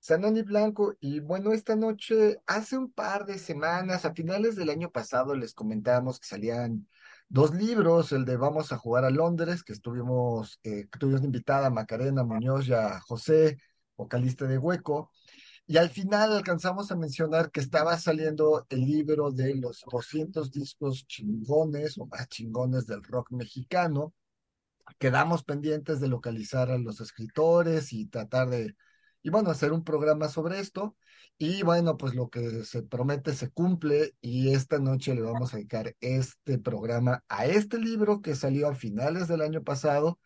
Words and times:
Sanoni 0.00 0.42
Blanco, 0.42 0.94
y 1.00 1.20
bueno, 1.20 1.52
esta 1.52 1.76
noche, 1.76 2.40
hace 2.46 2.78
un 2.78 2.90
par 2.92 3.26
de 3.26 3.38
semanas, 3.38 4.04
a 4.04 4.14
finales 4.14 4.56
del 4.56 4.70
año 4.70 4.90
pasado, 4.90 5.34
les 5.34 5.54
comentábamos 5.54 6.20
que 6.20 6.28
salían 6.28 6.88
dos 7.28 7.54
libros, 7.54 8.12
el 8.12 8.24
de 8.24 8.36
Vamos 8.36 8.72
a 8.72 8.78
jugar 8.78 9.04
a 9.04 9.10
Londres, 9.10 9.64
que 9.64 9.72
estuvimos, 9.72 10.60
eh, 10.62 10.86
tuvimos 10.98 11.22
invitada 11.24 11.66
a 11.66 11.70
Macarena 11.70 12.24
Muñoz 12.24 12.68
y 12.68 12.72
a 12.74 13.00
José, 13.00 13.58
vocalista 13.96 14.46
de 14.46 14.58
Hueco, 14.58 15.10
y 15.66 15.76
al 15.76 15.90
final 15.90 16.32
alcanzamos 16.32 16.90
a 16.90 16.96
mencionar 16.96 17.50
que 17.50 17.60
estaba 17.60 17.98
saliendo 17.98 18.66
el 18.70 18.80
libro 18.86 19.30
de 19.30 19.54
los 19.56 19.84
200 19.90 20.50
discos 20.50 21.06
chingones 21.06 21.98
o 21.98 22.06
más 22.06 22.28
chingones 22.28 22.86
del 22.86 23.02
rock 23.04 23.32
mexicano. 23.32 24.14
Quedamos 24.98 25.44
pendientes 25.44 26.00
de 26.00 26.08
localizar 26.08 26.70
a 26.70 26.78
los 26.78 27.00
escritores 27.02 27.92
y 27.92 28.06
tratar 28.06 28.48
de 28.48 28.74
y 29.22 29.30
bueno, 29.30 29.50
hacer 29.50 29.72
un 29.72 29.84
programa 29.84 30.28
sobre 30.28 30.60
esto. 30.60 30.96
Y 31.36 31.62
bueno, 31.62 31.96
pues 31.96 32.14
lo 32.14 32.30
que 32.30 32.64
se 32.64 32.82
promete 32.82 33.32
se 33.32 33.50
cumple 33.50 34.14
y 34.20 34.52
esta 34.54 34.78
noche 34.78 35.14
le 35.14 35.22
vamos 35.22 35.52
a 35.52 35.56
dedicar 35.56 35.94
este 36.00 36.58
programa 36.58 37.22
a 37.28 37.46
este 37.46 37.78
libro 37.78 38.20
que 38.20 38.34
salió 38.34 38.68
a 38.68 38.74
finales 38.74 39.28
del 39.28 39.42
año 39.42 39.62
pasado. 39.62 40.18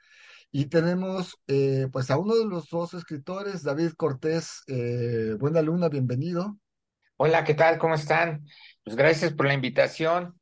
Y 0.51 0.67
tenemos 0.67 1.39
eh, 1.47 1.89
pues 1.93 2.11
a 2.11 2.19
uno 2.19 2.35
de 2.35 2.47
los 2.47 2.69
dos 2.69 2.95
escritores, 2.95 3.63
David 3.63 3.93
Cortés. 3.97 4.63
Eh, 4.67 5.37
buena 5.39 5.63
luna, 5.63 5.89
bienvenido. 5.89 6.59
Hola, 7.17 7.45
¿qué 7.45 7.55
tal? 7.55 7.79
¿Cómo 7.79 7.95
están? 7.95 8.45
Pues 8.85 8.97
gracias 8.97 9.33
por 9.33 9.47
la 9.47 9.55
invitación. 9.55 10.39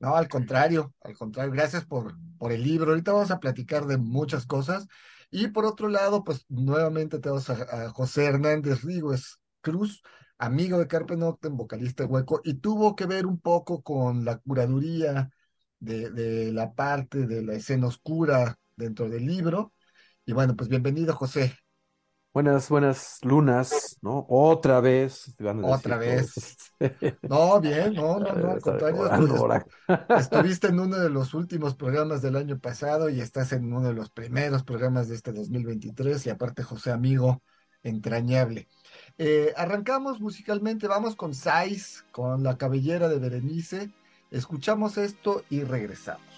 No, 0.00 0.16
al 0.16 0.28
contrario, 0.28 0.92
al 1.00 1.16
contrario, 1.16 1.52
gracias 1.52 1.84
por, 1.84 2.14
por 2.36 2.50
el 2.50 2.62
libro. 2.62 2.90
Ahorita 2.90 3.12
vamos 3.12 3.30
a 3.30 3.38
platicar 3.38 3.86
de 3.86 3.98
muchas 3.98 4.46
cosas. 4.46 4.86
Y 5.32 5.48
por 5.48 5.64
otro 5.64 5.88
lado, 5.88 6.24
pues 6.24 6.44
nuevamente 6.50 7.18
tenemos 7.18 7.48
a, 7.50 7.88
José 7.90 8.26
Hernández 8.26 8.82
Ríguez 8.82 9.38
Cruz, 9.62 10.02
amigo 10.38 10.78
de 10.78 10.86
Carpe 10.86 11.16
Noctem, 11.16 11.56
vocalista 11.56 12.04
Hueco, 12.04 12.42
y 12.44 12.54
tuvo 12.54 12.94
que 12.94 13.06
ver 13.06 13.26
un 13.26 13.40
poco 13.40 13.82
con 13.82 14.26
la 14.26 14.38
curaduría 14.38 15.30
de, 15.78 16.10
de 16.10 16.52
la 16.52 16.74
parte 16.74 17.26
de 17.26 17.42
la 17.42 17.54
escena 17.54 17.86
oscura 17.86 18.58
dentro 18.76 19.08
del 19.08 19.26
libro. 19.26 19.72
Y 20.26 20.32
bueno, 20.34 20.54
pues 20.56 20.68
bienvenido, 20.68 21.14
José. 21.14 21.56
Buenas, 22.34 22.70
buenas 22.70 23.18
lunas, 23.22 23.98
¿no? 24.00 24.24
Otra 24.26 24.80
vez. 24.80 25.34
Otra 25.62 25.98
vez. 25.98 26.32
No, 27.28 27.60
bien, 27.60 27.92
no, 27.92 28.18
no, 28.18 28.32
no, 28.32 28.52
al 28.52 28.60
contrario. 28.62 29.06
estuviste 30.16 30.68
en 30.68 30.80
uno 30.80 30.96
de 30.96 31.10
los 31.10 31.34
últimos 31.34 31.74
programas 31.74 32.22
del 32.22 32.36
año 32.36 32.58
pasado 32.58 33.10
y 33.10 33.20
estás 33.20 33.52
en 33.52 33.70
uno 33.70 33.88
de 33.88 33.92
los 33.92 34.08
primeros 34.08 34.64
programas 34.64 35.08
de 35.08 35.16
este 35.16 35.32
2023 35.32 36.26
y 36.26 36.30
aparte 36.30 36.62
José 36.62 36.90
Amigo, 36.90 37.42
entrañable. 37.82 38.66
Eh, 39.18 39.52
arrancamos 39.54 40.18
musicalmente, 40.20 40.88
vamos 40.88 41.16
con 41.16 41.34
Sais, 41.34 42.06
con 42.12 42.42
la 42.42 42.56
cabellera 42.56 43.08
de 43.08 43.18
Berenice. 43.18 43.90
Escuchamos 44.30 44.96
esto 44.96 45.44
y 45.50 45.64
regresamos. 45.64 46.31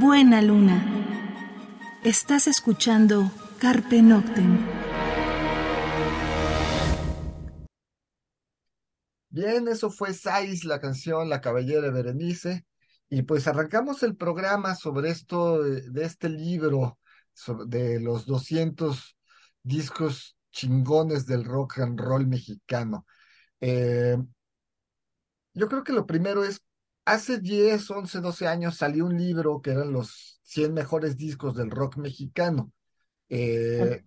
Buena 0.00 0.40
luna. 0.42 0.80
Estás 2.04 2.46
escuchando 2.46 3.32
Carpe 3.58 4.00
Noctem. 4.00 4.64
Bien, 9.28 9.66
eso 9.66 9.90
fue 9.90 10.14
Sais, 10.14 10.62
la 10.62 10.80
canción 10.80 11.28
La 11.28 11.40
Caballera 11.40 11.90
Berenice. 11.90 12.64
Y 13.08 13.22
pues 13.22 13.48
arrancamos 13.48 14.04
el 14.04 14.14
programa 14.16 14.76
sobre 14.76 15.10
esto, 15.10 15.64
de 15.64 16.04
este 16.04 16.28
libro, 16.28 17.00
de 17.66 17.98
los 17.98 18.24
200 18.24 19.16
discos 19.64 20.36
chingones 20.52 21.26
del 21.26 21.44
rock 21.44 21.80
and 21.80 21.98
roll 21.98 22.28
mexicano. 22.28 23.04
Eh, 23.60 24.16
yo 25.54 25.68
creo 25.68 25.82
que 25.82 25.92
lo 25.92 26.06
primero 26.06 26.44
es, 26.44 26.62
hace 27.08 27.40
10, 27.40 27.90
11, 27.90 28.20
12 28.20 28.46
años 28.46 28.76
salió 28.76 29.06
un 29.06 29.16
libro 29.16 29.60
que 29.62 29.70
eran 29.70 29.92
los 29.92 30.40
100 30.44 30.74
mejores 30.74 31.16
discos 31.16 31.56
del 31.56 31.70
rock 31.70 31.96
mexicano. 31.96 32.72
Eh, 33.28 34.04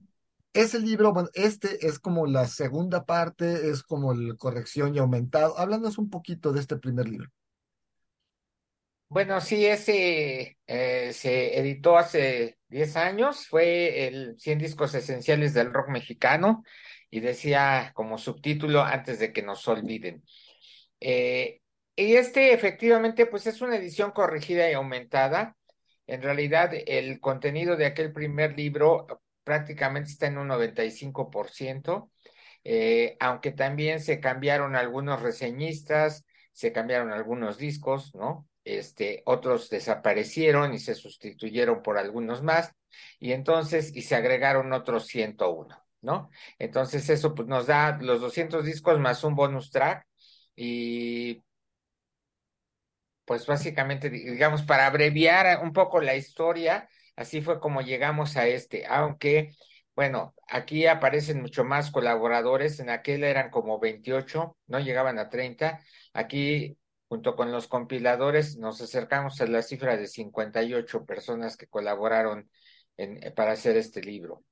ese 0.54 0.80
libro, 0.80 1.14
bueno, 1.14 1.30
este 1.34 1.86
es 1.88 2.00
como 2.00 2.26
la 2.26 2.48
segunda 2.48 3.06
parte, 3.06 3.70
es 3.70 3.84
como 3.84 4.12
el 4.12 4.38
corrección 4.38 4.96
y 4.96 5.00
aumentado. 5.00 5.58
Háblanos 5.58 5.98
un 5.98 6.10
poquito 6.10 6.52
de 6.52 6.60
este 6.60 6.78
primer 6.78 7.08
libro. 7.08 7.30
Bueno, 9.08 9.42
sí, 9.42 9.66
ese 9.66 10.58
eh, 10.68 11.12
se 11.14 11.60
editó 11.60 11.98
hace 11.98 12.58
10 12.70 12.96
años, 12.96 13.48
fue 13.48 14.08
el 14.08 14.40
100 14.40 14.60
discos 14.60 14.94
esenciales 14.94 15.54
del 15.54 15.74
rock 15.74 15.90
mexicano 15.90 16.64
y 17.10 17.20
decía 17.20 17.92
como 17.94 18.18
subtítulo 18.18 18.82
antes 18.82 19.20
de 19.20 19.34
que 19.34 19.42
nos 19.42 19.68
olviden. 19.68 20.24
Eh, 21.02 21.61
y 21.96 22.16
este 22.16 22.54
efectivamente 22.54 23.26
pues 23.26 23.48
es 23.48 23.62
una 23.62 23.76
edición 23.76 24.12
corregida 24.12 24.70
y 24.70 24.74
aumentada. 24.74 25.56
En 26.08 26.22
realidad 26.22 26.72
el 26.74 27.20
contenido 27.20 27.76
de 27.76 27.86
aquel 27.86 28.12
primer 28.12 28.58
libro 28.58 29.08
prácticamente 29.44 30.12
está 30.12 30.28
en 30.28 30.38
un 30.38 30.48
95%, 30.50 32.12
eh, 32.64 33.18
aunque 33.20 33.52
también 33.52 34.00
se 34.02 34.20
cambiaron 34.20 34.76
algunos 34.76 35.22
reseñistas, 35.22 36.26
se 36.54 36.72
cambiaron 36.72 37.12
algunos 37.12 37.58
discos, 37.58 38.14
¿no? 38.16 38.48
este, 38.64 39.24
otros 39.26 39.70
desaparecieron 39.70 40.74
y 40.74 40.80
se 40.80 40.96
sustituyeron 40.96 41.82
por 41.82 41.98
algunos 41.98 42.44
más, 42.44 42.74
y 43.20 43.32
entonces, 43.34 43.96
y 43.96 44.04
se 44.04 44.16
agregaron 44.16 44.74
otros 44.74 45.08
101, 45.08 45.84
¿no? 46.02 46.30
Entonces 46.60 47.10
eso 47.10 47.34
pues 47.34 47.48
nos 47.48 47.68
da 47.68 47.98
los 48.02 48.22
200 48.22 48.66
discos 48.66 49.00
más 49.00 49.24
un 49.24 49.36
bonus 49.36 49.72
track, 49.72 50.06
y 50.56 51.42
pues 53.32 53.46
básicamente, 53.46 54.10
digamos, 54.10 54.62
para 54.64 54.86
abreviar 54.88 55.64
un 55.64 55.72
poco 55.72 56.02
la 56.02 56.18
historia, 56.18 56.90
así 57.16 57.40
fue 57.40 57.62
como 57.62 57.80
llegamos 57.80 58.36
a 58.36 58.46
este, 58.46 58.86
aunque, 58.88 59.56
bueno, 59.96 60.36
aquí 60.50 60.86
aparecen 60.86 61.42
mucho 61.42 61.64
más 61.64 61.92
colaboradores, 61.92 62.82
en 62.82 62.90
aquel 62.90 63.24
eran 63.24 63.50
como 63.50 63.80
28, 63.80 64.58
no 64.68 64.80
llegaban 64.82 65.18
a 65.18 65.30
30, 65.30 65.80
aquí 66.12 66.78
junto 67.08 67.38
con 67.38 67.54
los 67.54 67.70
compiladores, 67.70 68.58
nos 68.58 68.82
acercamos 68.82 69.40
a 69.40 69.46
la 69.46 69.62
cifra 69.62 69.96
de 69.96 70.08
58 70.08 71.06
personas 71.06 71.56
que 71.56 71.68
colaboraron 71.68 72.50
para 73.34 73.54
hacer 73.54 73.78
este 73.78 74.02
libro. 74.02 74.44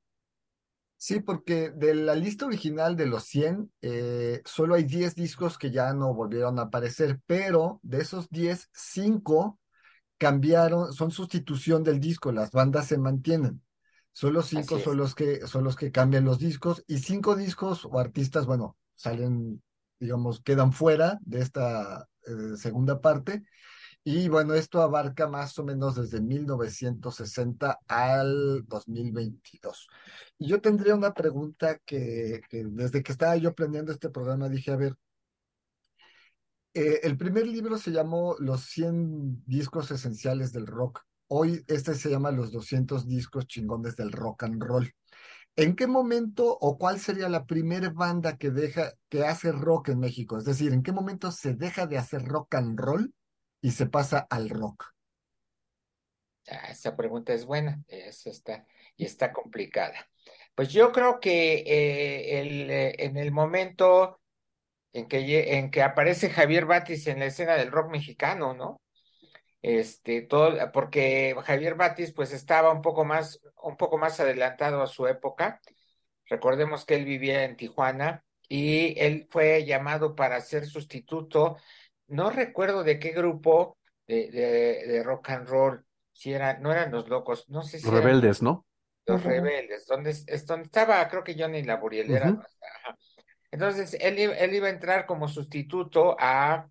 Sí, 1.02 1.22
porque 1.22 1.72
de 1.72 1.96
la 1.96 2.14
lista 2.14 2.46
original 2.46 2.98
de 2.98 3.06
los 3.06 3.24
100, 3.24 3.72
eh, 3.82 4.42
solo 4.44 4.76
hay 4.76 4.84
10 4.84 5.16
discos 5.16 5.58
que 5.58 5.72
ya 5.72 5.94
no 5.94 6.14
volvieron 6.14 6.60
a 6.60 6.64
aparecer, 6.64 7.22
pero 7.26 7.80
de 7.84 8.02
esos 8.02 8.30
10, 8.30 8.70
5 8.74 9.58
cambiaron, 10.18 10.92
son 10.92 11.12
sustitución 11.12 11.86
del 11.86 12.02
disco, 12.02 12.34
las 12.34 12.52
bandas 12.52 12.88
se 12.88 12.98
mantienen. 12.98 13.62
Solo 14.12 14.42
5 14.42 14.80
son 14.80 14.98
los, 14.98 15.16
que, 15.16 15.48
son 15.48 15.64
los 15.64 15.78
que 15.78 15.90
cambian 15.90 16.26
los 16.26 16.38
discos 16.38 16.84
y 16.86 16.98
5 16.98 17.38
discos 17.38 17.86
o 17.86 17.98
artistas, 17.98 18.46
bueno, 18.46 18.76
salen, 18.96 19.64
digamos, 20.02 20.42
quedan 20.42 20.74
fuera 20.74 21.18
de 21.22 21.40
esta 21.40 22.10
eh, 22.28 22.58
segunda 22.58 23.00
parte. 23.00 23.46
Y 24.04 24.30
bueno, 24.30 24.54
esto 24.54 24.82
abarca 24.82 25.28
más 25.28 25.60
o 25.60 25.64
menos 25.64 25.96
desde 25.96 26.22
1960 26.22 27.80
al 27.88 28.66
2022. 28.68 29.88
Y 30.38 30.48
yo 30.48 30.62
tendría 30.62 30.96
una 30.96 31.14
pregunta 31.14 31.78
que, 31.86 32.42
desde 32.52 33.04
que 33.04 33.12
estaba 33.12 33.36
yo 33.38 33.50
aprendiendo 33.50 33.92
este 33.92 34.10
programa 34.10 34.50
dije, 34.50 34.72
a 34.72 34.78
ver, 34.78 34.96
eh, 36.74 37.02
el 37.04 37.18
primer 37.18 37.48
libro 37.48 37.78
se 37.78 37.92
llamó 37.92 38.36
Los 38.40 38.64
100 38.66 39.44
discos 39.46 39.92
esenciales 39.92 40.54
del 40.54 40.68
rock. 40.68 41.02
Hoy 41.28 41.64
este 41.68 41.94
se 41.94 42.10
llama 42.10 42.32
Los 42.32 42.52
200 42.52 43.08
discos 43.08 43.48
chingones 43.48 43.96
del 43.96 44.12
rock 44.12 44.44
and 44.44 44.64
roll. 44.64 44.92
¿En 45.56 45.76
qué 45.76 45.88
momento 45.88 46.58
o 46.62 46.78
cuál 46.78 47.00
sería 47.00 47.28
la 47.28 47.46
primera 47.46 47.90
banda 47.90 48.38
que 48.38 48.50
deja, 48.50 48.94
que 49.10 49.26
hace 49.26 49.52
rock 49.52 49.90
en 49.90 50.00
México? 50.00 50.38
Es 50.38 50.46
decir, 50.46 50.72
¿en 50.74 50.84
qué 50.84 50.94
momento 50.94 51.32
se 51.32 51.54
deja 51.54 51.86
de 51.86 51.98
hacer 51.98 52.24
rock 52.24 52.56
and 52.56 52.80
roll 52.80 53.14
y 53.62 53.72
se 53.72 53.86
pasa 53.86 54.28
al 54.30 54.50
rock? 54.50 54.86
Ah, 56.50 56.72
esa 56.72 56.96
pregunta 56.96 57.34
es 57.34 57.46
buena, 57.46 57.84
eso 57.88 58.30
está, 58.30 58.66
y 58.96 59.06
está 59.06 59.32
complicada. 59.32 60.10
Pues 60.56 60.74
yo 60.74 60.92
creo 60.92 61.20
que 61.20 61.64
eh, 61.66 62.42
el, 62.42 62.70
eh, 62.72 62.96
en 63.00 63.18
el 63.18 63.32
momento 63.32 64.20
en 64.94 65.08
que, 65.08 65.58
en 65.58 65.72
que 65.72 65.84
aparece 65.84 66.30
Javier 66.30 66.66
Batis 66.66 67.08
en 67.08 67.20
la 67.20 67.26
escena 67.26 67.56
del 67.56 67.72
rock 67.72 67.92
mexicano, 67.92 68.54
¿no? 68.54 68.82
este, 69.62 70.22
todo, 70.22 70.72
porque 70.72 71.36
Javier 71.44 71.76
Batis 71.76 72.14
pues 72.14 72.32
estaba 72.34 72.72
un 72.72 72.82
poco 72.82 73.06
más, 73.06 73.42
un 73.62 73.78
poco 73.78 73.98
más 73.98 74.20
adelantado 74.20 74.82
a 74.82 74.88
su 74.88 75.08
época. 75.08 75.62
Recordemos 76.26 76.86
que 76.86 76.96
él 76.96 77.06
vivía 77.06 77.44
en 77.44 77.58
Tijuana 77.58 78.24
y 78.48 79.00
él 79.00 79.28
fue 79.30 79.66
llamado 79.66 80.16
para 80.16 80.42
ser 80.42 80.66
sustituto, 80.66 81.58
no 82.10 82.30
recuerdo 82.30 82.84
de 82.84 83.00
qué 83.00 83.12
grupo 83.12 83.78
de, 84.08 84.30
de, 84.88 85.04
rock 85.04 85.30
and 85.30 85.48
roll, 85.48 85.86
si 86.12 86.34
eran, 86.34 86.62
no 86.62 86.72
eran 86.72 86.92
los 86.92 87.08
locos, 87.10 87.48
no 87.50 87.64
sé 87.64 87.80
si. 87.80 87.86
Los 87.86 87.94
rebeldes, 87.94 88.42
¿no? 88.42 88.66
Los 89.06 89.24
rebeldes, 89.24 89.86
donde, 89.88 90.12
es 90.12 90.46
donde 90.46 90.66
estaba, 90.66 91.08
creo 91.08 91.24
que 91.24 91.36
Johnny 91.38 91.64
Laburiel 91.64 92.12
era. 92.12 92.38
Entonces, 93.52 93.98
él, 94.00 94.20
él 94.20 94.54
iba 94.54 94.68
a 94.68 94.72
entrar 94.72 95.06
como 95.06 95.28
sustituto 95.28 96.16
a 96.20 96.68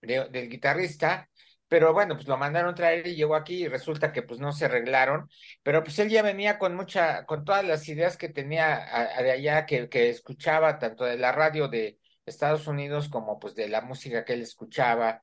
del 0.00 0.48
guitarrista 0.48 1.28
pero 1.70 1.92
bueno, 1.92 2.16
pues 2.16 2.26
lo 2.26 2.36
mandaron 2.36 2.74
traer 2.74 3.06
y 3.06 3.14
llegó 3.14 3.36
aquí 3.36 3.62
y 3.62 3.68
resulta 3.68 4.12
que 4.12 4.22
pues 4.22 4.40
no 4.40 4.50
se 4.52 4.64
arreglaron, 4.64 5.30
pero 5.62 5.84
pues 5.84 6.00
él 6.00 6.08
ya 6.08 6.20
venía 6.20 6.58
con 6.58 6.74
mucha, 6.74 7.24
con 7.26 7.44
todas 7.44 7.64
las 7.64 7.88
ideas 7.88 8.16
que 8.16 8.28
tenía 8.28 9.12
de 9.22 9.30
allá, 9.30 9.66
que, 9.66 9.88
que 9.88 10.10
escuchaba 10.10 10.80
tanto 10.80 11.04
de 11.04 11.16
la 11.16 11.30
radio 11.30 11.68
de 11.68 11.99
Estados 12.30 12.66
Unidos 12.66 13.08
como 13.08 13.38
pues 13.38 13.54
de 13.54 13.68
la 13.68 13.82
música 13.82 14.24
que 14.24 14.32
él 14.32 14.42
escuchaba, 14.42 15.22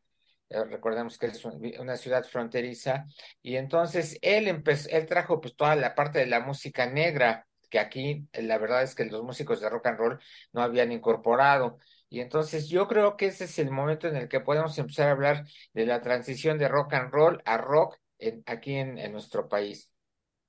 eh, 0.49 0.63
recordemos 0.63 1.17
que 1.17 1.27
es 1.27 1.43
una 1.45 1.97
ciudad 1.97 2.23
fronteriza, 2.23 3.05
y 3.41 3.55
entonces 3.55 4.17
él 4.21 4.47
empezó, 4.47 4.89
él 4.89 5.05
trajo 5.05 5.41
pues 5.41 5.55
toda 5.55 5.75
la 5.75 5.95
parte 5.95 6.19
de 6.19 6.27
la 6.27 6.39
música 6.39 6.85
negra, 6.85 7.47
que 7.69 7.79
aquí 7.79 8.27
la 8.33 8.57
verdad 8.57 8.83
es 8.83 8.95
que 8.95 9.05
los 9.05 9.23
músicos 9.23 9.59
de 9.59 9.69
rock 9.69 9.87
and 9.87 9.97
roll 9.97 10.19
no 10.53 10.61
habían 10.61 10.91
incorporado. 10.91 11.79
Y 12.09 12.21
entonces 12.21 12.69
yo 12.69 12.87
creo 12.87 13.17
que 13.17 13.27
ese 13.27 13.43
es 13.43 13.59
el 13.59 13.71
momento 13.71 14.07
en 14.07 14.15
el 14.15 14.29
que 14.29 14.39
podemos 14.39 14.77
empezar 14.77 15.09
a 15.09 15.11
hablar 15.11 15.45
de 15.73 15.85
la 15.85 16.01
transición 16.01 16.57
de 16.57 16.69
rock 16.69 16.93
and 16.93 17.11
roll 17.11 17.41
a 17.45 17.57
rock 17.57 17.97
aquí 18.45 18.75
en, 18.75 19.11
nuestro 19.11 19.49
país. 19.49 19.91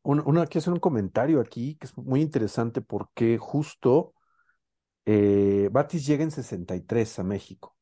Una, 0.02 0.46
quiero 0.46 0.60
hacer 0.60 0.72
un 0.72 0.78
comentario 0.78 1.40
aquí 1.40 1.74
que 1.74 1.86
es 1.86 1.96
muy 1.98 2.22
interesante 2.22 2.80
porque 2.80 3.36
justo 3.36 4.14
eh, 5.10 5.70
Batis 5.72 6.06
llega 6.06 6.22
en 6.22 6.30
63 6.30 7.18
a 7.18 7.22
México. 7.22 7.74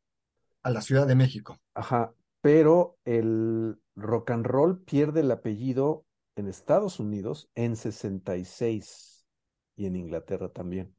A 0.63 0.71
la 0.71 0.81
Ciudad 0.81 1.09
de 1.09 1.17
México. 1.17 1.59
Ajá, 1.75 2.15
pero 2.41 2.99
el 3.05 3.81
rock 3.97 4.31
and 4.31 4.47
roll 4.47 4.79
pierde 4.85 5.21
el 5.21 5.31
apellido 5.33 6.05
en 6.37 6.47
Estados 6.47 7.01
Unidos 7.01 7.51
en 7.57 7.75
66 7.75 9.27
y 9.75 9.87
en 9.87 9.97
Inglaterra 9.97 10.51
también. 10.51 10.95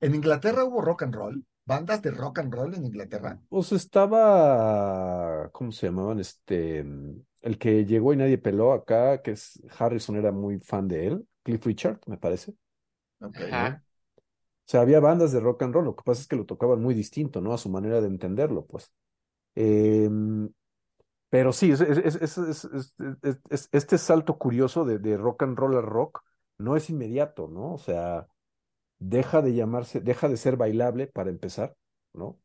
¿En 0.00 0.14
Inglaterra 0.14 0.64
hubo 0.64 0.82
rock 0.82 1.04
and 1.04 1.14
roll? 1.14 1.46
bandas 1.64 2.02
de 2.02 2.10
rock 2.10 2.40
and 2.40 2.52
roll 2.52 2.74
en 2.74 2.84
Inglaterra? 2.84 3.40
Pues 3.48 3.70
estaba, 3.72 5.48
¿cómo 5.52 5.70
se 5.70 5.86
llamaban? 5.86 6.18
Este, 6.18 6.80
el 6.80 7.58
que 7.58 7.84
llegó 7.84 8.12
y 8.12 8.16
nadie 8.16 8.38
peló 8.38 8.72
acá, 8.72 9.22
que 9.22 9.32
es 9.32 9.62
Harrison 9.78 10.16
era 10.16 10.32
muy 10.32 10.58
fan 10.58 10.88
de 10.88 11.06
él, 11.06 11.28
Cliff 11.44 11.64
Richard, 11.64 12.00
me 12.06 12.18
parece. 12.18 12.54
O 13.20 13.30
sea, 14.70 14.82
había 14.82 15.00
bandas 15.00 15.32
de 15.32 15.40
rock 15.40 15.62
and 15.62 15.74
roll, 15.74 15.84
lo 15.84 15.96
que 15.96 16.04
pasa 16.04 16.20
es 16.20 16.28
que 16.28 16.36
lo 16.36 16.46
tocaban 16.46 16.80
muy 16.80 16.94
distinto, 16.94 17.40
¿no? 17.40 17.52
A 17.52 17.58
su 17.58 17.68
manera 17.68 18.00
de 18.00 18.06
entenderlo, 18.06 18.66
pues. 18.66 18.92
Em, 19.54 20.48
pero 21.28 21.52
sí, 21.52 21.72
es, 21.72 23.68
este 23.72 23.98
salto 23.98 24.38
curioso 24.38 24.84
de, 24.84 24.98
de 24.98 25.16
rock 25.16 25.42
and 25.42 25.58
roll 25.58 25.76
a 25.76 25.80
rock 25.80 26.22
no 26.58 26.76
es 26.76 26.90
inmediato, 26.90 27.48
¿no? 27.48 27.74
O 27.74 27.78
sea, 27.78 28.26
deja 28.98 29.42
de 29.42 29.54
llamarse, 29.54 30.00
deja 30.00 30.28
de 30.28 30.36
ser 30.36 30.56
bailable 30.56 31.06
para 31.06 31.30
empezar, 31.30 31.74
¿no? 32.12 32.38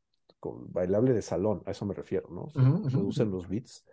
bailable 0.70 1.14
de 1.14 1.22
salón, 1.22 1.64
a 1.66 1.72
eso 1.72 1.86
me 1.86 1.96
refiero, 1.96 2.30
¿no? 2.30 2.50
Se 2.50 2.60
reducen 2.96 3.32
los 3.32 3.48
beats. 3.48 3.84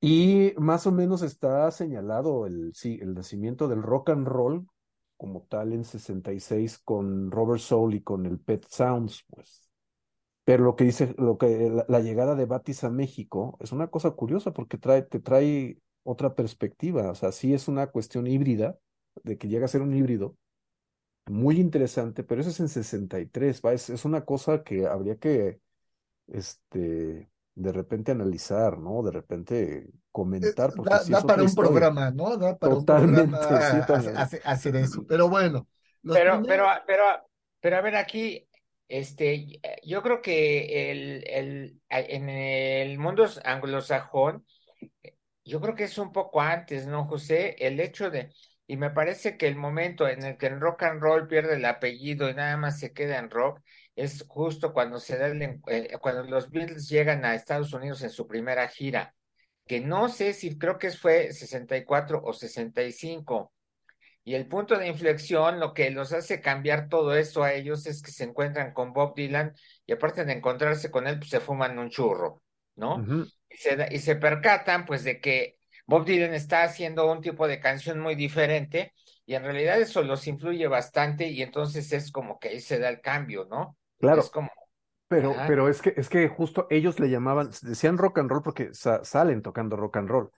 Y 0.00 0.52
más 0.58 0.86
o 0.86 0.92
menos 0.92 1.22
está 1.22 1.70
señalado 1.70 2.46
el, 2.46 2.72
sí, 2.74 2.98
el 3.00 3.14
nacimiento 3.14 3.68
del 3.68 3.82
rock 3.82 4.10
and 4.10 4.26
roll 4.26 4.66
como 5.18 5.42
tal 5.48 5.72
en 5.74 5.84
66 5.84 6.78
con 6.78 7.30
Robert 7.30 7.60
Soul 7.60 7.94
y 7.94 8.02
con 8.02 8.26
el 8.26 8.38
Pet 8.40 8.66
Sounds, 8.68 9.24
pues. 9.28 9.68
Pero 10.44 10.64
lo 10.64 10.76
que 10.76 10.84
dice, 10.84 11.14
lo 11.18 11.36
que 11.38 11.70
la, 11.88 12.00
llegada 12.00 12.34
de 12.34 12.46
Batis 12.46 12.84
a 12.84 12.90
México 12.90 13.58
es 13.60 13.72
una 13.72 13.88
cosa 13.88 14.12
curiosa 14.12 14.52
porque 14.54 14.78
trae, 14.78 15.02
te 15.02 15.20
trae 15.20 15.78
otra 16.04 16.34
perspectiva. 16.34 17.10
O 17.10 17.14
sea, 17.14 17.32
sí 17.32 17.52
es 17.52 17.68
una 17.68 17.88
cuestión 17.88 18.26
híbrida, 18.26 18.78
de 19.24 19.36
que 19.38 19.48
llega 19.48 19.66
a 19.66 19.68
ser 19.68 19.82
un 19.82 19.94
híbrido, 19.94 20.36
muy 21.26 21.60
interesante, 21.60 22.24
pero 22.24 22.40
eso 22.40 22.50
es 22.50 22.60
en 22.60 22.68
63, 22.68 23.60
¿va? 23.64 23.72
Es, 23.74 23.90
es 23.90 24.04
una 24.04 24.24
cosa 24.24 24.62
que 24.64 24.86
habría 24.86 25.16
que, 25.18 25.60
este, 26.28 27.30
de 27.58 27.72
repente 27.72 28.12
analizar, 28.12 28.78
¿no? 28.78 29.02
De 29.02 29.10
repente 29.10 29.86
comentar. 30.12 30.72
Porque 30.74 30.94
da, 31.08 31.20
para 31.22 31.42
un 31.42 31.54
programa, 31.54 32.10
¿no? 32.12 32.36
Da 32.36 32.56
para 32.56 32.74
Totalmente, 32.74 33.22
un 33.22 33.30
programa 33.30 34.20
hacer, 34.44 34.76
eso. 34.76 35.04
Pero 35.06 35.28
bueno. 35.28 35.66
Pero, 36.02 36.40
pero, 36.46 36.66
pero, 36.86 37.04
pero 37.60 37.76
a 37.76 37.80
ver 37.80 37.96
aquí, 37.96 38.48
este, 38.86 39.60
yo 39.84 40.02
creo 40.02 40.22
que 40.22 40.92
el, 40.92 41.24
el, 41.26 41.80
en 41.90 42.28
el 42.28 42.98
mundo 42.98 43.26
anglosajón, 43.44 44.46
yo 45.44 45.60
creo 45.60 45.74
que 45.74 45.84
es 45.84 45.98
un 45.98 46.12
poco 46.12 46.40
antes, 46.40 46.86
¿no, 46.86 47.06
José? 47.06 47.56
El 47.58 47.80
hecho 47.80 48.10
de, 48.10 48.32
y 48.68 48.76
me 48.76 48.90
parece 48.90 49.36
que 49.36 49.48
el 49.48 49.56
momento 49.56 50.06
en 50.06 50.22
el 50.22 50.36
que 50.36 50.46
el 50.46 50.60
rock 50.60 50.84
and 50.84 51.02
roll 51.02 51.26
pierde 51.26 51.56
el 51.56 51.64
apellido 51.64 52.30
y 52.30 52.34
nada 52.34 52.56
más 52.56 52.78
se 52.78 52.92
queda 52.92 53.18
en 53.18 53.30
rock, 53.30 53.60
es 53.98 54.24
justo 54.28 54.72
cuando 54.72 55.00
se 55.00 55.18
da 55.18 55.28
eh, 55.28 55.90
cuando 56.00 56.22
los 56.22 56.50
Beatles 56.50 56.88
llegan 56.88 57.24
a 57.24 57.34
Estados 57.34 57.72
Unidos 57.72 58.02
en 58.02 58.10
su 58.10 58.26
primera 58.28 58.68
gira, 58.68 59.14
que 59.66 59.80
no 59.80 60.08
sé 60.08 60.34
si 60.34 60.56
creo 60.56 60.78
que 60.78 60.90
fue 60.92 61.32
64 61.32 62.22
o 62.22 62.32
65. 62.32 63.52
Y 64.24 64.34
el 64.34 64.46
punto 64.46 64.78
de 64.78 64.88
inflexión, 64.88 65.58
lo 65.58 65.72
que 65.74 65.90
los 65.90 66.12
hace 66.12 66.40
cambiar 66.40 66.88
todo 66.88 67.16
eso 67.16 67.42
a 67.42 67.54
ellos 67.54 67.86
es 67.86 68.02
que 68.02 68.12
se 68.12 68.24
encuentran 68.24 68.72
con 68.72 68.92
Bob 68.92 69.14
Dylan 69.16 69.54
y 69.86 69.92
aparte 69.92 70.24
de 70.24 70.34
encontrarse 70.34 70.90
con 70.90 71.06
él, 71.06 71.18
pues 71.18 71.30
se 71.30 71.40
fuman 71.40 71.78
un 71.78 71.88
churro, 71.90 72.42
¿no? 72.76 73.04
y, 73.48 73.56
se, 73.56 73.88
y 73.90 73.98
se 73.98 74.16
percatan 74.16 74.84
pues 74.84 75.02
de 75.02 75.20
que 75.20 75.58
Bob 75.86 76.04
Dylan 76.04 76.34
está 76.34 76.62
haciendo 76.62 77.10
un 77.10 77.22
tipo 77.22 77.48
de 77.48 77.58
canción 77.58 77.98
muy 78.00 78.14
diferente 78.14 78.92
y 79.24 79.34
en 79.34 79.44
realidad 79.44 79.80
eso 79.80 80.02
los 80.02 80.26
influye 80.26 80.66
bastante 80.68 81.28
y 81.28 81.42
entonces 81.42 81.92
es 81.92 82.12
como 82.12 82.38
que 82.38 82.50
ahí 82.50 82.60
se 82.60 82.78
da 82.78 82.90
el 82.90 83.00
cambio, 83.00 83.46
¿no? 83.50 83.76
Claro. 83.98 84.22
como. 84.32 84.50
Pero, 85.08 85.34
pero 85.46 85.68
es 85.68 85.80
que, 85.80 85.94
es 85.96 86.10
que 86.10 86.28
justo 86.28 86.66
ellos 86.68 87.00
le 87.00 87.08
llamaban, 87.08 87.50
decían 87.62 87.96
rock 87.96 88.18
and 88.18 88.30
roll 88.30 88.42
porque 88.42 88.70
salen 88.74 89.40
tocando 89.40 89.74
rock 89.76 89.96
and 89.96 90.08
roll, 90.10 90.30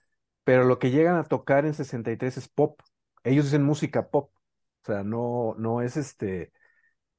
pero 0.45 0.63
lo 0.63 0.79
que 0.79 0.91
llegan 0.91 1.17
a 1.17 1.25
tocar 1.25 1.65
en 1.65 1.73
63 1.73 2.37
es 2.37 2.47
pop. 2.47 2.79
Ellos 3.23 3.45
dicen 3.45 3.63
música 3.63 4.09
pop. 4.09 4.31
O 4.83 4.85
sea, 4.85 5.03
no, 5.03 5.55
no 5.57 5.81
es 5.81 5.97
este. 5.97 6.53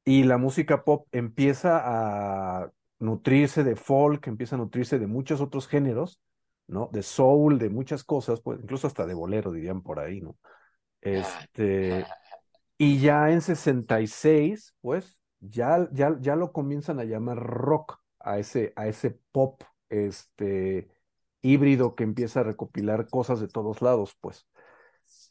Y 0.04 0.24
la 0.24 0.38
música 0.38 0.84
pop 0.84 1.06
empieza 1.12 1.80
a 1.84 2.72
nutrirse 2.98 3.64
de 3.64 3.76
folk, 3.76 4.26
empieza 4.26 4.56
a 4.56 4.58
nutrirse 4.58 4.98
de 4.98 5.06
muchos 5.06 5.40
otros 5.40 5.68
géneros, 5.68 6.20
¿no? 6.66 6.88
De 6.92 7.02
soul, 7.02 7.58
de 7.58 7.68
muchas 7.68 8.02
cosas, 8.02 8.40
pues 8.40 8.60
incluso 8.62 8.86
hasta 8.86 9.06
de 9.06 9.14
bolero 9.14 9.52
dirían 9.52 9.82
por 9.82 10.00
ahí, 10.00 10.20
¿no? 10.20 10.36
Este, 11.00 12.06
y 12.78 13.00
ya 13.00 13.30
en 13.30 13.40
66, 13.42 14.74
pues, 14.80 15.18
ya, 15.42 15.88
ya, 15.92 16.16
ya 16.20 16.36
lo 16.36 16.52
comienzan 16.52 17.00
a 17.00 17.04
llamar 17.04 17.38
rock 17.38 18.00
a 18.20 18.38
ese, 18.38 18.72
a 18.76 18.86
ese 18.86 19.18
pop 19.32 19.62
este, 19.88 20.88
híbrido 21.42 21.94
que 21.94 22.04
empieza 22.04 22.40
a 22.40 22.44
recopilar 22.44 23.08
cosas 23.08 23.40
de 23.40 23.48
todos 23.48 23.82
lados, 23.82 24.16
pues. 24.20 24.46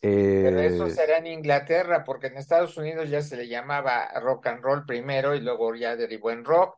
Pero 0.02 0.60
eso 0.60 0.88
eh, 0.88 0.92
será 0.92 1.18
en 1.18 1.28
Inglaterra, 1.28 2.04
porque 2.04 2.28
en 2.28 2.38
Estados 2.38 2.76
Unidos 2.76 3.10
ya 3.10 3.22
se 3.22 3.38
le 3.38 3.48
llamaba 3.48 4.10
rock 4.20 4.48
and 4.48 4.62
roll 4.64 4.86
primero 4.86 5.36
y 5.36 5.42
luego 5.42 5.76
ya 5.76 5.96
derivó 5.96 6.32
en 6.32 6.44
rock, 6.44 6.78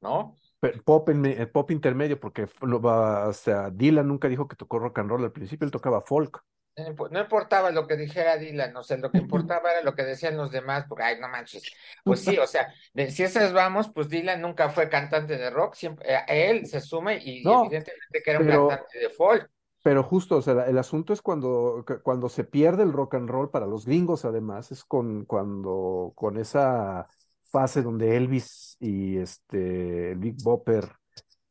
¿no? 0.00 0.36
Pop, 0.84 1.08
en, 1.10 1.26
eh, 1.26 1.46
pop 1.46 1.70
intermedio, 1.70 2.18
porque 2.18 2.48
o 2.60 3.32
sea, 3.32 3.70
Dylan 3.70 4.08
nunca 4.08 4.28
dijo 4.28 4.48
que 4.48 4.56
tocó 4.56 4.78
rock 4.78 4.98
and 4.98 5.10
roll 5.10 5.24
al 5.24 5.32
principio, 5.32 5.66
él 5.66 5.70
tocaba 5.70 6.00
folk. 6.00 6.42
No 6.76 7.20
importaba 7.20 7.70
lo 7.70 7.86
que 7.86 7.96
dijera 7.96 8.36
Dylan, 8.36 8.76
o 8.76 8.82
sea, 8.82 8.98
lo 8.98 9.10
que 9.10 9.18
importaba 9.18 9.72
era 9.72 9.82
lo 9.82 9.94
que 9.94 10.04
decían 10.04 10.36
los 10.36 10.50
demás, 10.50 10.84
porque, 10.88 11.04
ay, 11.04 11.20
no 11.20 11.28
manches. 11.28 11.62
Pues 12.04 12.20
sí, 12.20 12.36
o 12.38 12.46
sea, 12.46 12.72
si 13.08 13.22
esas 13.22 13.52
vamos, 13.52 13.90
pues 13.92 14.08
Dylan 14.08 14.40
nunca 14.40 14.68
fue 14.68 14.88
cantante 14.88 15.36
de 15.36 15.50
rock, 15.50 15.74
siempre, 15.74 16.06
eh, 16.08 16.50
él 16.50 16.66
se 16.66 16.80
sume 16.80 17.18
y, 17.18 17.38
evidentemente 17.38 18.22
que 18.24 18.30
era 18.30 18.40
un 18.40 18.46
cantante 18.46 18.98
de 18.98 19.10
folk. 19.10 19.50
Pero 19.82 20.02
justo, 20.02 20.36
o 20.36 20.42
sea, 20.42 20.66
el 20.66 20.78
asunto 20.78 21.12
es 21.12 21.22
cuando, 21.22 21.84
cuando 22.02 22.28
se 22.28 22.44
pierde 22.44 22.82
el 22.82 22.92
rock 22.92 23.14
and 23.14 23.30
roll 23.30 23.50
para 23.50 23.66
los 23.66 23.86
gringos, 23.86 24.24
además, 24.24 24.70
es 24.72 24.84
con 24.84 25.24
cuando 25.24 26.12
con 26.14 26.38
esa 26.38 27.06
fase 27.44 27.82
donde 27.82 28.16
Elvis 28.16 28.76
y 28.80 29.16
este 29.16 30.14
Big 30.16 30.36
Bopper, 30.42 30.88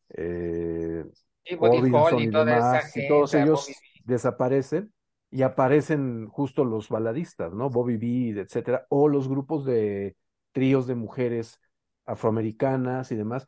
eh, 0.10 1.04
y, 1.46 1.56
y, 1.56 3.08
todos 3.08 3.34
ellos 3.34 3.72
desaparecen 4.04 4.94
y 5.36 5.44
aparecen 5.44 6.30
justo 6.30 6.64
los 6.64 6.88
baladistas, 6.88 7.54
¿no? 7.54 7.70
Bobby 7.70 7.98
B, 7.98 8.40
etcétera, 8.40 8.86
o 8.88 9.10
los 9.10 9.28
grupos 9.28 9.66
de 9.66 10.16
tríos 10.54 10.88
de 10.88 10.96
mujeres 10.96 11.60
afroamericanas 12.06 13.12
y 13.12 13.18
demás. 13.18 13.46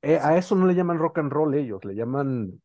Eh, 0.00 0.18
a 0.18 0.38
eso 0.38 0.54
no 0.54 0.66
le 0.66 0.74
llaman 0.74 0.96
rock 0.96 1.18
and 1.18 1.30
roll 1.30 1.54
ellos, 1.54 1.84
le 1.84 1.94
llaman 1.94 2.62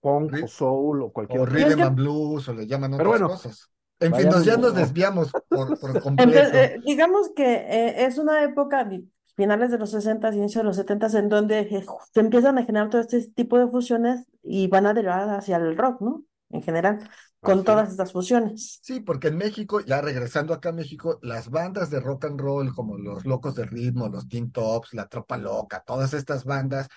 punk 0.00 0.42
o 0.42 0.48
soul 0.48 1.02
o 1.02 1.12
cualquier 1.12 1.42
o 1.42 1.46
rhythm 1.46 1.82
and 1.82 1.94
blues 1.94 2.48
o 2.48 2.52
le 2.52 2.66
llaman 2.66 2.94
otras 2.94 3.22
cosas. 3.22 3.70
En 4.00 4.12
fin, 4.12 4.28
nos, 4.28 4.44
ya 4.44 4.56
nos 4.56 4.74
desviamos 4.74 5.30
por, 5.48 5.78
completo. 6.02 6.56
Eh, 6.58 6.80
digamos 6.84 7.30
que 7.36 7.44
eh, 7.44 8.06
es 8.06 8.18
una 8.18 8.42
época, 8.42 8.90
finales 9.36 9.70
de 9.70 9.78
los 9.78 9.92
60, 9.92 10.34
inicios 10.34 10.64
de 10.64 10.66
los 10.66 10.74
70, 10.74 11.06
en 11.16 11.28
donde 11.28 11.84
se 12.12 12.20
empiezan 12.20 12.58
a 12.58 12.64
generar 12.64 12.90
todo 12.90 13.02
este 13.02 13.24
tipo 13.28 13.56
de 13.56 13.68
fusiones 13.68 14.26
y 14.42 14.66
van 14.66 14.86
a 14.86 14.94
derivar 14.94 15.28
hacia 15.28 15.58
el 15.58 15.76
rock, 15.76 16.00
¿no? 16.00 16.24
En 16.50 16.62
general 16.62 16.98
con 17.40 17.64
todas 17.64 17.90
estas 17.90 18.12
fusiones. 18.12 18.80
Sí, 18.82 19.00
porque 19.00 19.28
en 19.28 19.36
México, 19.36 19.80
ya 19.80 20.00
regresando 20.00 20.52
acá 20.54 20.70
a 20.70 20.72
México, 20.72 21.18
las 21.22 21.50
bandas 21.50 21.90
de 21.90 22.00
rock 22.00 22.26
and 22.26 22.40
roll 22.40 22.74
como 22.74 22.96
los 22.98 23.24
Locos 23.24 23.54
de 23.54 23.64
Ritmo, 23.64 24.08
los 24.08 24.28
Teen 24.28 24.50
Tops, 24.50 24.94
la 24.94 25.06
Tropa 25.06 25.36
Loca, 25.36 25.82
todas 25.86 26.14
estas 26.14 26.44
bandas 26.44 26.88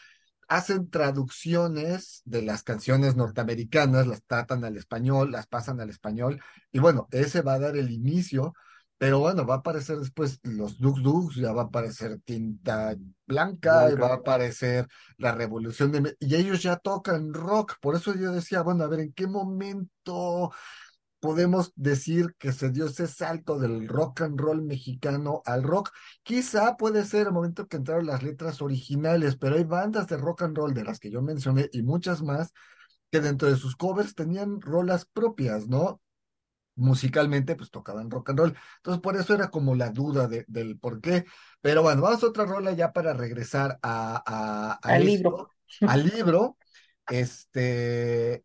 hacen 0.48 0.90
traducciones 0.90 2.24
de 2.26 2.42
las 2.42 2.64
canciones 2.64 3.16
norteamericanas, 3.16 4.08
las 4.08 4.24
tratan 4.24 4.66
al 4.66 4.78
español, 4.78 5.32
las 5.32 5.46
pasan 5.46 5.80
al 5.80 5.92
español, 5.92 6.42
y 6.72 6.80
bueno, 6.80 7.08
ese 7.12 7.42
va 7.42 7.54
a 7.54 7.60
dar 7.60 7.78
el 7.78 7.92
inicio 7.92 8.56
pero 9.00 9.20
bueno, 9.20 9.46
va 9.46 9.56
a 9.56 9.58
aparecer 9.60 9.98
después 9.98 10.42
los 10.44 10.78
Dux 10.78 11.02
Dux, 11.02 11.36
ya 11.36 11.54
va 11.54 11.62
a 11.62 11.66
aparecer 11.66 12.20
Tinta 12.26 12.94
Blanca, 13.26 13.90
y 13.90 13.96
va 13.96 14.10
a 14.10 14.16
aparecer 14.16 14.90
la 15.18 15.32
Revolución 15.32 15.94
de... 15.94 16.18
Y 16.20 16.36
ellos 16.36 16.62
ya 16.62 16.76
tocan 16.76 17.34
rock, 17.34 17.76
por 17.80 17.96
eso 17.96 18.14
yo 18.14 18.34
decía, 18.34 18.62
bueno, 18.62 18.84
a 18.84 18.88
ver, 18.88 19.00
¿en 19.00 19.14
qué 19.14 19.26
momento 19.26 20.52
podemos 21.22 21.72
decir 21.78 22.36
que 22.38 22.52
se 22.52 22.72
dio 22.72 22.88
ese 22.88 23.08
salto 23.08 23.58
del 23.58 23.88
rock 23.88 24.20
and 24.24 24.38
roll 24.38 24.64
mexicano 24.64 25.42
al 25.46 25.64
rock? 25.64 25.92
Quizá 26.22 26.76
puede 26.76 27.06
ser 27.06 27.28
el 27.28 27.34
momento 27.34 27.70
que 27.70 27.78
entraron 27.78 28.06
las 28.06 28.22
letras 28.22 28.62
originales, 28.62 29.38
pero 29.38 29.56
hay 29.56 29.64
bandas 29.64 30.08
de 30.08 30.18
rock 30.18 30.42
and 30.42 30.58
roll 30.58 30.74
de 30.74 30.84
las 30.84 31.00
que 31.00 31.10
yo 31.10 31.22
mencioné 31.22 31.70
y 31.72 31.84
muchas 31.84 32.22
más 32.22 32.52
que 33.10 33.22
dentro 33.22 33.50
de 33.50 33.56
sus 33.56 33.78
covers 33.78 34.14
tenían 34.14 34.60
rolas 34.60 35.06
propias, 35.06 35.70
¿no? 35.70 36.02
Musicalmente 36.80 37.56
pues 37.56 37.70
tocaban 37.70 38.10
rock 38.10 38.30
and 38.32 38.40
roll. 38.40 38.58
Entonces 38.78 39.02
por 39.02 39.16
eso 39.16 39.34
era 39.34 39.50
como 39.50 39.76
la 39.76 39.90
duda 39.90 40.28
de, 40.28 40.46
del 40.48 40.80
por 40.80 41.02
qué. 41.02 41.26
Pero 41.62 41.84
bueno, 41.84 42.02
vamos 42.02 42.24
a 42.24 42.28
otra 42.28 42.46
rola 42.46 42.72
ya 42.72 42.92
para 42.94 43.14
regresar 43.14 43.78
a, 43.82 44.80
al 44.82 45.06
libro. 45.06 45.52
Al 45.82 46.06
libro. 46.06 46.58
Este, 47.10 48.44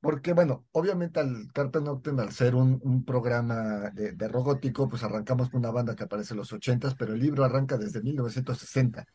porque 0.00 0.32
bueno, 0.32 0.66
obviamente 0.72 1.20
al 1.20 1.50
Carpe 1.52 1.80
Noctem, 1.80 2.18
al 2.20 2.32
ser 2.32 2.54
un, 2.54 2.80
un 2.82 3.04
programa 3.04 3.90
de, 3.90 4.12
de 4.12 4.28
gótico, 4.28 4.88
pues 4.88 5.02
arrancamos 5.02 5.50
con 5.50 5.60
una 5.60 5.70
banda 5.70 5.94
que 5.94 6.04
aparece 6.04 6.34
en 6.34 6.38
los 6.38 6.52
ochentas, 6.52 6.94
pero 6.94 7.14
el 7.14 7.20
libro 7.20 7.44
arranca 7.44 7.76
desde 7.78 8.02
1960. 8.02 9.06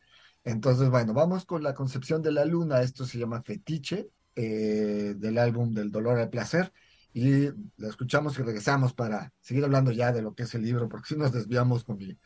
Entonces, 0.44 0.88
bueno, 0.90 1.12
vamos 1.12 1.44
con 1.44 1.62
la 1.62 1.74
concepción 1.74 2.22
de 2.22 2.32
la 2.32 2.44
luna. 2.44 2.82
Esto 2.82 3.04
se 3.04 3.18
llama 3.18 3.42
Fetiche, 3.42 4.10
eh, 4.34 5.14
del 5.16 5.38
álbum 5.38 5.72
del 5.74 5.90
dolor 5.90 6.18
al 6.18 6.30
placer 6.30 6.72
y 7.16 7.50
la 7.78 7.88
escuchamos 7.88 8.38
y 8.38 8.42
regresamos 8.42 8.92
para 8.92 9.32
seguir 9.40 9.64
hablando 9.64 9.90
ya 9.90 10.12
de 10.12 10.20
lo 10.20 10.34
que 10.34 10.42
es 10.42 10.54
el 10.54 10.60
libro, 10.60 10.86
porque 10.86 11.08
si 11.08 11.16
nos 11.16 11.32
desviamos 11.32 11.82
con 11.82 11.96
mi 11.96 12.18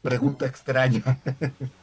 pregunta 0.00 0.46
extraña. 0.46 1.02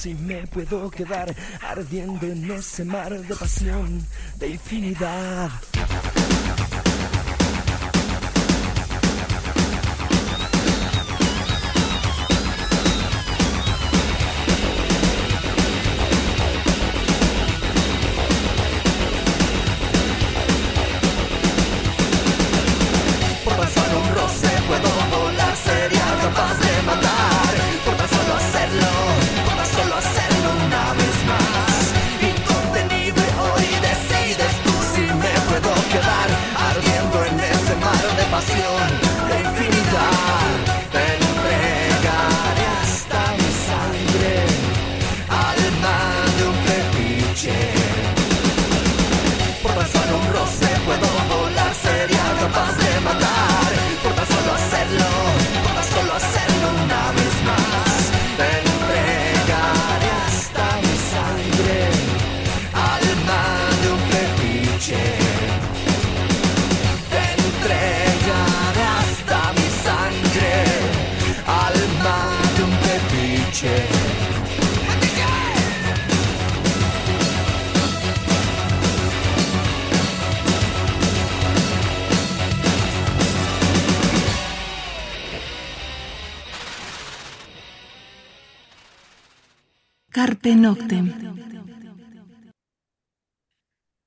si 0.00 0.14
me 0.14 0.46
puedo 0.46 0.90
quedar 0.90 1.34
ardiendo 1.60 2.26
en 2.26 2.50
ese 2.50 2.86
mar 2.86 3.10
de 3.20 3.36
pasión, 3.36 4.02
de 4.38 4.48
infinidad. 4.48 5.50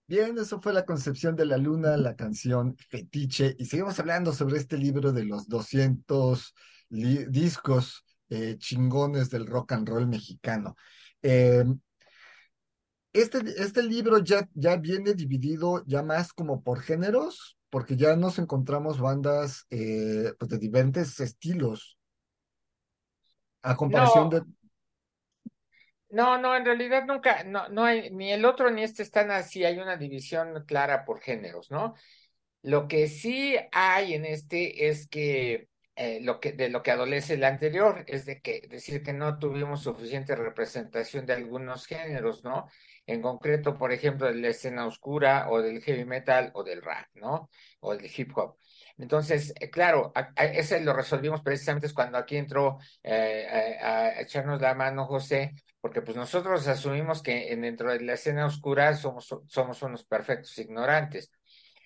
Bien, 0.06 0.38
eso 0.38 0.62
fue 0.62 0.74
la 0.74 0.86
concepción 0.86 1.36
de 1.36 1.46
la 1.46 1.58
luna, 1.58 1.96
la 1.96 2.16
canción 2.16 2.76
Fetiche, 2.90 3.56
y 3.58 3.66
seguimos 3.66 3.98
hablando 4.00 4.34
sobre 4.34 4.58
este 4.58 4.78
libro 4.78 5.14
de 5.14 5.24
los 5.24 5.48
200 5.48 6.54
discos 6.90 8.06
eh, 8.30 8.58
chingones 8.58 9.30
del 9.30 9.48
rock 9.48 9.72
and 9.72 9.88
roll 9.88 10.08
mexicano. 10.08 10.76
Em, 11.22 11.80
este, 13.14 13.40
este 13.58 13.82
libro 13.82 14.18
ya, 14.20 14.48
ya 14.54 14.76
viene 14.76 15.14
dividido 15.14 15.84
ya 15.86 16.04
más 16.04 16.34
como 16.34 16.62
por 16.62 16.82
géneros, 16.82 17.58
porque 17.70 17.96
ya 17.96 18.16
nos 18.16 18.40
encontramos 18.40 19.00
bandas 19.00 19.66
eh, 19.70 20.34
pues 20.38 20.50
de 20.50 20.58
diferentes 20.58 21.20
estilos. 21.20 21.98
A 23.62 23.78
comparación 23.78 24.30
de, 24.30 24.44
no, 26.14 26.38
no, 26.38 26.56
en 26.56 26.64
realidad 26.66 27.06
nunca, 27.06 27.44
no, 27.44 27.68
no 27.70 27.84
hay, 27.84 28.12
ni 28.12 28.32
el 28.32 28.46
otro 28.46 28.70
ni 28.70 28.84
este 28.84 29.02
están 29.04 29.32
así, 29.32 29.66
hay 29.66 29.80
una 29.80 29.98
división 29.98 30.64
clara 30.68 31.06
por 31.06 31.22
géneros, 31.22 31.72
¿no? 31.72 31.96
Lo 32.62 32.88
que 32.88 33.08
sí 33.08 33.58
hay 33.72 34.14
en 34.14 34.26
este 34.26 34.90
es 34.90 35.08
que, 35.08 35.70
eh, 35.96 36.20
lo 36.22 36.40
que 36.40 36.54
de 36.54 36.70
lo 36.70 36.84
que 36.84 36.92
adolece 36.92 37.34
el 37.34 37.44
anterior, 37.44 38.06
es 38.08 38.26
de 38.26 38.42
que 38.42 38.62
decir 38.70 39.04
que 39.04 39.14
no 39.14 39.40
tuvimos 39.40 39.84
suficiente 39.84 40.36
representación 40.36 41.26
de 41.26 41.34
algunos 41.34 41.88
géneros, 41.88 42.44
¿no? 42.44 42.68
En 43.06 43.22
concreto, 43.22 43.78
por 43.78 43.92
ejemplo, 43.92 44.28
de 44.28 44.36
la 44.36 44.48
escena 44.48 44.86
oscura 44.86 45.50
o 45.50 45.62
del 45.62 45.82
heavy 45.82 46.06
metal 46.06 46.52
o 46.54 46.64
del 46.64 46.82
rap, 46.82 47.08
¿no? 47.16 47.50
O 47.82 47.96
del 47.96 48.10
hip 48.16 48.32
hop. 48.38 48.58
Entonces, 48.98 49.54
eh, 49.60 49.70
claro, 49.70 50.14
ese 50.36 50.80
lo 50.82 50.94
resolvimos 50.94 51.42
precisamente 51.42 51.88
es 51.88 51.94
cuando 51.94 52.18
aquí 52.18 52.38
entró 52.38 52.78
eh, 53.02 53.78
a, 53.82 54.22
echarnos 54.22 54.62
la 54.62 54.74
mano 54.76 55.06
José 55.06 55.54
porque 55.82 56.02
pues 56.02 56.16
nosotros 56.16 56.66
asumimos 56.70 57.22
que 57.22 57.54
dentro 57.58 57.92
de 57.92 58.00
la 58.00 58.14
escena 58.14 58.46
oscura 58.46 58.96
somos, 58.96 59.28
somos 59.48 59.82
unos 59.82 60.06
perfectos 60.06 60.58
ignorantes. 60.58 61.30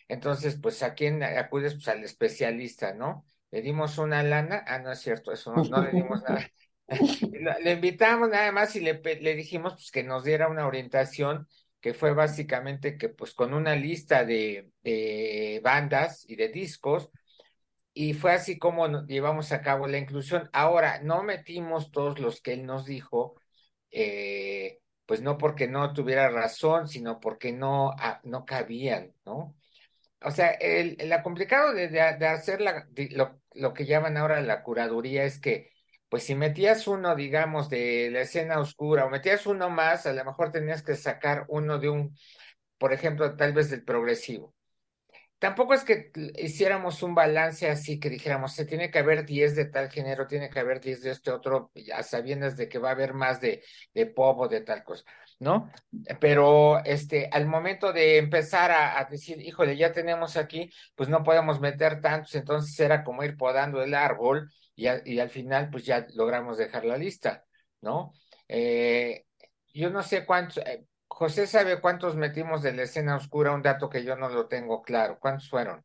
Entonces, 0.07 0.59
pues 0.61 0.83
a 0.83 0.93
quién 0.93 1.23
acudes, 1.23 1.73
pues 1.73 1.87
al 1.87 2.03
especialista, 2.03 2.93
¿no? 2.93 3.25
Le 3.49 3.61
dimos 3.63 3.97
una 3.97 4.21
lana, 4.21 4.63
ah, 4.67 4.77
no 4.77 4.91
es 4.91 4.99
cierto, 4.99 5.31
eso 5.31 5.51
no, 5.51 5.81
le 5.81 5.91
dimos 5.91 6.21
nada. 6.27 6.47
le 7.63 7.71
invitamos 7.71 8.29
nada 8.29 8.51
más 8.51 8.75
y 8.75 8.79
le, 8.79 9.01
dijimos 9.35 9.73
pues 9.73 9.91
que 9.91 10.03
nos 10.03 10.23
diera 10.23 10.47
una 10.47 10.67
orientación 10.67 11.47
que 11.81 11.93
fue 11.93 12.13
básicamente 12.13 12.97
que 12.97 13.09
pues 13.09 13.33
con 13.33 13.53
una 13.53 13.75
lista 13.75 14.25
de, 14.25 14.71
de 14.83 15.61
bandas 15.63 16.25
y 16.27 16.35
de 16.35 16.49
discos, 16.49 17.09
y 17.93 18.13
fue 18.13 18.31
así 18.33 18.59
como 18.59 19.05
llevamos 19.07 19.51
a 19.51 19.61
cabo 19.61 19.87
la 19.87 19.97
inclusión. 19.97 20.49
Ahora, 20.53 21.01
no 21.01 21.23
metimos 21.23 21.91
todos 21.91 22.19
los 22.19 22.41
que 22.41 22.53
él 22.53 22.63
nos 22.65 22.85
dijo, 22.85 23.41
eh, 23.89 24.79
pues 25.07 25.21
no 25.21 25.37
porque 25.39 25.67
no 25.67 25.93
tuviera 25.93 26.29
razón, 26.29 26.87
sino 26.87 27.19
porque 27.19 27.51
no, 27.53 27.91
ah, 27.97 28.21
no 28.23 28.45
cabían, 28.45 29.13
¿no? 29.25 29.55
O 30.21 30.31
sea, 30.31 30.51
el, 30.51 30.97
la 31.09 31.23
complicado 31.23 31.73
de, 31.73 31.87
de, 31.89 32.01
hacer 32.01 32.61
lo, 32.61 33.39
lo, 33.55 33.73
que 33.73 33.85
llaman 33.85 34.17
ahora 34.17 34.41
la 34.41 34.63
curaduría 34.63 35.23
es 35.23 35.39
que, 35.39 35.71
pues 36.09 36.23
si 36.23 36.35
metías 36.35 36.87
uno, 36.87 37.15
digamos, 37.15 37.69
de 37.69 38.09
la 38.11 38.21
escena 38.21 38.59
oscura 38.59 39.05
o 39.05 39.09
metías 39.09 39.45
uno 39.45 39.69
más, 39.69 40.05
a 40.05 40.13
lo 40.13 40.23
mejor 40.25 40.51
tenías 40.51 40.83
que 40.83 40.95
sacar 40.95 41.45
uno 41.49 41.79
de 41.79 41.89
un, 41.89 42.17
por 42.77 42.93
ejemplo, 42.93 43.35
tal 43.35 43.53
vez 43.53 43.69
del 43.69 43.83
progresivo. 43.83 44.53
Tampoco 45.39 45.75
es 45.75 45.83
que 45.83 46.11
hiciéramos 46.37 47.03
un 47.03 47.13
balance 47.13 47.69
así 47.69 47.99
que 47.99 48.09
dijéramos, 48.09 48.53
se 48.53 48.65
tiene 48.65 48.89
que 48.89 48.97
haber 48.99 49.23
10 49.23 49.55
de 49.55 49.65
tal 49.65 49.91
género, 49.91 50.25
tiene 50.25 50.49
que 50.49 50.59
haber 50.59 50.79
10 50.81 51.03
de 51.03 51.11
este 51.11 51.31
otro, 51.31 51.71
ya 51.75 52.01
sabiendas 52.01 52.57
de 52.57 52.67
que 52.67 52.79
va 52.79 52.89
a 52.89 52.93
haber 52.93 53.13
más 53.13 53.39
de, 53.39 53.63
de 53.93 54.05
pop 54.07 54.49
de 54.49 54.61
tal 54.61 54.83
cosa, 54.83 55.03
¿no? 55.39 55.71
Pero 56.19 56.83
este, 56.83 57.29
al 57.31 57.45
momento 57.45 57.93
de 57.93 58.17
empezar 58.17 58.71
a, 58.71 59.03
decir, 59.09 59.41
híjole, 59.41 59.77
ya 59.77 59.91
tenemos 59.91 60.37
aquí, 60.37 60.71
pues 60.95 61.09
no 61.09 61.23
podemos 61.23 61.59
meter 61.59 62.01
tantos, 62.01 62.35
entonces 62.35 62.79
era 62.79 63.03
como 63.03 63.23
ir 63.23 63.37
podando 63.37 63.81
el 63.81 63.93
árbol 63.93 64.51
y, 64.75 64.87
y 65.05 65.19
al 65.19 65.29
final 65.29 65.69
pues 65.69 65.85
ya 65.85 66.07
logramos 66.15 66.57
dejar 66.57 66.85
la 66.85 66.97
lista, 66.97 67.45
¿no? 67.81 68.13
Eh, 68.47 69.25
yo 69.73 69.89
no 69.89 70.01
sé 70.01 70.25
cuántos, 70.25 70.57
eh, 70.57 70.85
José 71.07 71.47
sabe 71.47 71.79
cuántos 71.81 72.15
metimos 72.15 72.61
de 72.61 72.73
la 72.73 72.83
escena 72.83 73.15
oscura, 73.15 73.53
un 73.53 73.61
dato 73.61 73.89
que 73.89 74.03
yo 74.03 74.15
no 74.15 74.29
lo 74.29 74.47
tengo 74.47 74.81
claro. 74.81 75.17
¿Cuántos 75.19 75.49
fueron? 75.49 75.83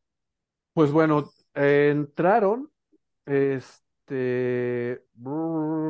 Pues 0.73 0.91
bueno, 0.91 1.31
entraron, 1.53 2.71
este, 3.25 5.03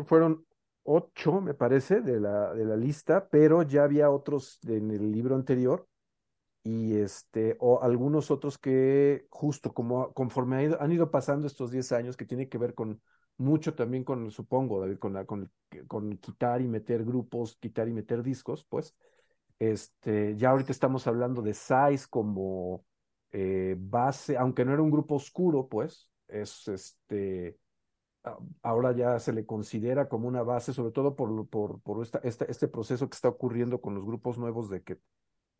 fueron 0.06 0.45
ocho, 0.84 1.41
me 1.41 1.54
parece, 1.54 2.02
de 2.02 2.19
la, 2.19 2.54
de 2.54 2.65
la 2.65 2.76
lista, 2.76 3.30
pero 3.30 3.63
ya 3.63 3.84
había 3.84 4.10
otros 4.10 4.60
en 4.67 4.91
el 4.91 5.12
libro 5.12 5.36
anterior 5.36 5.88
y 6.63 6.96
este, 6.96 7.58
o 7.60 7.82
algunos 7.84 8.32
otros 8.32 8.58
que 8.58 9.28
justo 9.30 9.74
como 9.74 10.13
conforme 10.13 10.74
han 10.80 10.91
ido 10.91 11.12
pasando 11.12 11.48
estos 11.48 11.72
10 11.72 11.91
años, 11.91 12.17
que 12.17 12.26
tiene 12.26 12.48
que 12.50 12.58
ver 12.58 12.74
con 12.74 13.02
mucho 13.38 13.74
también 13.76 14.04
con, 14.04 14.32
supongo, 14.32 14.80
David, 14.80 14.98
con, 15.00 15.13
la, 15.13 15.26
con, 15.26 15.52
con 15.88 16.17
quitar 16.17 16.62
y 16.62 16.67
meter 16.67 17.04
grupos, 17.04 17.58
quitar 17.58 17.88
y 17.88 17.93
meter 17.93 18.24
discos, 18.24 18.65
pues, 18.65 18.96
este, 19.60 20.36
ya 20.38 20.52
ahorita 20.52 20.72
estamos 20.72 21.08
hablando 21.08 21.41
de 21.41 21.54
Size 21.54 22.08
como 22.10 22.86
eh, 23.32 23.76
base, 23.78 24.38
aunque 24.38 24.65
no 24.65 24.74
era 24.74 24.82
un 24.82 24.91
grupo 24.91 25.15
oscuro, 25.15 25.67
pues, 25.67 26.10
es 26.28 26.67
este, 26.67 27.58
ahora 28.62 28.95
ya 28.95 29.19
se 29.19 29.33
le 29.33 29.45
considera 29.45 30.07
como 30.07 30.27
una 30.27 30.43
base, 30.43 30.73
sobre 30.73 30.91
todo 30.91 31.15
por, 31.15 31.47
por, 31.47 31.81
por 31.81 32.03
esta, 32.03 32.19
este 32.23 32.67
proceso 32.67 33.09
que 33.09 33.15
está 33.15 33.29
ocurriendo 33.29 33.81
con 33.81 33.95
los 33.95 34.05
grupos 34.05 34.38
nuevos 34.38 34.69
de 34.69 34.81
que 34.83 34.99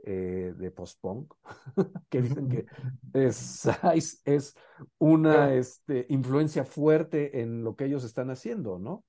eh, 0.06 0.54
de 0.58 0.70
post-punk, 0.70 1.34
que 2.10 2.22
dicen 2.22 2.50
que 2.50 2.66
es, 3.14 3.70
es 4.26 4.56
una 4.98 5.54
este, 5.54 6.06
influencia 6.10 6.66
fuerte 6.66 7.40
en 7.40 7.64
lo 7.64 7.78
que 7.78 7.86
ellos 7.86 8.04
están 8.04 8.30
haciendo, 8.30 8.80
¿no? 8.80 9.06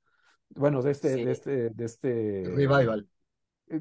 Bueno, 0.51 0.83
de 0.83 0.93
este, 0.93 1.17
de 1.17 1.33
este, 1.33 1.71
de 1.71 1.85
este 1.85 2.45
revival. 2.47 3.09
Eh, 3.69 3.81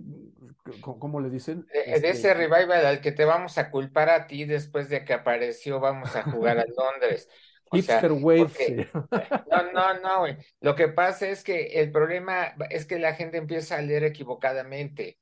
¿Cómo 0.81 1.21
le 1.21 1.29
dicen? 1.29 1.67
De, 1.71 1.93
este 1.93 2.09
ese 2.09 2.33
revival 2.33 2.83
al 2.83 2.99
que 2.99 3.11
te 3.11 3.25
vamos 3.25 3.59
a 3.59 3.69
culpar 3.69 4.09
a 4.09 4.25
ti 4.25 4.45
después 4.45 4.89
de 4.89 5.05
que 5.05 5.13
apareció, 5.13 5.79
vamos 5.79 6.15
a 6.15 6.23
jugar 6.23 6.57
a 6.57 6.65
Londres. 6.77 7.29
Hipster 7.73 8.11
Wave. 8.11 8.89
No, 9.51 9.71
no, 9.71 9.99
no, 9.99 10.19
güey. 10.19 10.37
Lo 10.61 10.75
que 10.75 10.87
pasa 10.87 11.27
es 11.27 11.43
que 11.43 11.81
el 11.81 11.91
problema 11.91 12.55
es 12.69 12.85
que 12.85 12.99
la 12.99 13.13
gente 13.13 13.37
empieza 13.37 13.77
a 13.77 13.81
leer 13.81 14.03
equivocadamente. 14.03 15.19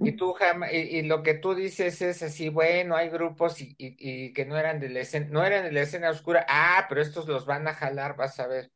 Y 0.00 0.12
tú 0.12 0.32
jamás, 0.32 0.72
y, 0.72 1.02
lo 1.02 1.22
que 1.22 1.34
tú 1.34 1.54
dices 1.54 2.02
es 2.02 2.22
así, 2.22 2.48
bueno, 2.48 2.96
hay 2.96 3.10
grupos 3.10 3.60
y, 3.60 3.76
y, 3.78 4.32
que 4.32 4.44
no 4.44 4.58
eran 4.58 4.80
de 4.80 4.88
la 4.88 5.00
escena, 5.00 5.28
no 5.30 5.44
eran 5.44 5.64
de 5.64 5.72
la 5.72 5.82
escena 5.82 6.10
oscura, 6.10 6.44
ah, 6.48 6.86
pero 6.88 7.00
estos 7.00 7.28
los 7.28 7.46
van 7.46 7.68
a 7.68 7.74
jalar, 7.74 8.16
vas 8.16 8.40
a 8.40 8.48
ver. 8.48 8.72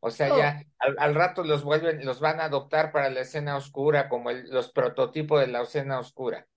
O 0.00 0.10
sea, 0.10 0.36
ya 0.36 0.64
al, 0.98 1.14
rato 1.14 1.44
los 1.44 1.62
vuelven, 1.62 2.04
los 2.04 2.18
van 2.18 2.40
a 2.40 2.46
adoptar 2.46 2.90
para 2.90 3.08
la 3.08 3.20
escena 3.20 3.56
oscura, 3.56 4.08
como 4.08 4.32
los 4.32 4.72
prototipos 4.72 5.40
de 5.40 5.46
la 5.46 5.62
escena 5.62 6.00
oscura. 6.00 6.48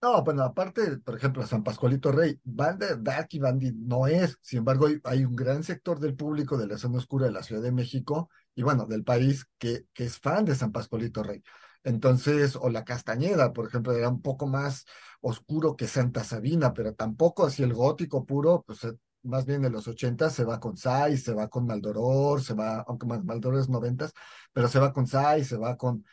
No, 0.00 0.22
bueno, 0.22 0.44
aparte, 0.44 0.98
por 0.98 1.16
ejemplo, 1.16 1.44
San 1.44 1.64
Pascualito 1.64 2.12
Rey, 2.12 2.40
banda 2.44 2.94
Dark 2.96 3.28
Bandit 3.40 3.74
no 3.74 4.06
es, 4.06 4.38
sin 4.42 4.60
embargo, 4.60 4.86
hay, 5.02 5.24
un 5.24 5.34
gran 5.34 5.64
sector 5.64 5.98
del 5.98 6.14
público 6.14 6.56
de 6.56 6.68
la 6.68 6.76
escena 6.76 6.98
oscura 6.98 7.26
de 7.26 7.32
la 7.32 7.42
Ciudad 7.42 7.62
de 7.62 7.72
México 7.72 8.30
y 8.54 8.62
bueno, 8.62 8.86
del 8.86 9.02
país 9.02 9.46
que, 9.58 9.86
que 9.92 10.04
es 10.04 10.20
fan 10.20 10.44
de 10.44 10.54
San 10.54 10.70
Pascualito 10.70 11.24
Rey. 11.24 11.42
Entonces, 11.82 12.54
o 12.54 12.68
la 12.70 12.84
Castañeda, 12.84 13.52
por 13.52 13.66
ejemplo, 13.66 13.92
era 13.92 14.08
un 14.08 14.22
poco 14.22 14.46
más 14.46 14.84
oscuro 15.20 15.74
que 15.74 15.88
Santa 15.88 16.22
Sabina, 16.22 16.72
pero 16.72 16.94
tampoco 16.94 17.46
así 17.46 17.64
el 17.64 17.74
gótico 17.74 18.24
puro, 18.24 18.62
pues 18.64 18.84
eh, 18.84 18.92
más 19.22 19.46
bien 19.46 19.62
de 19.62 19.70
los 19.70 19.88
80 19.88 20.30
se 20.30 20.44
va 20.44 20.60
con 20.60 20.76
Sai, 20.76 21.16
se 21.16 21.34
va 21.34 21.48
con 21.48 21.66
Maldoror, 21.66 22.40
se 22.42 22.54
va, 22.54 22.84
aunque 22.86 23.06
Maldoror 23.06 23.58
es 23.58 23.68
90, 23.68 24.10
pero 24.52 24.68
se 24.68 24.78
va 24.78 24.92
con 24.92 25.08
Sai, 25.08 25.44
se 25.44 25.56
va 25.56 25.76
con... 25.76 26.04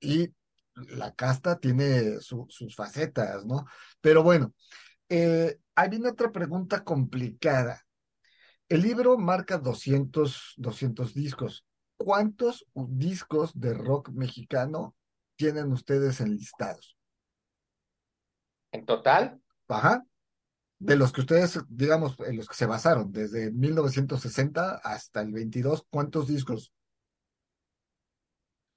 Y 0.00 0.32
la 0.74 1.14
casta 1.14 1.58
tiene 1.58 2.20
sus 2.20 2.74
facetas, 2.74 3.44
¿no? 3.44 3.64
Pero 4.00 4.22
bueno, 4.22 4.52
eh, 5.08 5.58
hay 5.74 5.88
viene 5.90 6.08
otra 6.08 6.32
pregunta 6.32 6.84
complicada. 6.84 7.82
El 8.68 8.82
libro 8.82 9.18
marca 9.18 9.58
200, 9.58 10.54
200 10.56 11.14
discos. 11.14 11.64
¿cuántos 11.96 12.66
discos 12.74 13.58
de 13.58 13.74
rock 13.74 14.10
mexicano 14.10 14.94
tienen 15.36 15.72
ustedes 15.72 16.20
enlistados? 16.20 16.96
¿En 18.72 18.84
total? 18.84 19.40
Ajá. 19.68 20.04
De 20.78 20.96
los 20.96 21.12
que 21.12 21.22
ustedes, 21.22 21.60
digamos, 21.68 22.16
en 22.26 22.36
los 22.36 22.48
que 22.48 22.56
se 22.56 22.66
basaron, 22.66 23.12
desde 23.12 23.50
1960 23.52 24.80
hasta 24.82 25.22
el 25.22 25.32
22, 25.32 25.86
¿cuántos 25.88 26.26
discos? 26.26 26.72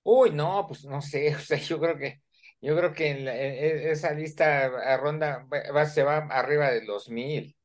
Uy, 0.10 0.32
no, 0.32 0.66
pues 0.68 0.86
no 0.86 1.02
sé, 1.02 1.36
o 1.36 1.40
sea, 1.40 1.58
yo 1.58 1.80
creo 1.80 1.98
que, 1.98 2.22
yo 2.62 2.76
creo 2.78 2.94
que 2.94 3.10
en, 3.12 3.28
esa 3.28 4.14
lista 4.14 4.98
ronda 4.98 5.46
va, 5.76 5.86
se 5.86 6.04
va 6.04 6.18
arriba 6.20 6.72
de 6.72 6.86
los 6.86 7.10
mil, 7.10 7.58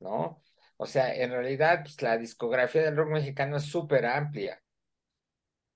¿no? 0.00 0.42
O 0.76 0.86
sea, 0.86 1.12
en 1.14 1.30
realidad, 1.32 1.80
pues 1.82 2.00
la 2.02 2.16
discografía 2.18 2.82
del 2.82 2.96
rock 2.96 3.10
mexicano 3.10 3.56
es 3.56 3.64
súper 3.64 4.06
amplia. 4.06 4.62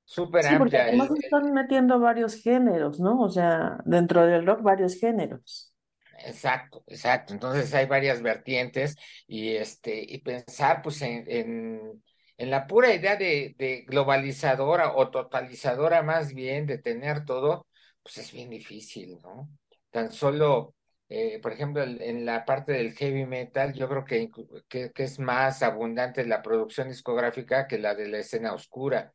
Súper 0.05 0.45
Sí, 0.45 0.57
porque 0.57 0.77
amplia. 0.77 0.85
además 0.85 1.11
están 1.17 1.53
metiendo 1.53 1.99
varios 2.01 2.35
géneros, 2.37 3.01
¿no? 3.01 3.21
O 3.21 3.29
sea, 3.31 3.79
dentro 3.85 4.27
del 4.27 4.47
rock 4.47 4.63
varios 4.63 4.95
géneros. 4.97 5.73
exacto, 6.19 6.85
exacto. 6.87 7.33
Entonces 7.35 7.73
hay 7.75 7.87
varias 7.87 8.23
vertientes 8.23 8.97
y 9.27 9.51
este, 9.57 10.03
y 10.07 10.19
pensar 10.19 10.83
pues 10.83 11.03
en, 11.03 11.25
en, 11.29 12.03
en 12.43 12.51
la 12.51 12.67
pura 12.67 12.93
idea 12.95 13.17
de, 13.17 13.85
globalizadora 13.89 14.95
o 14.97 15.11
totalizadora 15.11 16.03
más 16.03 16.35
bien, 16.35 16.67
de 16.67 16.79
tener 16.79 17.25
todo, 17.25 17.67
pues 18.03 18.19
es 18.19 18.33
bien 18.33 18.51
difícil, 18.51 19.19
¿no? 19.23 19.49
Tan 19.91 20.13
solo, 20.13 20.75
eh, 21.09 21.41
por 21.41 21.53
ejemplo, 21.53 21.83
en 21.83 22.25
la 22.27 22.45
parte 22.45 22.73
del 22.73 22.95
heavy 22.95 23.27
metal, 23.27 23.73
yo 23.75 23.89
creo 23.89 24.05
que, 24.05 24.31
que, 24.69 24.93
que 24.93 25.05
es 25.05 25.19
más 25.21 25.63
abundante 25.63 26.27
la 26.27 26.43
producción 26.43 26.89
discográfica 26.89 27.67
que 27.69 27.79
la 27.79 27.95
de 27.95 28.09
la 28.09 28.19
escena 28.19 28.53
oscura 28.55 29.13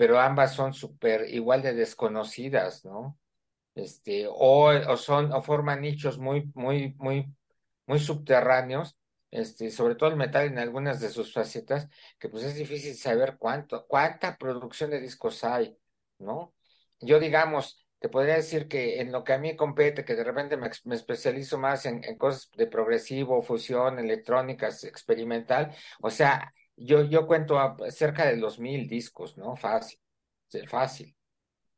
pero 0.00 0.18
ambas 0.18 0.54
son 0.54 0.72
súper 0.72 1.28
igual 1.28 1.60
de 1.60 1.74
desconocidas, 1.74 2.86
¿no? 2.86 3.18
Este, 3.74 4.26
o, 4.26 4.70
o, 4.70 4.96
son, 4.96 5.30
o 5.30 5.42
forman 5.42 5.82
nichos 5.82 6.18
muy, 6.18 6.50
muy, 6.54 6.94
muy, 6.98 7.26
muy 7.86 7.98
subterráneos, 7.98 8.96
este, 9.30 9.70
sobre 9.70 9.94
todo 9.94 10.10
el 10.10 10.16
metal 10.16 10.46
en 10.46 10.58
algunas 10.58 11.00
de 11.00 11.08
sus 11.08 11.32
facetas, 11.32 11.88
que 12.18 12.28
pues 12.28 12.44
es 12.44 12.54
difícil 12.54 12.94
saber 12.94 13.36
cuánto, 13.38 13.86
cuánta 13.86 14.36
producción 14.36 14.90
de 14.90 15.00
discos 15.00 15.44
hay, 15.44 15.76
¿no? 16.18 16.54
Yo, 17.00 17.18
digamos, 17.20 17.86
te 17.98 18.08
podría 18.08 18.34
decir 18.34 18.66
que 18.68 19.00
en 19.00 19.12
lo 19.12 19.24
que 19.24 19.32
a 19.34 19.38
mí 19.38 19.56
compete, 19.56 20.04
que 20.04 20.14
de 20.14 20.24
repente 20.24 20.56
me, 20.56 20.70
me 20.84 20.94
especializo 20.94 21.58
más 21.58 21.86
en, 21.86 22.02
en, 22.04 22.16
cosas 22.16 22.50
de 22.56 22.66
progresivo, 22.66 23.42
fusión, 23.42 23.98
electrónicas, 23.98 24.84
experimental, 24.84 25.74
o 26.00 26.10
sea, 26.10 26.52
yo, 26.76 27.04
yo 27.04 27.26
cuento 27.26 27.58
a 27.58 27.76
cerca 27.90 28.26
de 28.26 28.36
los 28.36 28.58
mil 28.58 28.88
discos, 28.88 29.36
¿no? 29.36 29.54
Fácil, 29.54 29.98
fácil. 30.66 31.14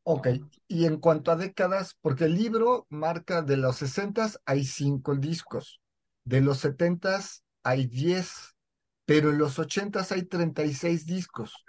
Ok, 0.04 0.28
y 0.66 0.86
en 0.86 0.98
cuanto 0.98 1.30
a 1.30 1.36
décadas, 1.36 1.96
porque 2.00 2.24
el 2.24 2.34
libro 2.34 2.86
marca 2.88 3.42
de 3.42 3.56
los 3.56 3.76
60 3.76 4.30
hay 4.46 4.64
cinco 4.64 5.14
discos, 5.14 5.80
de 6.24 6.40
los 6.40 6.58
70 6.58 7.20
hay 7.62 7.86
10, 7.86 8.56
pero 9.04 9.30
en 9.30 9.38
los 9.38 9.58
80 9.58 10.04
hay 10.10 10.22
36 10.22 11.06
discos. 11.06 11.64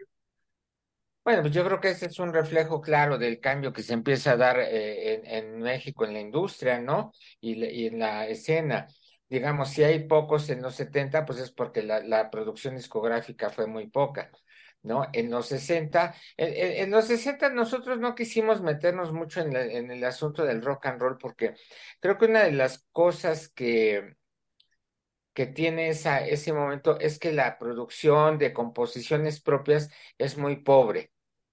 Bueno, 1.24 1.42
pues 1.42 1.54
yo 1.54 1.64
creo 1.64 1.80
que 1.80 1.92
ese 1.92 2.08
es 2.08 2.20
un 2.20 2.34
reflejo 2.34 2.82
claro 2.82 3.18
del 3.18 3.40
cambio 3.40 3.72
que 3.72 3.82
se 3.82 3.94
empieza 3.94 4.32
a 4.32 4.38
dar 4.38 4.60
eh, 4.60 5.22
en, 5.24 5.60
México 5.60 6.04
en 6.04 6.14
la 6.14 6.20
industria, 6.20 6.80
¿no? 6.80 7.14
Y, 7.40 7.86
en 7.88 8.00
la 8.00 8.28
escena 8.28 8.88
digamos, 9.30 9.70
si 9.70 9.84
hay 9.84 10.08
pocos 10.08 10.50
en 10.52 10.62
los 10.62 10.76
70, 10.76 11.26
pues 11.26 11.40
es 11.40 11.52
porque 11.52 11.82
la, 11.82 12.02
la 12.02 12.30
producción 12.30 12.76
discográfica 12.76 13.50
fue 13.50 13.66
muy 13.66 13.88
poca. 13.88 14.30
¿no? 14.84 15.08
En 15.14 15.32
los 15.32 15.48
60, 15.48 16.14
en, 16.38 16.84
en, 16.84 16.92
los 16.92 17.06
60 17.06 17.50
nosotros 17.50 18.00
no 18.00 18.16
quisimos 18.16 18.62
meternos 18.62 19.12
mucho 19.14 19.42
en, 19.42 19.54
la, 19.54 19.64
en, 19.64 19.90
el 19.92 20.04
asunto 20.04 20.46
del 20.46 20.62
rock 20.62 20.86
and 20.88 21.02
roll 21.02 21.18
porque 21.18 21.56
creo 22.00 22.18
que 22.18 22.26
una 22.26 22.44
de 22.44 22.52
las 22.52 22.86
cosas 22.92 23.50
que, 23.50 24.16
que 25.34 25.46
tiene 25.48 25.90
esa, 25.90 26.26
ese 26.26 26.54
momento 26.54 27.00
es 27.00 27.20
que 27.20 27.32
la 27.34 27.58
producción 27.58 28.38
de 28.38 28.54
composiciones 28.54 29.42
propias 29.42 29.90
es 30.18 30.38
muy 30.38 30.58
pobre, 30.58 31.12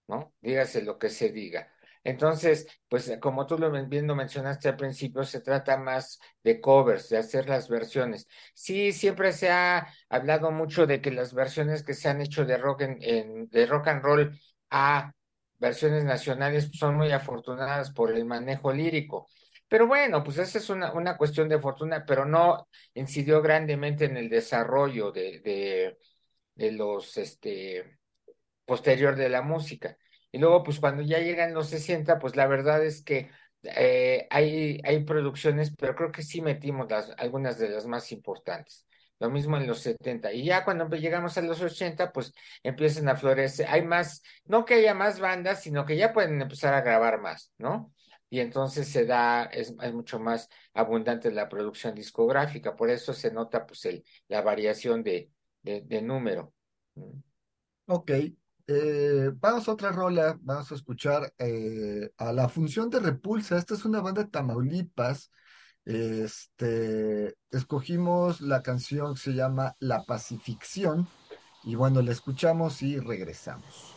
¿no? 0.09 0.35
Dígase 0.41 0.83
lo 0.83 0.99
que 0.99 1.09
se 1.11 1.31
diga. 1.31 1.73
Entonces, 2.03 2.67
pues 2.89 3.09
eh, 3.09 3.21
como 3.21 3.47
tú 3.47 3.59
lo 3.59 3.71
bien 3.89 4.07
mencionaste 4.07 4.69
al 4.69 4.77
principio, 4.77 5.25
se 5.25 5.41
trata 5.41 5.77
más 5.77 6.19
de 6.43 6.61
covers, 6.61 7.09
de 7.11 7.19
hacer 7.19 7.49
las 7.49 7.69
versiones. 7.69 8.27
Sí, 8.55 8.93
siempre 8.93 9.33
se 9.33 9.51
ha 9.51 9.87
hablado 10.09 10.51
mucho 10.51 10.87
de 10.87 11.01
que 11.03 11.11
las 11.11 11.35
versiones 11.35 11.83
que 11.83 11.95
se 11.95 12.09
han 12.09 12.21
hecho 12.23 12.45
de 12.45 12.57
rock, 12.57 12.83
en, 12.83 13.49
de 13.51 13.67
rock 13.67 13.89
and 13.89 14.03
roll 14.03 14.41
a 14.71 15.13
versiones 15.59 16.05
nacionales 16.05 16.71
son 16.73 16.97
muy 16.97 17.11
afortunadas 17.13 17.91
por 17.91 18.11
el 18.13 18.25
manejo 18.25 18.73
lírico. 18.73 19.29
Pero 19.71 19.89
bueno, 19.89 20.25
pues 20.25 20.39
esa 20.39 20.59
es 20.59 20.71
una, 20.71 20.93
una 20.95 21.17
cuestión 21.17 21.49
de 21.49 21.61
fortuna, 21.61 22.05
pero 22.07 22.27
no 22.27 22.69
incidió 22.95 23.43
grandemente 23.43 24.07
en 24.07 24.19
el 24.19 24.29
desarrollo 24.29 25.13
de, 25.13 25.41
de, 25.41 25.99
de 26.57 26.73
los, 26.73 27.17
este, 27.19 27.99
posterior 28.65 29.17
de 29.17 29.29
la 29.29 29.43
música. 29.43 29.97
Y 30.33 30.39
luego, 30.39 30.63
pues 30.63 30.81
cuando 30.81 31.03
ya 31.03 31.19
llegan 31.21 31.55
los 31.55 31.69
60, 31.71 32.19
pues 32.19 32.37
la 32.37 32.47
verdad 32.47 32.85
es 32.85 33.03
que 33.03 33.31
eh, 33.65 34.27
hay, 34.31 34.81
hay 34.85 35.05
producciones, 35.05 35.73
pero 35.77 35.95
creo 35.97 36.13
que 36.13 36.23
sí 36.23 36.41
metimos 36.43 36.89
algunas 37.19 37.59
de 37.59 37.69
las 37.71 37.87
más 37.87 38.13
importantes. 38.13 38.87
lo 39.19 39.31
mismo 39.31 39.57
en 39.57 39.67
los 39.67 39.81
70. 39.81 40.33
Y 40.33 40.45
ya 40.45 40.65
cuando 40.65 40.89
llegamos 40.97 41.37
a 41.39 41.43
los 41.43 41.61
80, 41.61 42.13
pues 42.13 42.33
empiezan 42.63 43.09
a 43.09 43.17
florecer. 43.17 43.67
Hay 43.69 43.83
más, 43.83 44.23
no 44.45 44.65
que 44.65 44.75
haya 44.75 44.95
más 44.95 45.21
bandas, 45.21 45.63
sino 45.63 45.85
que 45.85 45.97
ya 45.97 46.13
pueden 46.13 46.41
empezar 46.41 46.75
a 46.75 46.81
grabar 46.83 47.21
más, 47.21 47.53
¿no? 47.59 47.93
Y 48.31 48.41
entonces 48.41 48.89
se 48.89 49.05
da, 49.05 49.45
es, 49.45 49.75
mucho 49.93 50.19
más 50.19 50.49
abundante 50.73 51.31
la 51.31 51.49
producción 51.49 51.95
discográfica. 51.95 52.77
Por 52.77 52.89
eso 52.89 53.13
se 53.13 53.33
nota 53.33 53.67
pues 53.67 53.85
el, 53.85 54.05
la 54.29 54.41
variación 54.41 55.03
de, 55.03 55.31
de, 55.63 56.01
número. 56.01 56.55
Ok. 57.87 58.11
Eh, 58.73 59.31
vamos 59.35 59.69
a 59.69 59.73
otra 59.73 59.91
rola, 59.91 60.39
vamos 60.41 60.71
a 60.71 60.77
escuchar 60.77 61.35
eh, 61.39 62.09
a 62.17 62.33
la 62.33 62.49
función 62.49 62.89
de 62.89 63.01
Repulsa. 63.01 63.59
Esta 63.59 63.75
es 63.75 63.85
una 63.85 64.01
banda 64.01 64.23
de 64.23 64.31
Tamaulipas 64.31 65.31
este, 65.85 67.35
escogimos 67.51 68.41
la 68.41 68.63
canción 68.63 69.15
que 69.15 69.21
se 69.21 69.33
llama 69.33 69.77
La 69.81 70.05
Pacificción 70.05 71.09
y 71.65 71.75
bueno, 71.75 72.03
la 72.03 72.13
escuchamos 72.13 72.83
y 72.83 72.99
regresamos. 72.99 73.90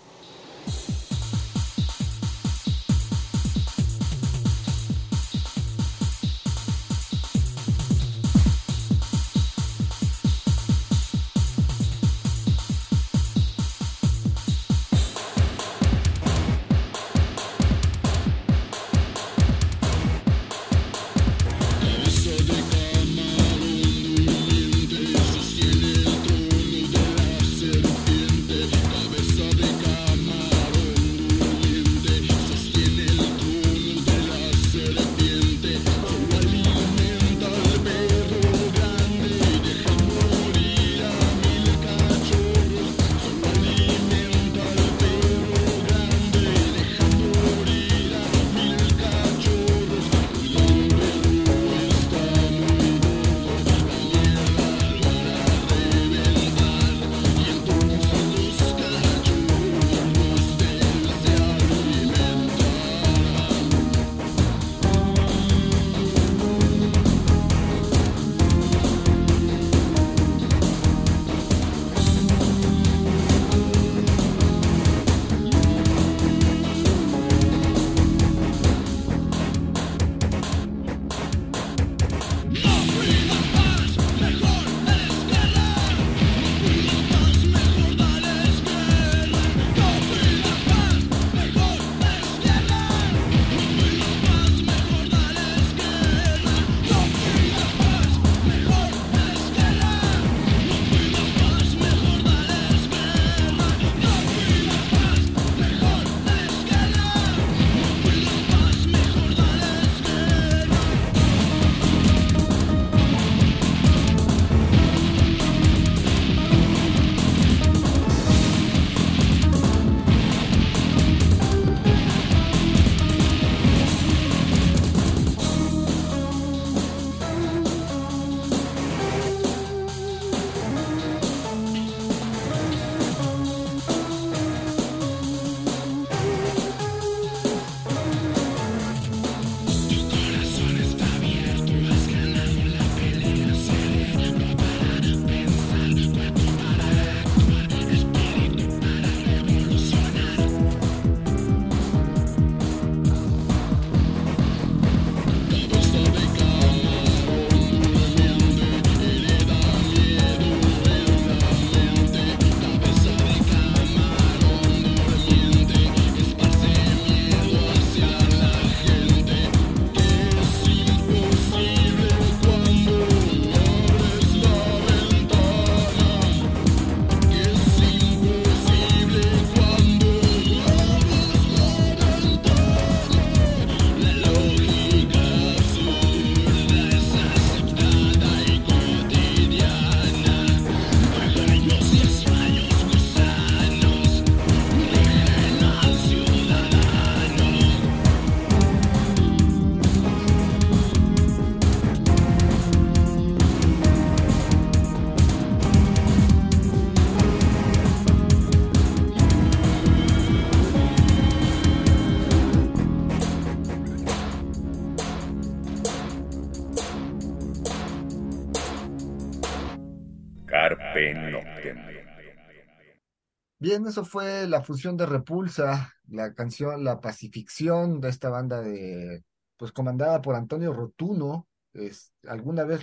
Bien, 223.63 223.87
eso 223.87 224.03
fue 224.03 224.45
la 224.45 224.61
fusión 224.61 224.97
de 224.97 225.05
Repulsa, 225.05 225.93
la 226.09 226.33
canción 226.33 226.83
La 226.83 226.99
Pacificción 226.99 228.01
de 228.01 228.09
esta 228.09 228.29
banda 228.29 228.61
de, 228.61 229.23
pues 229.55 229.71
comandada 229.71 230.21
por 230.21 230.35
Antonio 230.35 230.73
Rotuno. 230.73 231.47
Es, 231.71 232.11
alguna 232.27 232.65
vez 232.65 232.81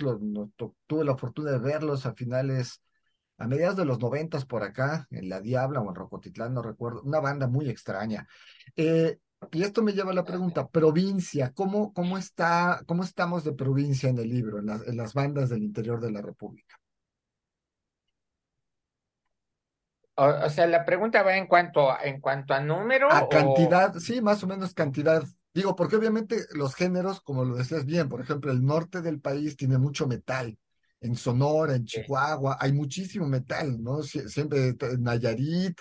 tuve 0.87 1.03
la 1.05 1.15
fortuna 1.15 1.51
de 1.51 1.59
verlos 1.59 2.07
a 2.07 2.15
finales, 2.15 2.81
a 3.37 3.45
mediados 3.45 3.77
de 3.77 3.85
los 3.85 3.99
noventas 3.99 4.45
por 4.45 4.63
acá, 4.63 5.05
en 5.11 5.29
La 5.29 5.39
Diabla 5.39 5.81
o 5.81 5.87
en 5.87 5.93
Rocotitlán, 5.93 6.55
no 6.55 6.63
recuerdo, 6.63 7.03
una 7.03 7.19
banda 7.19 7.45
muy 7.45 7.69
extraña. 7.69 8.27
Eh, 8.75 9.19
y 9.51 9.61
esto 9.61 9.83
me 9.83 9.93
lleva 9.93 10.09
a 10.09 10.15
la 10.15 10.25
pregunta, 10.25 10.67
provincia, 10.67 11.51
¿cómo, 11.53 11.93
cómo, 11.93 12.17
está, 12.17 12.81
cómo 12.87 13.03
estamos 13.03 13.43
de 13.43 13.53
provincia 13.53 14.09
en 14.09 14.17
el 14.17 14.29
libro, 14.29 14.57
en 14.57 14.97
las 14.97 15.13
bandas 15.13 15.49
del 15.49 15.61
interior 15.61 16.01
de 16.01 16.11
la 16.11 16.23
República? 16.23 16.80
O, 20.23 20.49
sea, 20.49 20.67
la 20.67 20.85
pregunta 20.85 21.23
va 21.23 21.35
en 21.35 21.47
cuanto, 21.47 21.89
en 22.03 22.21
cuanto 22.21 22.53
a 22.53 22.59
número. 22.59 23.11
A 23.11 23.27
cantidad, 23.27 23.95
sí, 23.95 24.21
más 24.21 24.43
o 24.43 24.47
menos 24.47 24.73
cantidad. 24.75 25.23
Digo, 25.51 25.75
porque 25.75 25.95
obviamente 25.95 26.45
los 26.51 26.75
géneros, 26.75 27.21
como 27.21 27.43
lo 27.43 27.55
decías 27.55 27.85
bien, 27.85 28.07
por 28.07 28.21
ejemplo, 28.21 28.51
el 28.51 28.63
norte 28.63 29.01
del 29.01 29.19
país 29.19 29.57
tiene 29.57 29.79
mucho 29.79 30.07
metal 30.07 30.57
en 30.99 31.15
Sonora, 31.15 31.75
en 31.75 31.85
Chihuahua, 31.85 32.57
hay 32.59 32.71
muchísimo 32.71 33.27
metal, 33.27 33.81
¿no? 33.81 34.03
siempre 34.03 34.75
Nayarit, 34.99 35.79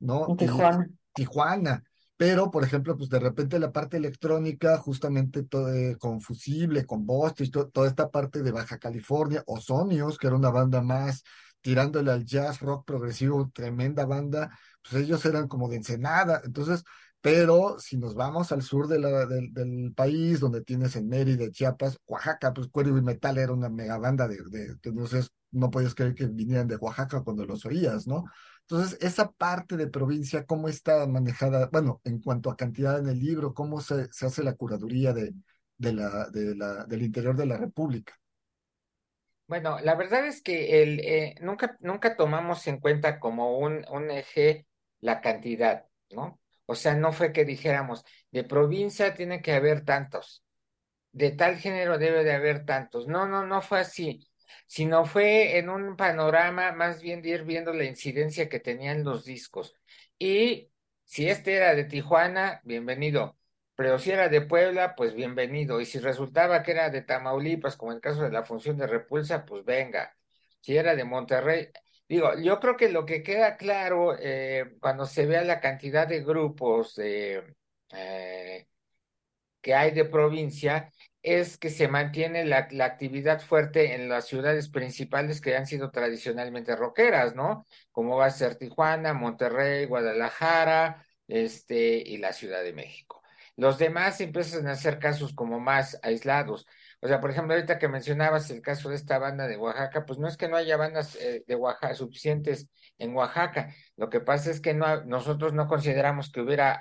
¿no? 0.00 0.36
Tijuana. 0.36 0.86
Tijuana. 1.14 1.82
Pero, 2.18 2.50
por 2.50 2.64
ejemplo, 2.64 2.96
pues 2.96 3.08
de 3.08 3.20
repente 3.20 3.58
la 3.58 3.72
parte 3.72 3.96
electrónica, 3.96 4.76
justamente 4.76 5.44
todo, 5.44 5.72
eh, 5.72 5.96
con 5.98 6.20
Fusible, 6.20 6.84
con 6.84 7.06
Boston, 7.06 7.70
toda 7.72 7.88
esta 7.88 8.10
parte 8.10 8.42
de 8.42 8.50
Baja 8.50 8.76
California, 8.78 9.42
Ozonios, 9.46 10.18
que 10.18 10.26
era 10.26 10.36
una 10.36 10.50
banda 10.50 10.82
más 10.82 11.22
tirándole 11.60 12.10
al 12.12 12.24
jazz 12.24 12.60
rock 12.60 12.86
progresivo, 12.86 13.50
tremenda 13.52 14.06
banda, 14.06 14.50
pues 14.82 15.04
ellos 15.04 15.24
eran 15.24 15.48
como 15.48 15.68
de 15.68 15.76
Ensenada. 15.76 16.40
Entonces, 16.44 16.84
pero 17.20 17.78
si 17.80 17.96
nos 17.96 18.14
vamos 18.14 18.52
al 18.52 18.62
sur 18.62 18.86
de 18.86 18.98
la, 19.00 19.26
del 19.26 19.92
país, 19.94 20.40
donde 20.40 20.62
tienes 20.62 20.94
en 20.96 21.08
Mérida, 21.08 21.50
Chiapas, 21.50 21.98
Oaxaca, 22.06 22.52
pues 22.52 22.68
Cuero 22.68 22.96
y 22.96 23.02
Metal 23.02 23.36
era 23.38 23.52
una 23.52 23.68
mega 23.68 23.98
banda 23.98 24.28
de, 24.28 24.38
de, 24.50 24.66
entonces 24.84 25.30
no 25.50 25.70
podías 25.70 25.94
creer 25.94 26.14
que 26.14 26.26
vinieran 26.26 26.68
de 26.68 26.76
Oaxaca 26.76 27.22
cuando 27.22 27.44
los 27.44 27.64
oías, 27.66 28.06
¿no? 28.06 28.24
Entonces, 28.62 28.98
esa 29.00 29.30
parte 29.32 29.76
de 29.76 29.88
provincia, 29.88 30.44
¿cómo 30.44 30.68
está 30.68 31.06
manejada? 31.06 31.68
Bueno, 31.72 32.00
en 32.04 32.20
cuanto 32.20 32.50
a 32.50 32.56
cantidad 32.56 32.98
en 32.98 33.08
el 33.08 33.18
libro, 33.18 33.54
¿cómo 33.54 33.80
se, 33.80 34.12
se 34.12 34.26
hace 34.26 34.42
la 34.42 34.54
curaduría 34.54 35.12
de, 35.14 35.34
de 35.78 35.92
la, 35.94 36.28
de 36.30 36.54
la, 36.54 36.84
del 36.84 37.02
interior 37.02 37.34
de 37.36 37.46
la 37.46 37.56
República? 37.56 38.14
Bueno, 39.48 39.80
la 39.80 39.94
verdad 39.96 40.26
es 40.26 40.42
que 40.42 40.82
el, 40.82 41.00
eh, 41.00 41.34
nunca, 41.40 41.76
nunca 41.80 42.16
tomamos 42.16 42.66
en 42.66 42.80
cuenta 42.80 43.18
como 43.18 43.58
un, 43.58 43.84
un 43.90 44.10
eje 44.10 44.66
la 45.00 45.20
cantidad, 45.22 45.86
¿no? 46.10 46.40
O 46.66 46.76
sea, 46.76 46.94
no 46.94 47.12
fue 47.12 47.32
que 47.32 47.46
dijéramos, 47.46 48.04
de 48.30 48.44
provincia 48.44 49.14
tiene 49.14 49.42
que 49.42 49.52
haber 49.54 49.84
tantos, 49.86 50.44
de 51.12 51.32
tal 51.32 51.58
género 51.58 51.98
debe 51.98 52.24
de 52.24 52.32
haber 52.34 52.66
tantos. 52.66 53.08
No, 53.08 53.26
no, 53.28 53.46
no 53.46 53.62
fue 53.62 53.80
así, 53.80 54.28
sino 54.68 55.06
fue 55.06 55.58
en 55.58 55.70
un 55.70 55.96
panorama 55.96 56.72
más 56.72 57.02
bien 57.02 57.22
de 57.22 57.30
ir 57.30 57.44
viendo 57.44 57.72
la 57.74 57.84
incidencia 57.86 58.48
que 58.50 58.60
tenían 58.60 59.04
los 59.04 59.24
discos. 59.26 59.74
Y 60.18 60.70
si 61.04 61.30
este 61.30 61.56
era 61.56 61.74
de 61.74 61.84
Tijuana, 61.86 62.60
bienvenido. 62.64 63.37
Pero 63.78 63.98
si 63.98 64.10
era 64.10 64.28
de 64.28 64.40
Puebla, 64.42 64.94
pues 64.96 65.14
bienvenido. 65.14 65.80
Y 65.80 65.86
si 65.86 66.00
resultaba 66.00 66.62
que 66.64 66.72
era 66.72 66.90
de 66.90 67.02
Tamaulipas, 67.02 67.76
como 67.76 67.92
en 67.92 67.96
el 67.96 68.02
caso 68.02 68.22
de 68.22 68.30
la 68.30 68.44
función 68.44 68.76
de 68.76 68.86
repulsa, 68.88 69.44
pues 69.46 69.64
venga. 69.64 70.16
Si 70.60 70.76
era 70.76 70.96
de 70.96 71.04
Monterrey, 71.04 71.68
Digo, 72.08 72.32
yo 72.38 72.58
creo 72.60 72.76
que 72.76 72.88
lo 72.90 73.04
que 73.06 73.22
queda 73.22 73.56
claro 73.58 74.16
eh, 74.18 74.76
cuando 74.80 75.06
se 75.06 75.26
vea 75.26 75.44
la 75.44 75.60
cantidad 75.60 76.08
de 76.08 76.22
grupos 76.24 76.98
eh, 76.98 77.44
que 79.60 79.74
hay 79.74 79.90
de 79.92 80.04
provincia 80.04 80.92
es 81.22 81.58
que 81.58 81.70
se 81.70 81.88
mantiene 81.88 82.44
la, 82.44 82.68
la, 82.70 82.86
actividad 82.86 83.40
fuerte 83.40 83.94
en 83.94 84.08
las 84.08 84.26
ciudades 84.26 84.68
principales 84.70 85.40
que 85.40 85.56
han 85.56 85.66
sido 85.66 85.90
tradicionalmente 85.90 86.76
rockeras, 86.76 87.34
¿no? 87.34 87.66
Como 87.90 88.16
va 88.16 88.26
a 88.26 88.30
ser 88.30 88.56
Tijuana, 88.56 89.14
Monterrey, 89.14 89.86
Guadalajara, 89.86 91.04
este, 91.26 91.98
y 91.98 92.18
la 92.18 92.32
Ciudad 92.32 92.62
de 92.62 92.72
México. 92.72 93.17
Los 93.58 93.76
demás 93.76 94.20
empiezan 94.20 94.68
a 94.68 94.72
hacer 94.72 95.00
casos 95.00 95.34
como 95.34 95.58
más 95.58 95.98
aislados. 96.04 96.64
O 97.00 97.08
sea, 97.08 97.20
por 97.20 97.32
ejemplo, 97.32 97.54
ahorita 97.54 97.80
que 97.80 97.88
mencionabas 97.88 98.48
el 98.50 98.62
caso 98.62 98.88
de 98.88 98.94
esta 98.94 99.18
banda 99.18 99.48
de 99.48 99.56
Oaxaca, 99.56 100.06
pues 100.06 100.20
no 100.20 100.28
es 100.28 100.36
que 100.36 100.46
no 100.46 100.56
haya 100.56 100.76
bandas 100.76 101.16
eh, 101.16 101.42
de 101.44 101.56
Oaxaca 101.56 101.94
suficientes 101.96 102.68
en 102.98 103.16
Oaxaca. 103.16 103.74
Lo 103.96 104.10
que 104.10 104.20
pasa 104.20 104.52
es 104.52 104.60
que 104.60 104.74
no, 104.74 105.04
nosotros 105.06 105.54
no 105.54 105.66
consideramos 105.66 106.30
que 106.30 106.40
hubiera 106.40 106.78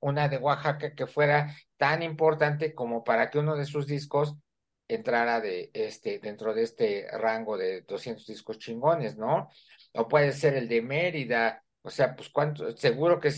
una 0.00 0.28
de 0.28 0.38
Oaxaca 0.38 0.96
que 0.96 1.06
fuera 1.06 1.54
tan 1.76 2.02
importante 2.02 2.74
como 2.74 3.04
para 3.04 3.30
que 3.30 3.38
uno 3.38 3.54
de 3.54 3.64
sus 3.64 3.86
discos 3.86 4.34
entrara 4.88 5.40
de 5.40 5.70
este 5.74 6.18
dentro 6.18 6.54
de 6.54 6.64
este 6.64 7.06
rango 7.12 7.56
de 7.56 7.82
200 7.82 8.26
discos 8.26 8.58
chingones, 8.58 9.16
¿no? 9.16 9.48
O 9.92 10.08
puede 10.08 10.32
ser 10.32 10.54
el 10.54 10.66
de 10.68 10.82
Mérida, 10.82 11.62
o 11.82 11.90
sea, 11.90 12.16
pues 12.16 12.30
cuánto, 12.30 12.76
seguro 12.76 13.20
que, 13.20 13.32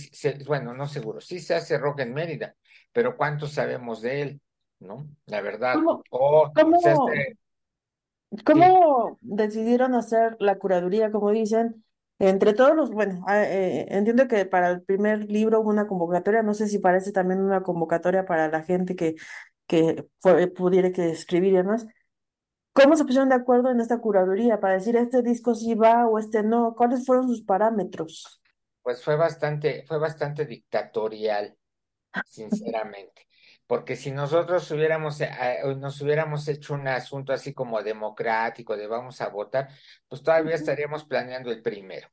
bueno, 0.46 0.72
no 0.72 0.86
seguro, 0.86 1.20
sí 1.20 1.38
se 1.38 1.54
hace 1.54 1.76
rock 1.76 2.00
en 2.00 2.14
Mérida, 2.14 2.56
pero 2.92 3.16
¿cuántos 3.16 3.52
sabemos 3.52 4.02
de 4.02 4.22
él? 4.22 4.40
¿no? 4.80 5.08
La 5.26 5.40
verdad. 5.40 5.74
¿Cómo, 5.74 6.02
o 6.10 6.52
¿cómo, 8.44 9.18
decidieron 9.20 9.94
hacer 9.94 10.36
la 10.40 10.58
curaduría, 10.58 11.10
como 11.10 11.30
dicen? 11.30 11.84
Entre 12.20 12.52
todos 12.52 12.74
los, 12.74 12.90
bueno, 12.90 13.24
ah, 13.28 13.44
eh, 13.44 13.86
entiendo 13.90 14.26
que 14.26 14.44
para 14.44 14.70
el 14.70 14.82
primer 14.82 15.30
libro 15.30 15.60
hubo 15.60 15.70
una 15.70 15.86
convocatoria, 15.86 16.42
no 16.42 16.52
sé 16.52 16.66
si 16.66 16.80
parece 16.80 17.12
también 17.12 17.40
una 17.40 17.62
convocatoria 17.62 18.26
para 18.26 18.48
la 18.48 18.62
gente 18.64 18.96
que, 18.96 19.14
que 19.68 20.04
pudiera 20.56 20.90
que 20.90 21.10
escribir 21.10 21.52
y 21.52 21.56
demás. 21.58 21.86
¿Cómo 22.72 22.96
se 22.96 23.04
pusieron 23.04 23.28
de 23.28 23.36
acuerdo 23.36 23.70
en 23.70 23.80
esta 23.80 23.98
curaduría 23.98 24.60
para 24.60 24.74
decir 24.74 24.96
este 24.96 25.22
disco 25.22 25.54
sí 25.54 25.74
va 25.74 26.06
o 26.06 26.18
este 26.18 26.42
no? 26.42 26.74
¿Cuáles 26.76 27.06
fueron 27.06 27.28
sus 27.28 27.42
parámetros? 27.42 28.40
Pues 28.82 29.02
fue 29.02 29.16
bastante, 29.16 29.84
fue 29.86 29.98
bastante 29.98 30.44
dictatorial, 30.44 31.56
sinceramente 32.26 33.28
porque 33.68 33.96
si 33.96 34.10
nosotros 34.10 34.70
hubiéramos, 34.70 35.20
eh, 35.20 35.30
eh, 35.40 35.74
nos 35.76 36.00
hubiéramos 36.00 36.48
hecho 36.48 36.74
un 36.74 36.88
asunto 36.88 37.32
así 37.34 37.52
como 37.54 37.82
democrático, 37.82 38.76
de 38.76 38.86
vamos 38.88 39.20
a 39.20 39.28
votar, 39.28 39.68
pues 40.08 40.22
todavía 40.22 40.54
estaríamos 40.54 41.04
planeando 41.04 41.50
el 41.50 41.62
primero, 41.62 42.08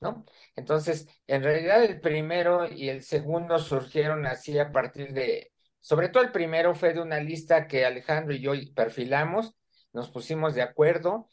¿no? 0.00 0.24
Entonces, 0.56 1.08
en 1.26 1.42
realidad 1.42 1.84
el 1.84 2.00
primero 2.00 2.66
y 2.70 2.88
el 2.90 3.02
segundo 3.02 3.58
surgieron 3.58 4.26
así 4.26 4.58
a 4.58 4.72
partir 4.72 5.12
de, 5.12 5.52
sobre 5.80 6.08
todo 6.08 6.22
el 6.24 6.32
primero 6.32 6.74
fue 6.74 6.94
de 6.94 7.02
una 7.02 7.20
lista 7.20 7.66
que 7.68 7.84
Alejandro 7.86 8.34
y 8.34 8.40
yo 8.40 8.52
perfilamos, 8.74 9.54
nos 9.92 10.10
pusimos 10.10 10.54
de 10.54 10.62
acuerdo, 10.62 11.30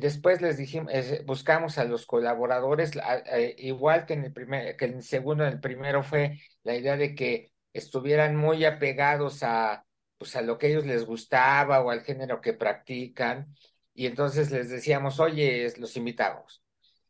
Después 0.00 0.40
les 0.40 0.56
dijimos, 0.56 0.92
buscamos 1.24 1.78
a 1.78 1.84
los 1.84 2.06
colaboradores, 2.06 2.92
igual 3.58 4.06
que 4.06 4.14
en 4.14 4.24
el 4.24 4.32
primer, 4.32 4.76
que 4.76 4.86
en 4.86 4.94
el 4.94 5.02
segundo, 5.02 5.44
en 5.44 5.52
el 5.52 5.60
primero 5.60 6.02
fue 6.02 6.40
la 6.62 6.74
idea 6.74 6.96
de 6.96 7.14
que 7.14 7.52
estuvieran 7.72 8.36
muy 8.36 8.64
apegados 8.64 9.42
a, 9.42 9.84
pues, 10.18 10.36
a 10.36 10.42
lo 10.42 10.58
que 10.58 10.68
ellos 10.68 10.86
les 10.86 11.04
gustaba 11.04 11.80
o 11.80 11.90
al 11.90 12.02
género 12.02 12.40
que 12.40 12.54
practican. 12.54 13.54
Y 13.94 14.06
entonces 14.06 14.50
les 14.50 14.70
decíamos, 14.70 15.20
oye, 15.20 15.72
los 15.78 15.96
invitamos. 15.96 16.62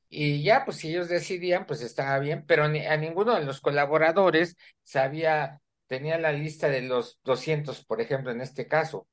Y 0.09 0.43
ya, 0.43 0.65
pues 0.65 0.77
si 0.79 0.91
ellos 0.91 1.09
decidían, 1.09 1.67
pues 1.67 1.81
estaba 1.83 2.19
bien, 2.19 2.45
pero 2.47 2.65
a 2.65 2.97
ninguno 2.97 3.35
de 3.35 3.45
los 3.45 3.61
colaboradores 3.61 4.57
sabía, 4.83 5.61
tenía 5.87 6.19
la 6.19 6.33
lista 6.33 6.69
de 6.69 6.83
los 6.83 7.19
200, 7.25 7.85
por 7.85 8.01
ejemplo, 8.01 8.31
en 8.31 8.41
este 8.41 8.69
caso. 8.69 9.09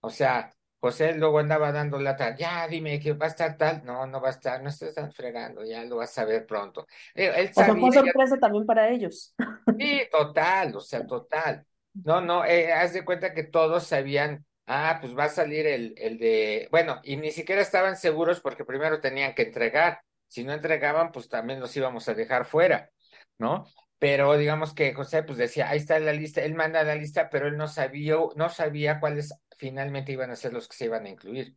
O 0.00 0.10
sea, 0.10 0.52
José 0.80 1.14
luego 1.14 1.38
andaba 1.38 1.72
dando 1.72 1.98
lata, 1.98 2.34
ya 2.34 2.66
dime 2.66 2.98
que 2.98 3.12
va 3.12 3.26
a 3.26 3.28
estar 3.28 3.56
tal, 3.58 3.84
no, 3.84 4.06
no 4.06 4.18
va 4.20 4.28
a 4.28 4.30
estar, 4.32 4.62
no 4.62 4.70
estás 4.70 5.14
fregando, 5.14 5.62
ya 5.62 5.84
lo 5.84 5.96
vas 5.96 6.16
a 6.18 6.24
ver 6.24 6.46
pronto. 6.46 6.86
Él 7.14 7.50
o 7.50 7.54
sea, 7.54 7.74
fue 7.76 7.92
sorpresa 7.92 8.38
también 8.38 8.64
para 8.64 8.88
ellos. 8.88 9.34
Sí, 9.78 10.02
total, 10.10 10.74
o 10.74 10.80
sea, 10.80 11.06
total. 11.06 11.66
No, 11.92 12.22
no, 12.22 12.44
eh, 12.46 12.72
haz 12.72 12.94
de 12.94 13.04
cuenta 13.04 13.34
que 13.34 13.44
todos 13.44 13.84
sabían, 13.84 14.46
ah, 14.66 14.98
pues 15.02 15.16
va 15.16 15.24
a 15.24 15.28
salir 15.28 15.66
el, 15.66 15.94
el 15.98 16.18
de, 16.18 16.68
bueno, 16.70 17.00
y 17.04 17.16
ni 17.16 17.30
siquiera 17.30 17.60
estaban 17.60 17.96
seguros 17.96 18.40
porque 18.40 18.64
primero 18.64 19.00
tenían 19.00 19.34
que 19.34 19.42
entregar, 19.42 20.00
si 20.28 20.44
no 20.44 20.52
entregaban, 20.54 21.12
pues 21.12 21.28
también 21.28 21.60
los 21.60 21.76
íbamos 21.76 22.08
a 22.08 22.14
dejar 22.14 22.46
fuera, 22.46 22.90
¿no? 23.38 23.66
Pero 24.00 24.38
digamos 24.38 24.72
que 24.72 24.94
José 24.94 25.22
pues 25.22 25.36
decía, 25.36 25.68
ahí 25.68 25.76
está 25.76 25.98
la 25.98 26.14
lista, 26.14 26.42
él 26.42 26.54
manda 26.54 26.82
la 26.82 26.94
lista, 26.94 27.28
pero 27.28 27.48
él 27.48 27.58
no 27.58 27.68
sabía, 27.68 28.16
no 28.34 28.48
sabía 28.48 28.98
cuáles 28.98 29.34
finalmente 29.58 30.12
iban 30.12 30.30
a 30.30 30.36
ser 30.36 30.54
los 30.54 30.66
que 30.68 30.76
se 30.76 30.86
iban 30.86 31.04
a 31.04 31.10
incluir. 31.10 31.54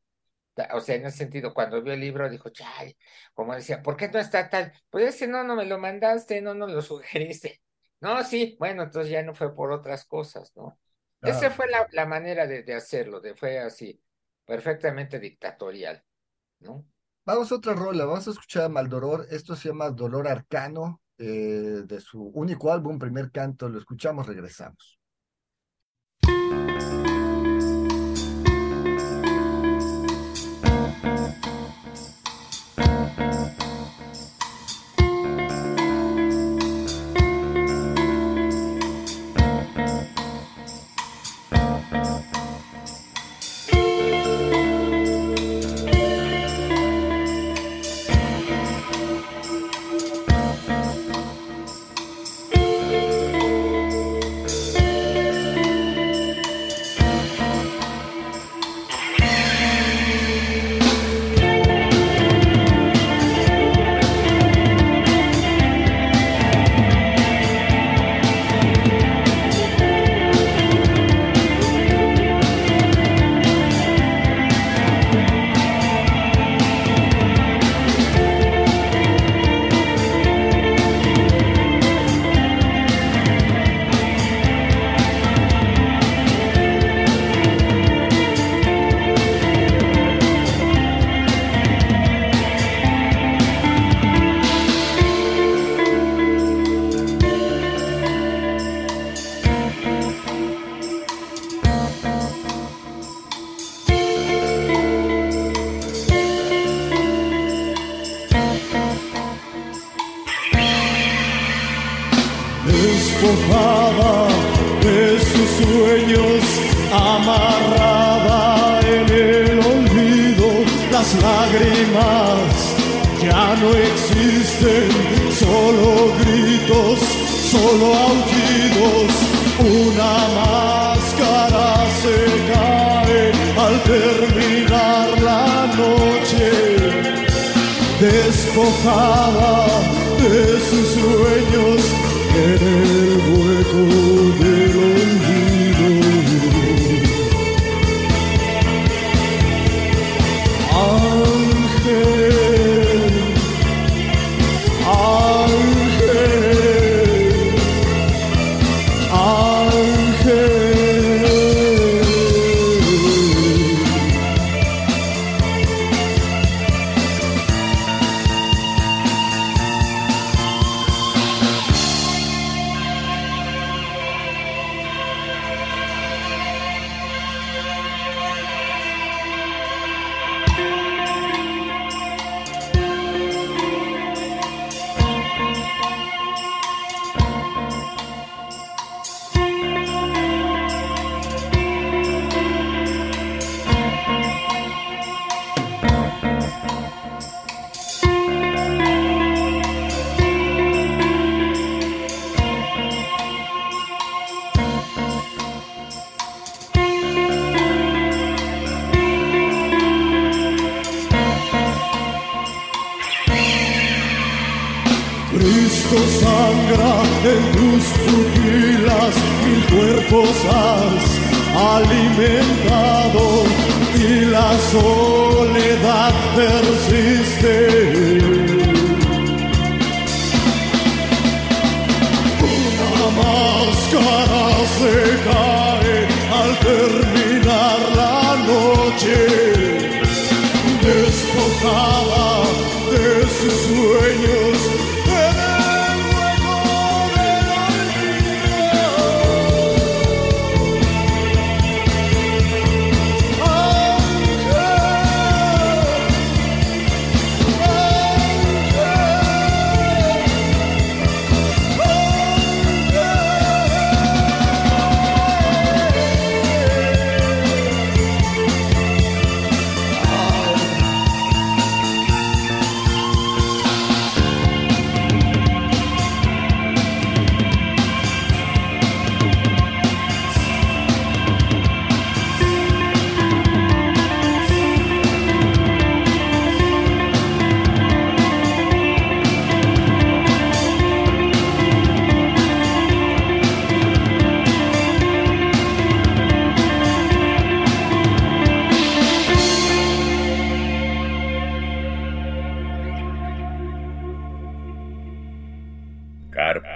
O 0.74 0.82
sea, 0.82 0.96
en 0.96 1.06
ese 1.06 1.20
sentido, 1.20 1.54
cuando 1.54 1.82
vio 1.82 1.94
el 1.94 2.02
libro, 2.02 2.30
dijo, 2.30 2.50
chay, 2.50 2.98
como 3.34 3.56
decía, 3.56 3.82
¿por 3.82 3.96
qué 3.96 4.10
no 4.10 4.20
está 4.20 4.50
tal? 4.50 4.74
Pues 4.89 5.16
ese 5.16 5.26
no, 5.26 5.46
no 5.46 5.56
me 5.56 5.66
lo 5.66 5.80
mandaste, 5.80 6.41
no, 6.41 6.54
no 6.54 6.68
lo 6.68 6.82
sugeriste. 6.84 7.62
No, 8.02 8.22
sí, 8.26 8.58
bueno, 8.60 8.84
entonces 8.84 9.10
ya 9.10 9.24
no 9.24 9.34
fue 9.34 9.56
por 9.56 9.72
otras 9.72 10.04
cosas, 10.04 10.52
¿no? 10.58 10.78
Esa 11.22 11.50
fue 11.50 11.70
la, 11.70 11.88
la 11.94 12.06
manera 12.06 12.46
de, 12.46 12.64
de, 12.64 12.76
hacerlo, 12.76 13.22
de 13.22 13.34
fue 13.34 13.58
así, 13.58 14.04
perfectamente 14.44 15.18
dictatorial, 15.18 16.04
¿no? 16.60 16.86
Vamos 17.24 17.50
a 17.50 17.56
otra 17.56 17.74
rola, 17.74 18.04
vamos 18.04 18.28
a 18.28 18.32
escuchar 18.32 18.64
a 18.64 18.70
Maldoror, 18.70 19.28
esto 19.32 19.56
se 19.56 19.70
llama 19.70 19.89
Dolor 19.89 20.28
Arcano, 20.28 21.02
eh, 21.18 21.84
de 21.86 21.99
su 21.99 22.22
único 22.22 22.72
álbum, 22.72 22.97
primer 22.97 23.32
canto, 23.32 23.70
lo 23.70 23.80
escuchamos, 23.80 24.28
regresamos. 24.28 24.99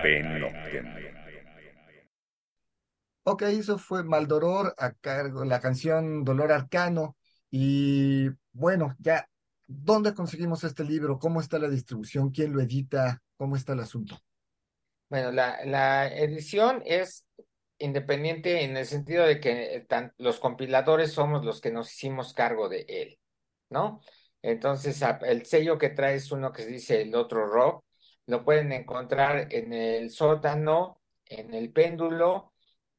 Noctem. 0.08 0.86
Ok, 3.24 3.42
eso 3.44 3.78
fue 3.78 4.04
Maldoror 4.04 4.74
a 4.78 4.94
cargo, 4.94 5.44
la 5.44 5.60
canción 5.60 6.24
Dolor 6.24 6.52
Arcano. 6.52 7.18
Y 7.52 8.30
bueno, 8.54 8.96
ya, 9.00 9.30
¿dónde 9.68 10.14
conseguimos 10.14 10.64
este 10.64 10.86
libro? 10.86 11.20
¿Cómo 11.20 11.42
está 11.42 11.60
la 11.60 11.70
distribución? 11.70 12.32
¿Quién 12.32 12.54
lo 12.54 12.62
edita? 12.62 13.22
¿Cómo 13.36 13.58
está 13.58 13.74
el 13.74 13.82
asunto? 13.82 14.18
Bueno, 15.10 15.32
la, 15.32 15.66
la 15.66 16.08
edición 16.08 16.82
es 16.86 17.26
independiente 17.80 18.64
en 18.64 18.78
el 18.78 18.86
sentido 18.86 19.26
de 19.26 19.40
que 19.40 19.76
eh, 19.76 19.82
tan- 19.82 20.14
los 20.18 20.40
compiladores 20.40 21.12
somos 21.12 21.46
los 21.46 21.62
que 21.62 21.72
nos 21.72 21.92
hicimos 21.94 22.34
cargo 22.34 22.70
de 22.70 22.86
él, 22.88 23.20
¿no? 23.70 24.02
Entonces, 24.42 25.02
el 25.26 25.46
sello 25.46 25.78
que 25.78 25.90
trae 25.90 26.16
es 26.16 26.32
uno 26.32 26.52
que 26.54 26.64
se 26.64 26.70
dice 26.70 27.02
el 27.02 27.14
otro 27.16 27.46
rock, 27.46 27.84
lo 28.28 28.44
pueden 28.46 28.72
encontrar 28.72 29.48
en 29.52 29.74
el 29.74 30.10
sótano, 30.12 31.02
en 31.26 31.54
el 31.54 31.72
péndulo, 31.72 32.54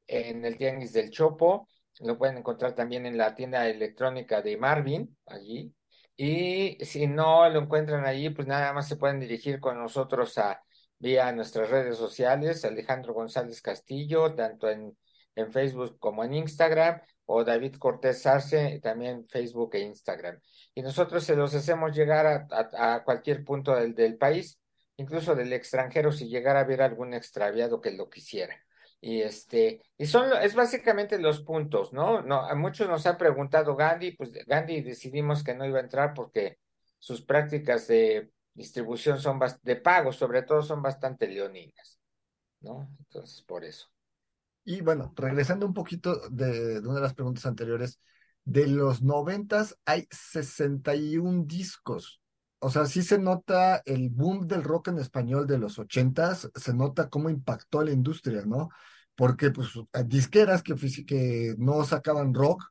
en 0.06 0.44
el 0.44 0.56
Tianguis 0.56 0.92
del 0.92 1.10
Chopo, 1.10 1.68
lo 2.00 2.18
pueden 2.18 2.38
encontrar 2.38 2.74
también 2.74 3.06
en 3.06 3.16
la 3.16 3.34
tienda 3.34 3.68
electrónica 3.68 4.42
de 4.42 4.56
Marvin, 4.56 5.16
allí. 5.26 5.74
Y 6.16 6.76
si 6.84 7.06
no 7.06 7.48
lo 7.48 7.60
encuentran 7.60 8.04
allí, 8.04 8.30
pues 8.30 8.46
nada 8.48 8.72
más 8.72 8.88
se 8.88 8.96
pueden 8.96 9.20
dirigir 9.20 9.60
con 9.60 9.78
nosotros 9.78 10.36
a 10.38 10.62
vía 10.98 11.30
nuestras 11.32 11.70
redes 11.70 11.96
sociales, 11.96 12.64
Alejandro 12.64 13.14
González 13.14 13.62
Castillo, 13.62 14.34
tanto 14.34 14.68
en, 14.68 14.96
en 15.34 15.52
Facebook 15.52 15.98
como 15.98 16.24
en 16.24 16.34
Instagram, 16.34 17.00
o 17.26 17.44
David 17.44 17.76
Cortés 17.76 18.26
Arce, 18.26 18.80
también 18.82 19.24
Facebook 19.26 19.74
e 19.74 19.80
Instagram. 19.80 20.40
Y 20.74 20.82
nosotros 20.82 21.22
se 21.24 21.36
los 21.36 21.54
hacemos 21.54 21.94
llegar 21.96 22.26
a, 22.26 22.48
a- 22.96 23.04
cualquier 23.04 23.44
punto 23.44 23.74
del, 23.74 23.94
del 23.94 24.16
país, 24.16 24.58
incluso 24.98 25.34
del 25.34 25.52
extranjero, 25.52 26.12
si 26.12 26.28
llegara 26.28 26.60
a 26.60 26.62
haber 26.64 26.82
algún 26.82 27.14
extraviado 27.14 27.80
que 27.80 27.92
lo 27.92 28.10
quisiera. 28.10 28.54
Y 29.00 29.22
este, 29.22 29.80
y 29.96 30.06
son, 30.06 30.30
es 30.42 30.54
básicamente 30.54 31.18
los 31.18 31.40
puntos, 31.42 31.92
¿no? 31.92 32.20
No, 32.20 32.40
a 32.42 32.54
muchos 32.56 32.88
nos 32.88 33.06
han 33.06 33.16
preguntado 33.16 33.76
Gandhi, 33.76 34.12
pues 34.12 34.32
Gandhi 34.46 34.82
decidimos 34.82 35.44
que 35.44 35.54
no 35.54 35.64
iba 35.64 35.78
a 35.78 35.82
entrar 35.82 36.14
porque 36.14 36.58
sus 36.98 37.22
prácticas 37.22 37.86
de 37.86 38.32
distribución 38.52 39.20
son 39.20 39.38
de 39.62 39.76
pago, 39.76 40.12
sobre 40.12 40.42
todo 40.42 40.62
son 40.62 40.82
bastante 40.82 41.28
leoninas, 41.28 42.00
¿no? 42.60 42.90
Entonces, 42.98 43.42
por 43.42 43.64
eso. 43.64 43.86
Y 44.64 44.80
bueno, 44.80 45.12
regresando 45.16 45.64
un 45.64 45.74
poquito 45.74 46.28
de, 46.28 46.80
de 46.80 46.88
una 46.88 46.96
de 46.96 47.02
las 47.02 47.14
preguntas 47.14 47.46
anteriores, 47.46 48.00
de 48.44 48.66
los 48.66 49.00
noventas 49.00 49.78
hay 49.84 50.08
61 50.10 51.44
discos. 51.46 52.17
O 52.60 52.70
sea, 52.70 52.86
sí 52.86 53.02
se 53.02 53.18
nota 53.18 53.82
el 53.86 54.10
boom 54.10 54.46
del 54.48 54.64
rock 54.64 54.88
en 54.88 54.98
español 54.98 55.46
de 55.46 55.58
los 55.58 55.78
ochentas, 55.78 56.50
se 56.54 56.74
nota 56.74 57.08
cómo 57.08 57.30
impactó 57.30 57.80
a 57.80 57.84
la 57.84 57.92
industria, 57.92 58.42
¿no? 58.44 58.68
Porque 59.14 59.50
pues 59.50 59.68
disqueras 60.06 60.62
que, 60.62 60.74
que 61.06 61.54
no 61.58 61.84
sacaban 61.84 62.34
rock, 62.34 62.64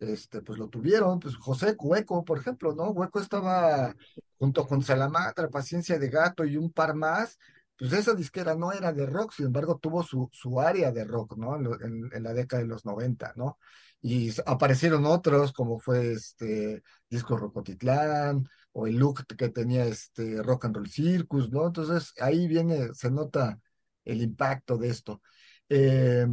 este, 0.00 0.42
pues 0.42 0.58
lo 0.58 0.68
tuvieron, 0.68 1.18
pues 1.20 1.36
José 1.36 1.76
Hueco, 1.78 2.24
por 2.24 2.38
ejemplo, 2.38 2.74
¿no? 2.74 2.90
Hueco 2.90 3.20
estaba 3.20 3.94
junto 4.38 4.66
con 4.66 4.82
Salamandra, 4.82 5.48
Paciencia 5.50 5.98
de 5.98 6.08
Gato 6.08 6.44
y 6.44 6.56
un 6.56 6.72
par 6.72 6.94
más, 6.94 7.38
pues 7.76 7.92
esa 7.92 8.14
disquera 8.14 8.54
no 8.54 8.72
era 8.72 8.92
de 8.92 9.06
rock, 9.06 9.32
sin 9.32 9.46
embargo 9.46 9.78
tuvo 9.78 10.02
su, 10.02 10.28
su 10.32 10.60
área 10.60 10.90
de 10.92 11.04
rock, 11.04 11.36
¿no? 11.36 11.56
En, 11.56 12.10
en, 12.12 12.22
la 12.22 12.32
década 12.32 12.62
de 12.62 12.68
los 12.68 12.84
90, 12.84 13.34
¿no? 13.36 13.58
Y 14.00 14.30
aparecieron 14.46 15.04
otros, 15.06 15.52
como 15.52 15.78
fue 15.80 16.12
este 16.12 16.82
Disco 17.10 17.36
Rocotitlán, 17.36 18.48
o 18.72 18.86
el 18.86 18.96
look 18.96 19.26
que 19.36 19.48
tenía 19.48 19.84
este 19.86 20.42
Rock 20.42 20.66
and 20.66 20.76
Roll 20.76 20.88
Circus, 20.90 21.50
¿no? 21.50 21.66
Entonces 21.66 22.12
ahí 22.20 22.46
viene, 22.48 22.94
se 22.94 23.10
nota 23.10 23.60
el 24.04 24.22
impacto 24.22 24.76
de 24.78 24.88
esto. 24.88 25.22
Eh, 25.68 26.26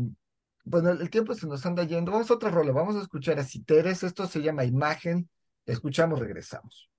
bueno, 0.63 0.91
el 0.91 1.09
tiempo 1.09 1.33
se 1.35 1.47
nos 1.47 1.65
anda 1.65 1.83
yendo. 1.83 2.11
Vamos 2.11 2.29
a 2.31 2.33
otra 2.35 2.49
rola, 2.49 2.71
vamos 2.71 2.95
a 2.95 3.01
escuchar 3.01 3.39
a 3.39 3.43
Citeres, 3.43 4.03
esto 4.03 4.27
se 4.27 4.41
llama 4.41 4.65
Imagen. 4.65 5.29
Escuchamos, 5.65 6.19
regresamos. 6.19 6.89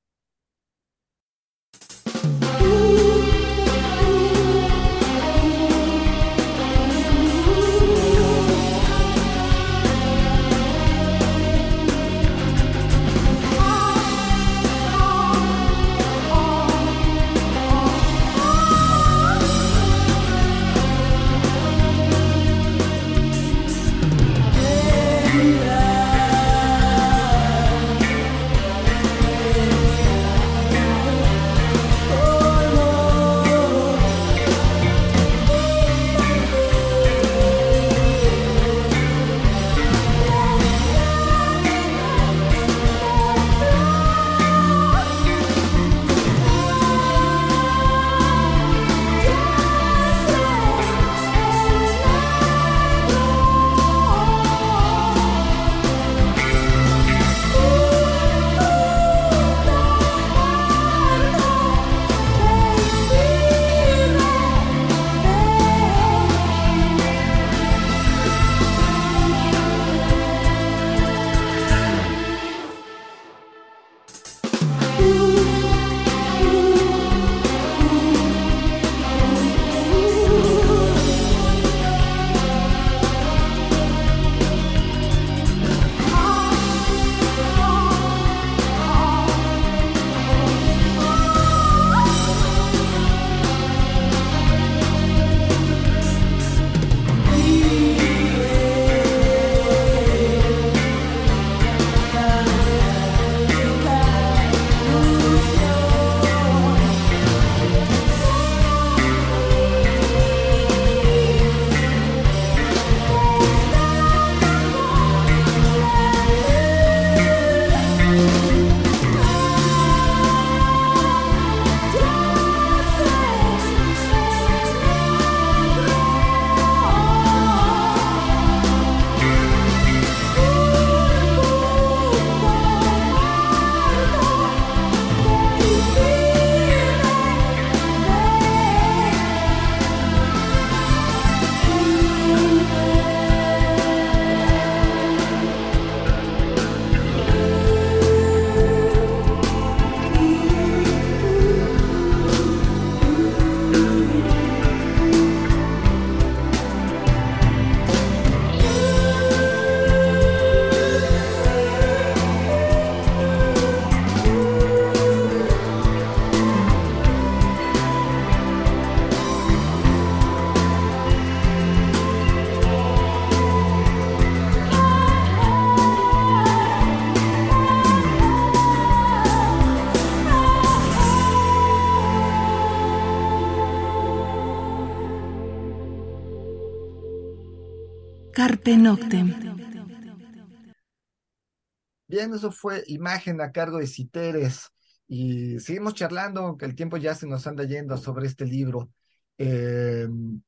Bien, 192.09 192.35
eso 192.35 192.51
fue 192.51 192.83
imagen 192.89 193.41
a 193.41 193.53
cargo 193.53 193.79
de 193.79 193.87
Citeres. 193.87 194.73
Y 195.07 195.61
seguimos 195.61 195.95
charlando, 195.95 196.41
aunque 196.41 196.65
el 196.65 196.75
tiempo 196.75 196.97
ya 196.97 197.15
se 197.15 197.29
nos 197.29 197.47
anda 197.47 197.63
yendo 197.63 197.97
sobre 197.97 198.27
este 198.27 198.45
libro. 198.45 198.91
Em, 199.39 200.43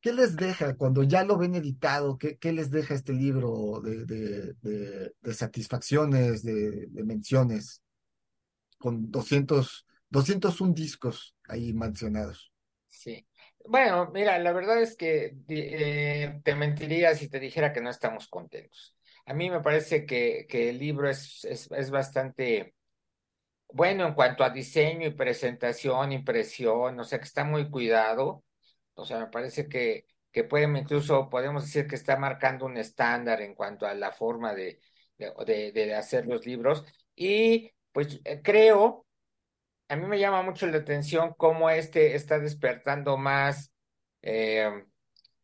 ¿Qué 0.00 0.12
les 0.12 0.34
deja 0.34 0.74
cuando 0.76 1.04
ya 1.04 1.22
lo 1.22 1.38
ven 1.38 1.54
editado? 1.54 2.18
¿Qué, 2.18 2.38
qué 2.38 2.52
les 2.52 2.70
deja 2.70 2.94
este 2.94 3.12
libro 3.12 3.80
de, 3.84 4.04
de, 4.04 5.12
de, 5.20 5.34
satisfacciones, 5.34 6.42
de, 6.42 6.88
menciones? 7.04 7.82
Con 8.78 9.12
200, 9.12 9.86
201 10.08 10.74
discos 10.74 11.36
ahí 11.46 11.72
mencionados. 11.72 12.50
Sí. 12.88 13.24
Bueno, 13.66 14.10
mira, 14.12 14.38
la 14.38 14.52
verdad 14.52 14.80
es 14.82 14.96
que 14.96 15.36
eh, 15.48 16.40
te 16.42 16.54
mentiría 16.54 17.14
si 17.14 17.28
te 17.28 17.38
dijera 17.38 17.72
que 17.72 17.80
no 17.80 17.90
estamos 17.90 18.26
contentos. 18.28 18.96
A 19.26 19.34
mí 19.34 19.50
me 19.50 19.60
parece 19.60 20.06
que, 20.06 20.46
que 20.48 20.70
el 20.70 20.78
libro 20.78 21.08
es, 21.08 21.44
es, 21.44 21.70
es, 21.70 21.90
bastante 21.90 22.74
bueno 23.68 24.06
en 24.06 24.14
cuanto 24.14 24.44
a 24.44 24.50
diseño 24.50 25.06
y 25.06 25.12
presentación, 25.14 26.12
impresión, 26.12 26.98
o 27.00 27.04
sea 27.04 27.18
que 27.18 27.24
está 27.26 27.44
muy 27.44 27.70
cuidado. 27.70 28.44
O 28.94 29.04
sea, 29.04 29.18
me 29.20 29.28
parece 29.28 29.68
que, 29.68 30.06
que 30.32 30.44
puede, 30.44 30.64
incluso 30.78 31.28
podemos 31.30 31.64
decir 31.64 31.86
que 31.86 31.96
está 31.96 32.16
marcando 32.16 32.66
un 32.66 32.76
estándar 32.78 33.42
en 33.42 33.54
cuanto 33.54 33.86
a 33.86 33.94
la 33.94 34.12
forma 34.12 34.54
de, 34.54 34.80
de, 35.18 35.72
de 35.72 35.94
hacer 35.94 36.26
los 36.26 36.46
libros. 36.46 36.84
Y 37.16 37.72
pues 37.92 38.20
eh, 38.24 38.40
creo 38.42 39.06
a 39.90 39.96
mí 39.96 40.06
me 40.06 40.20
llama 40.20 40.42
mucho 40.42 40.66
la 40.68 40.78
atención 40.78 41.34
cómo 41.36 41.68
este 41.70 42.14
está 42.14 42.38
despertando 42.38 43.16
más 43.16 43.72
eh, 44.22 44.70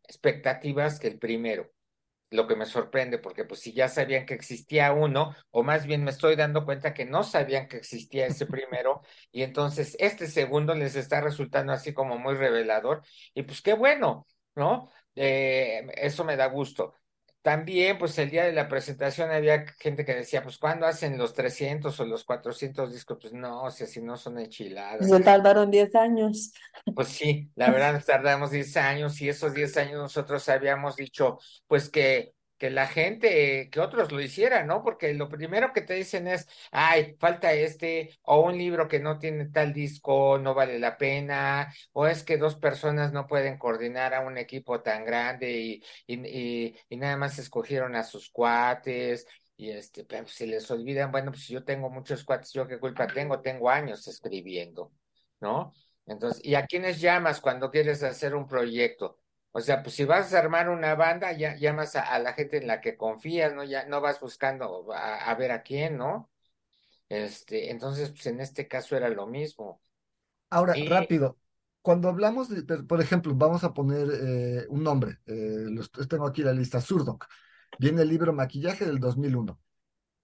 expectativas 0.04 1.00
que 1.00 1.08
el 1.08 1.18
primero. 1.18 1.72
Lo 2.30 2.46
que 2.48 2.56
me 2.56 2.66
sorprende, 2.66 3.18
porque 3.18 3.44
pues 3.44 3.60
si 3.60 3.72
ya 3.72 3.88
sabían 3.88 4.26
que 4.26 4.34
existía 4.34 4.92
uno, 4.92 5.34
o 5.50 5.62
más 5.64 5.86
bien 5.86 6.04
me 6.04 6.10
estoy 6.10 6.36
dando 6.36 6.64
cuenta 6.64 6.94
que 6.94 7.04
no 7.04 7.24
sabían 7.24 7.68
que 7.68 7.76
existía 7.78 8.26
ese 8.26 8.46
primero, 8.46 9.02
y 9.32 9.42
entonces 9.42 9.96
este 10.00 10.26
segundo 10.28 10.74
les 10.74 10.96
está 10.96 11.20
resultando 11.20 11.72
así 11.72 11.92
como 11.94 12.18
muy 12.18 12.34
revelador, 12.34 13.02
y 13.34 13.42
pues 13.44 13.62
qué 13.62 13.74
bueno, 13.74 14.26
¿no? 14.56 14.90
Eh, 15.16 15.86
eso 15.96 16.24
me 16.24 16.36
da 16.36 16.46
gusto. 16.46 16.94
También, 17.46 17.96
pues 17.96 18.18
el 18.18 18.28
día 18.28 18.44
de 18.44 18.52
la 18.52 18.66
presentación 18.66 19.30
había 19.30 19.66
gente 19.78 20.04
que 20.04 20.16
decía, 20.16 20.42
pues 20.42 20.58
¿cuándo 20.58 20.84
hacen 20.84 21.16
los 21.16 21.32
300 21.32 22.00
o 22.00 22.04
los 22.04 22.24
400 22.24 22.92
discos? 22.92 23.18
Pues 23.20 23.32
no, 23.34 23.62
o 23.62 23.70
sea, 23.70 23.86
si 23.86 24.02
no 24.02 24.16
son 24.16 24.40
enchiladas. 24.40 25.08
Se 25.08 25.20
tardaron 25.20 25.70
10 25.70 25.94
años. 25.94 26.52
Pues 26.92 27.06
sí, 27.06 27.48
la 27.54 27.70
verdad 27.70 27.92
nos 27.92 28.04
tardamos 28.04 28.50
10 28.50 28.76
años 28.78 29.22
y 29.22 29.28
esos 29.28 29.54
10 29.54 29.76
años 29.76 29.94
nosotros 29.94 30.48
habíamos 30.48 30.96
dicho, 30.96 31.38
pues 31.68 31.88
que 31.88 32.34
que 32.58 32.70
la 32.70 32.86
gente, 32.86 33.68
que 33.70 33.80
otros 33.80 34.10
lo 34.12 34.20
hicieran, 34.20 34.66
¿no? 34.66 34.82
Porque 34.82 35.12
lo 35.14 35.28
primero 35.28 35.72
que 35.72 35.82
te 35.82 35.94
dicen 35.94 36.26
es, 36.28 36.48
ay, 36.70 37.16
falta 37.18 37.52
este, 37.52 38.18
o 38.22 38.40
un 38.40 38.56
libro 38.56 38.88
que 38.88 39.00
no 39.00 39.18
tiene 39.18 39.46
tal 39.46 39.72
disco, 39.72 40.38
no 40.38 40.54
vale 40.54 40.78
la 40.78 40.96
pena, 40.96 41.72
o 41.92 42.06
es 42.06 42.22
que 42.24 42.38
dos 42.38 42.56
personas 42.56 43.12
no 43.12 43.26
pueden 43.26 43.58
coordinar 43.58 44.14
a 44.14 44.20
un 44.20 44.38
equipo 44.38 44.80
tan 44.82 45.04
grande 45.04 45.50
y, 45.52 45.82
y, 46.06 46.96
nada 46.96 47.16
más 47.16 47.38
escogieron 47.38 47.94
a 47.96 48.04
sus 48.04 48.30
cuates. 48.30 49.26
Y 49.58 49.70
este, 49.70 50.04
pero 50.04 50.26
se 50.28 50.46
les 50.46 50.70
olvidan, 50.70 51.10
bueno, 51.10 51.30
pues 51.32 51.48
yo 51.48 51.64
tengo 51.64 51.88
muchos 51.90 52.24
cuates, 52.24 52.52
yo 52.52 52.66
qué 52.66 52.78
culpa 52.78 53.06
tengo, 53.06 53.40
tengo 53.40 53.70
años 53.70 54.06
escribiendo, 54.06 54.92
¿no? 55.40 55.72
Entonces, 56.06 56.44
¿y 56.44 56.54
a 56.54 56.66
quiénes 56.66 57.00
llamas 57.00 57.40
cuando 57.40 57.70
quieres 57.70 58.02
hacer 58.02 58.34
un 58.34 58.46
proyecto? 58.46 59.18
O 59.56 59.60
sea, 59.62 59.82
pues 59.82 59.94
si 59.94 60.04
vas 60.04 60.34
a 60.34 60.38
armar 60.38 60.68
una 60.68 60.94
banda, 60.96 61.32
ya 61.32 61.56
llamas 61.56 61.96
a, 61.96 62.18
la 62.18 62.34
gente 62.34 62.58
en 62.58 62.66
la 62.66 62.82
que 62.82 62.98
confías, 62.98 63.54
¿no? 63.54 63.64
Ya 63.64 63.86
no 63.86 64.02
vas 64.02 64.20
buscando 64.20 64.92
a, 64.92 65.34
ver 65.34 65.50
a 65.50 65.62
quién, 65.62 65.96
¿no? 65.96 66.28
Este, 67.08 67.70
entonces, 67.70 68.10
pues 68.10 68.26
en 68.26 68.42
este 68.42 68.68
caso 68.68 68.98
era 68.98 69.08
lo 69.08 69.26
mismo. 69.26 69.80
Ahora, 70.50 70.74
rápido, 70.86 71.38
cuando 71.80 72.10
hablamos 72.10 72.50
de, 72.50 72.82
por 72.82 73.00
ejemplo, 73.00 73.34
vamos 73.34 73.64
a 73.64 73.72
poner 73.72 74.06
eh, 74.12 74.66
un 74.68 74.82
nombre, 74.82 75.20
eh, 75.24 75.64
los, 75.70 75.90
tengo 75.90 76.26
aquí 76.26 76.42
la 76.42 76.52
lista, 76.52 76.82
Surdoc, 76.82 77.24
viene 77.78 78.02
el 78.02 78.10
libro 78.10 78.34
Maquillaje 78.34 78.84
del 78.84 79.00
2001. 79.00 79.58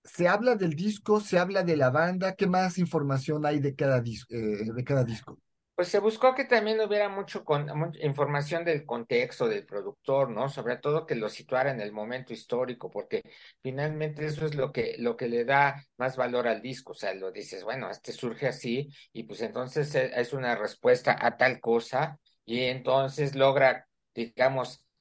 Se 0.05 0.29
habla 0.29 0.57
del 0.57 0.77
disco, 0.77 1.21
se 1.21 1.39
habla 1.39 1.63
de 1.63 1.79
la 1.79 1.89
banda, 1.89 2.35
¿qué 2.35 2.47
más 2.47 2.77
información 2.77 3.47
hay 3.47 3.61
de 3.61 3.75
cada, 3.75 3.97
eh, 4.29 4.73
de 4.75 4.85
cada 4.85 5.05
disco? 5.05 5.41
Pues 5.83 5.91
se 5.91 5.99
buscó 5.99 6.33
que 6.33 6.45
también 6.45 6.79
hubiera 6.81 7.09
mucho 7.09 7.45
con, 7.45 7.67
información 8.01 8.65
del 8.65 8.87
contexto 8.87 9.49
del 9.49 9.67
productor, 9.67 10.31
¿no? 10.31 10.49
Sobre 10.49 10.77
todo 10.77 11.07
que 11.07 11.17
lo 11.17 11.29
situara 11.29 11.73
en 11.73 11.81
el 11.81 11.91
momento 11.91 12.33
histórico, 12.33 12.89
porque 12.89 13.25
finalmente 13.65 14.25
eso 14.25 14.47
es 14.47 14.55
lo 14.55 14.71
que, 14.71 14.95
lo 15.01 15.17
que 15.17 15.27
le 15.27 15.45
da 15.45 15.85
más 15.97 16.17
valor 16.17 16.47
al 16.47 16.63
disco. 16.63 16.93
O 16.93 16.95
sea, 16.95 17.15
lo 17.15 17.33
dices, 17.33 17.65
bueno, 17.65 17.91
este 17.91 18.13
surge 18.13 18.47
así, 18.47 18.91
y 19.13 19.25
pues 19.25 19.43
entonces 19.43 19.93
e, 19.97 20.13
es 20.21 20.33
una 20.33 20.55
respuesta 20.55 21.17
a 21.21 21.37
tal 21.37 21.59
cosa, 21.59 22.21
y 22.45 22.61
entonces 22.61 23.35
logra, 23.35 23.89
digamos, 24.15 24.79
eh, 24.79 24.92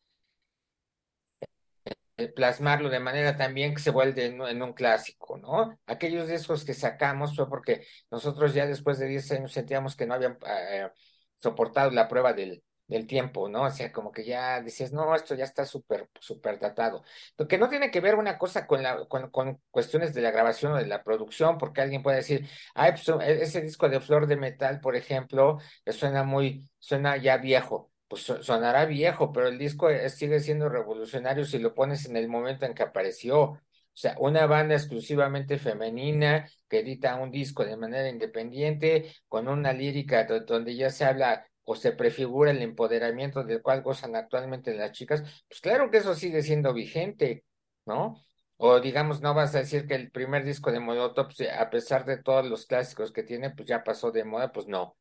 plasmarlo 2.29 2.89
de 2.89 2.99
manera 2.99 3.37
también 3.37 3.73
que 3.73 3.81
se 3.81 3.91
vuelve 3.91 4.25
en, 4.25 4.61
un 4.61 4.73
clásico, 4.73 5.37
¿no? 5.37 5.77
Aquellos 5.85 6.27
discos 6.27 6.65
que 6.65 6.73
sacamos 6.73 7.35
fue 7.35 7.49
porque 7.49 7.85
nosotros 8.09 8.53
ya 8.53 8.65
después 8.65 8.99
de 8.99 9.07
10 9.07 9.31
años 9.31 9.51
sentíamos 9.53 9.95
que 9.95 10.05
no 10.05 10.13
habían 10.13 10.37
eh, 10.47 10.89
soportado 11.37 11.91
la 11.91 12.07
prueba 12.07 12.33
del, 12.33 12.63
tiempo, 13.07 13.47
¿no? 13.47 13.63
O 13.63 13.69
sea, 13.69 13.89
como 13.91 14.11
que 14.11 14.25
ya 14.25 14.59
dices, 14.61 14.91
no, 14.91 15.15
esto 15.15 15.33
ya 15.33 15.45
está 15.45 15.65
súper, 15.65 16.09
súper 16.19 16.59
datado. 16.59 17.03
Lo 17.37 17.47
que 17.47 17.57
no 17.57 17.69
tiene 17.69 17.89
que 17.89 18.01
ver 18.01 18.15
una 18.15 18.37
cosa 18.37 18.67
con, 18.67 18.83
la, 18.83 19.05
con, 19.07 19.29
con, 19.31 19.61
cuestiones 19.71 20.13
de 20.13 20.21
la 20.21 20.31
grabación 20.31 20.73
o 20.73 20.77
de 20.77 20.87
la 20.87 21.01
producción, 21.01 21.57
porque 21.57 21.79
alguien 21.79 22.03
puede 22.03 22.17
decir, 22.17 22.49
e, 22.75 23.41
ese 23.41 23.61
disco 23.61 23.87
de 23.87 24.01
Flor 24.01 24.27
de 24.27 24.35
Metal, 24.35 24.81
por 24.81 24.97
ejemplo, 24.97 25.59
suena 25.87 26.23
muy, 26.23 26.67
suena 26.79 27.15
ya 27.15 27.37
viejo 27.37 27.90
pues 28.11 28.23
sonará 28.23 28.85
viejo, 28.85 29.31
pero 29.31 29.47
el 29.47 29.57
disco 29.57 29.87
sigue 30.09 30.41
siendo 30.41 30.67
revolucionario 30.67 31.45
si 31.45 31.59
lo 31.59 31.73
pones 31.73 32.05
en 32.05 32.17
el 32.17 32.27
momento 32.27 32.65
en 32.65 32.73
que 32.73 32.83
apareció. 32.83 33.41
O 33.41 33.59
sea, 33.93 34.17
una 34.19 34.45
banda 34.47 34.75
exclusivamente 34.75 35.57
femenina 35.57 36.45
que 36.67 36.79
edita 36.79 37.15
un 37.15 37.31
disco 37.31 37.63
de 37.63 37.77
manera 37.77 38.09
independiente, 38.09 39.15
con 39.29 39.47
una 39.47 39.71
lírica 39.71 40.25
donde 40.25 40.75
ya 40.75 40.89
se 40.89 41.05
habla 41.05 41.47
o 41.63 41.75
se 41.77 41.93
prefigura 41.93 42.51
el 42.51 42.61
empoderamiento 42.61 43.45
del 43.45 43.61
cual 43.61 43.81
gozan 43.81 44.17
actualmente 44.17 44.73
las 44.75 44.91
chicas, 44.91 45.21
pues 45.47 45.61
claro 45.61 45.89
que 45.89 45.99
eso 45.99 46.13
sigue 46.13 46.41
siendo 46.43 46.73
vigente, 46.73 47.45
¿no? 47.85 48.21
O 48.57 48.81
digamos, 48.81 49.21
no 49.21 49.33
vas 49.33 49.55
a 49.55 49.59
decir 49.59 49.87
que 49.87 49.95
el 49.95 50.11
primer 50.11 50.43
disco 50.43 50.69
de 50.69 50.81
Molotov, 50.81 51.29
a 51.57 51.69
pesar 51.69 52.03
de 52.05 52.17
todos 52.17 52.45
los 52.45 52.65
clásicos 52.65 53.13
que 53.13 53.23
tiene, 53.23 53.51
pues 53.51 53.69
ya 53.69 53.85
pasó 53.85 54.11
de 54.11 54.25
moda, 54.25 54.51
pues 54.51 54.67
no 54.67 54.97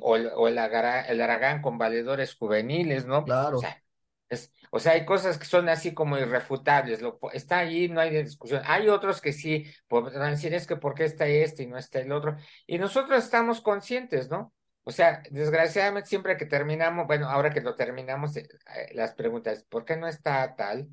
o, 0.00 0.16
el, 0.48 0.58
Aragán 0.58 1.62
con 1.62 1.78
valedores 1.78 2.34
juveniles, 2.34 3.06
¿no? 3.06 3.24
Claro. 3.24 3.58
O 3.58 3.60
sea, 3.60 3.82
es, 4.28 4.52
o 4.70 4.78
sea, 4.78 4.92
hay 4.92 5.04
cosas 5.04 5.38
que 5.38 5.44
son 5.44 5.68
así 5.68 5.92
como 5.92 6.16
irrefutables, 6.16 7.02
lo, 7.02 7.18
está 7.32 7.58
allí, 7.58 7.88
no 7.88 8.00
hay 8.00 8.22
discusión. 8.22 8.62
Hay 8.64 8.88
otros 8.88 9.20
que 9.20 9.32
sí, 9.32 9.66
podrán 9.88 10.32
decir 10.32 10.54
es 10.54 10.66
que 10.66 10.76
por 10.76 10.94
qué 10.94 11.04
está 11.04 11.26
este 11.26 11.64
y 11.64 11.66
no 11.66 11.76
está 11.78 12.00
el 12.00 12.12
otro. 12.12 12.36
Y 12.66 12.78
nosotros 12.78 13.22
estamos 13.22 13.60
conscientes, 13.60 14.30
¿no? 14.30 14.52
O 14.84 14.90
sea, 14.90 15.22
desgraciadamente 15.30 16.08
siempre 16.08 16.36
que 16.36 16.46
terminamos, 16.46 17.06
bueno, 17.06 17.28
ahora 17.28 17.50
que 17.50 17.60
lo 17.60 17.76
terminamos, 17.76 18.36
eh, 18.36 18.48
eh, 18.74 18.94
las 18.94 19.14
preguntas, 19.14 19.64
¿por 19.64 19.84
qué 19.84 19.96
no 19.96 20.08
está 20.08 20.56
tal? 20.56 20.88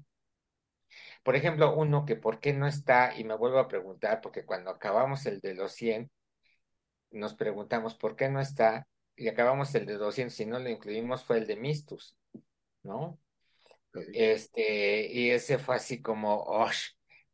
Por 1.24 1.36
ejemplo, 1.36 1.76
uno 1.76 2.06
que 2.06 2.16
por 2.16 2.40
qué 2.40 2.54
no 2.54 2.68
está, 2.68 3.14
y 3.18 3.24
me 3.24 3.36
vuelvo 3.36 3.60
a 3.60 3.68
preguntar, 3.68 4.22
porque 4.22 4.46
cuando 4.46 4.72
acabamos 4.72 5.26
el 5.26 5.40
de 5.40 5.56
los 5.56 5.74
100, 5.74 6.12
nos 7.12 7.34
preguntamos 7.34 7.96
por 7.96 8.16
qué 8.16 8.30
no 8.30 8.40
está, 8.40 8.88
y 9.16 9.28
acabamos 9.28 9.74
el 9.76 9.86
de 9.86 9.96
200 9.96 10.40
y 10.40 10.46
no 10.46 10.60
lo 10.60 10.70
incluimos, 10.70 11.24
fue 11.24 11.38
el 11.40 11.48
de 11.48 11.56
Mistus, 11.58 12.16
¿no? 12.84 13.20
Este, 14.14 15.12
y 15.12 15.32
ese 15.32 15.58
fue 15.58 15.76
así 15.76 16.02
como, 16.02 16.44
oh, 16.46 16.70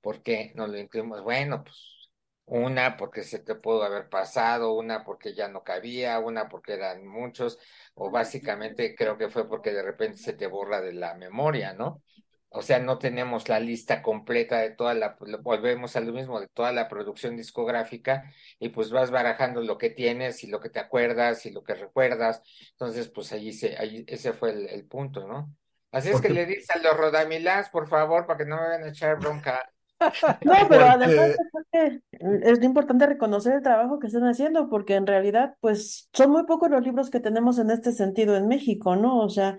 ¿por 0.02 0.24
qué 0.24 0.52
no 0.56 0.68
lo 0.68 0.78
incluimos? 0.78 1.22
Bueno, 1.22 1.64
pues 1.64 2.10
una 2.46 2.96
porque 2.98 3.24
se 3.24 3.40
te 3.40 3.56
pudo 3.56 3.84
haber 3.84 4.08
pasado, 4.10 4.74
una 4.74 5.04
porque 5.04 5.34
ya 5.34 5.48
no 5.48 5.64
cabía, 5.64 6.20
una 6.20 6.48
porque 6.48 6.74
eran 6.74 7.06
muchos, 7.06 7.60
o 7.96 8.12
básicamente 8.12 8.96
creo 8.96 9.18
que 9.18 9.30
fue 9.30 9.48
porque 9.50 9.72
de 9.72 9.84
repente 9.84 10.18
se 10.18 10.34
te 10.34 10.48
borra 10.48 10.82
de 10.82 10.94
la 10.94 11.16
memoria, 11.16 11.74
¿no? 11.74 12.04
O 12.50 12.62
sea, 12.62 12.80
no 12.80 12.98
tenemos 12.98 13.50
la 13.50 13.60
lista 13.60 14.02
completa 14.02 14.60
de 14.60 14.72
toda 14.72 14.94
la, 14.94 15.18
volvemos 15.42 15.96
a 15.96 16.00
lo 16.00 16.14
mismo, 16.14 16.40
de 16.40 16.48
toda 16.48 16.72
la 16.72 16.88
producción 16.88 17.36
discográfica, 17.36 18.32
y 18.60 18.70
pues 18.70 18.92
vas 18.92 19.12
barajando 19.12 19.62
lo 19.62 19.78
que 19.78 19.90
tienes 19.90 20.44
y 20.44 20.48
lo 20.48 20.60
que 20.60 20.70
te 20.70 20.80
acuerdas 20.80 21.46
y 21.46 21.52
lo 21.52 21.64
que 21.64 21.76
recuerdas. 21.76 22.42
Entonces, 22.72 23.10
pues 23.10 23.34
allí 23.34 23.52
se, 23.52 23.78
allí, 23.78 24.06
ese 24.08 24.34
fue 24.34 24.52
el, 24.52 24.86
punto, 24.86 25.28
¿no? 25.28 25.54
Así 25.92 26.10
es 26.10 26.22
que 26.22 26.30
le 26.30 26.46
dices 26.46 26.70
a 26.72 26.80
los 26.80 26.96
Rodamilás, 26.96 27.70
por 27.70 27.88
favor, 27.88 28.26
para 28.26 28.38
que 28.38 28.46
no 28.46 28.58
me 28.58 28.64
vayan 28.64 28.84
a 28.84 28.90
echar 28.90 29.20
bronca. 29.20 29.70
No, 30.44 30.54
pero 30.68 30.86
además 30.86 31.38
es 31.72 32.62
importante 32.64 33.08
reconocer 33.08 33.54
el 33.54 33.64
trabajo 33.64 33.98
que 33.98 34.08
están 34.08 34.28
haciendo, 34.28 34.70
porque 34.70 34.96
en 34.96 35.08
realidad, 35.08 35.56
pues, 35.62 36.10
son 36.14 36.32
muy 36.32 36.44
pocos 36.46 36.70
los 36.70 36.84
libros 36.84 37.10
que 37.10 37.22
tenemos 37.22 37.60
en 37.60 37.72
este 37.72 37.94
sentido 37.94 38.36
en 38.36 38.48
México, 38.48 38.98
¿no? 38.98 39.20
O 39.20 39.30
sea, 39.30 39.58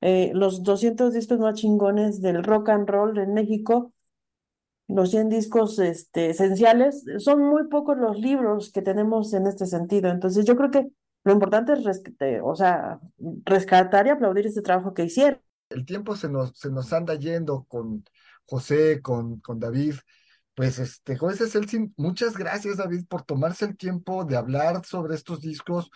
eh, 0.00 0.32
los 0.34 0.62
200 0.62 1.12
discos 1.12 1.38
más 1.38 1.54
chingones 1.54 2.20
del 2.20 2.42
rock 2.42 2.70
and 2.70 2.88
roll 2.88 3.18
en 3.18 3.34
México, 3.34 3.92
los 4.88 5.10
100 5.10 5.28
discos 5.28 5.78
este, 5.78 6.30
esenciales, 6.30 7.04
son 7.18 7.42
muy 7.42 7.68
pocos 7.68 7.96
los 7.96 8.18
libros 8.18 8.72
que 8.72 8.82
tenemos 8.82 9.32
en 9.34 9.46
este 9.46 9.66
sentido. 9.66 10.10
Entonces 10.10 10.44
yo 10.44 10.56
creo 10.56 10.70
que 10.70 10.90
lo 11.24 11.32
importante 11.32 11.74
es 11.74 12.40
o 12.42 12.56
sea, 12.56 12.98
rescatar 13.44 14.06
y 14.06 14.10
aplaudir 14.10 14.46
este 14.46 14.62
trabajo 14.62 14.94
que 14.94 15.04
hicieron. 15.04 15.40
El 15.68 15.84
tiempo 15.84 16.16
se 16.16 16.28
nos, 16.28 16.58
se 16.58 16.70
nos 16.70 16.92
anda 16.92 17.14
yendo 17.14 17.64
con 17.68 18.04
José, 18.44 19.00
con, 19.00 19.40
con 19.40 19.60
David. 19.60 19.94
Pues 20.54 20.78
este, 20.78 21.16
José 21.16 21.48
Celsin, 21.48 21.94
muchas 21.96 22.36
gracias 22.36 22.78
David 22.78 23.06
por 23.08 23.22
tomarse 23.22 23.66
el 23.66 23.76
tiempo 23.76 24.24
de 24.24 24.36
hablar 24.36 24.84
sobre 24.84 25.14
estos 25.14 25.40
discos, 25.40 25.90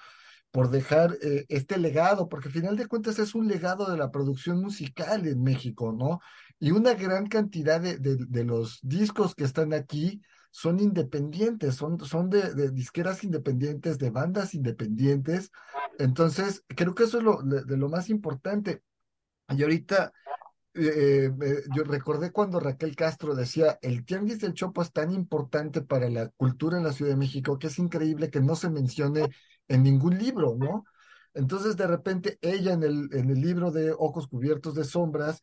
por 0.55 0.71
dejar 0.71 1.19
eh, 1.21 1.47
este 1.49 1.79
legado, 1.79 2.29
porque 2.29 2.47
al 2.47 2.55
final 2.55 2.77
de 2.77 2.87
cuentas 2.87 3.19
es 3.19 3.35
un 3.35 3.49
legado 3.49 3.91
de 3.91 3.99
la 3.99 4.13
producción 4.13 4.61
musical 4.61 5.27
en 5.27 5.43
México, 5.43 5.91
¿no? 5.91 6.21
Y 6.61 6.71
una 6.71 6.95
gran 6.95 7.27
cantidad 7.27 7.81
de, 7.81 7.99
de, 7.99 8.45
los 8.45 8.79
discos 8.85 9.35
que 9.35 9.43
están 9.43 9.73
aquí 9.73 10.23
son 10.53 10.79
independientes, 10.79 11.75
son, 11.75 11.99
son 11.99 12.31
de, 12.31 12.71
disqueras 12.71 13.25
independientes, 13.25 13.99
de 13.99 14.11
bandas 14.11 14.55
independientes. 14.55 15.51
Entonces, 15.99 16.63
creo 16.69 16.95
que 16.95 17.03
eso 17.03 17.19
es 17.19 17.25
lo, 17.25 17.43
de, 17.43 17.77
lo 17.77 17.89
más 17.89 18.09
importante. 18.09 18.85
Y 19.49 19.61
ahorita 19.61 20.13
eh, 20.75 21.33
eh, 21.43 21.63
yo 21.75 21.83
recordé 21.83 22.31
cuando 22.31 22.61
Raquel 22.61 22.95
Castro 22.95 23.35
decía, 23.35 23.77
el 23.83 24.05
Tianguis 24.05 24.39
del 24.39 24.55
Chopo 24.55 24.83
es 24.83 24.93
tan 24.93 25.11
importante 25.11 25.83
para 25.83 26.09
la 26.11 26.29
cultura 26.29 26.79
en 26.79 26.85
la 26.85 26.93
Ciudad 26.93 27.11
de 27.11 27.17
México 27.17 27.59
que 27.59 27.67
es 27.67 27.79
increíble 27.81 28.31
que 28.31 28.41
no 28.41 28.55
se 28.55 28.71
mencione 28.71 29.31
en 29.69 29.83
ningún 29.83 30.19
libro, 30.19 30.57
¿no? 30.59 30.85
Entonces, 31.35 31.77
de 31.77 31.87
repente, 31.87 32.39
ella 32.43 32.73
en 32.73 32.83
el, 32.83 33.09
en 33.13 33.31
el 33.31 33.41
libro 33.41 33.71
de 33.71 33.93
Ojos 33.93 34.29
Cubiertos 34.29 34.75
de 34.75 34.85
Sombras 34.85 35.43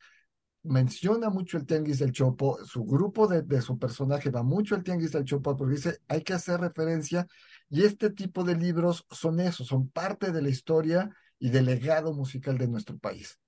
menciona 0.63 1.29
mucho 1.29 1.57
el 1.57 1.65
Tianguis 1.65 1.99
del 1.99 2.11
Chopo, 2.11 2.63
su 2.65 2.83
grupo 2.85 3.27
de, 3.27 3.41
de 3.41 3.61
su 3.61 3.79
personaje 3.79 4.29
va 4.29 4.43
mucho 4.43 4.75
al 4.75 4.83
Tianguis 4.83 5.11
del 5.11 5.25
Chopo 5.25 5.57
porque 5.57 5.75
dice, 5.75 5.99
hay 6.07 6.21
que 6.21 6.33
hacer 6.33 6.59
referencia 6.61 7.27
y 7.69 7.83
este 7.83 8.11
tipo 8.11 8.43
de 8.43 8.55
libros 8.55 9.05
son 9.09 9.39
eso, 9.39 9.65
son 9.65 9.89
parte 9.89 10.31
de 10.31 10.41
la 10.41 10.49
historia 10.49 11.09
y 11.39 11.49
del 11.49 11.65
legado 11.65 12.13
musical 12.13 12.57
de 12.57 12.67
nuestro 12.67 12.97
país. 12.97 13.39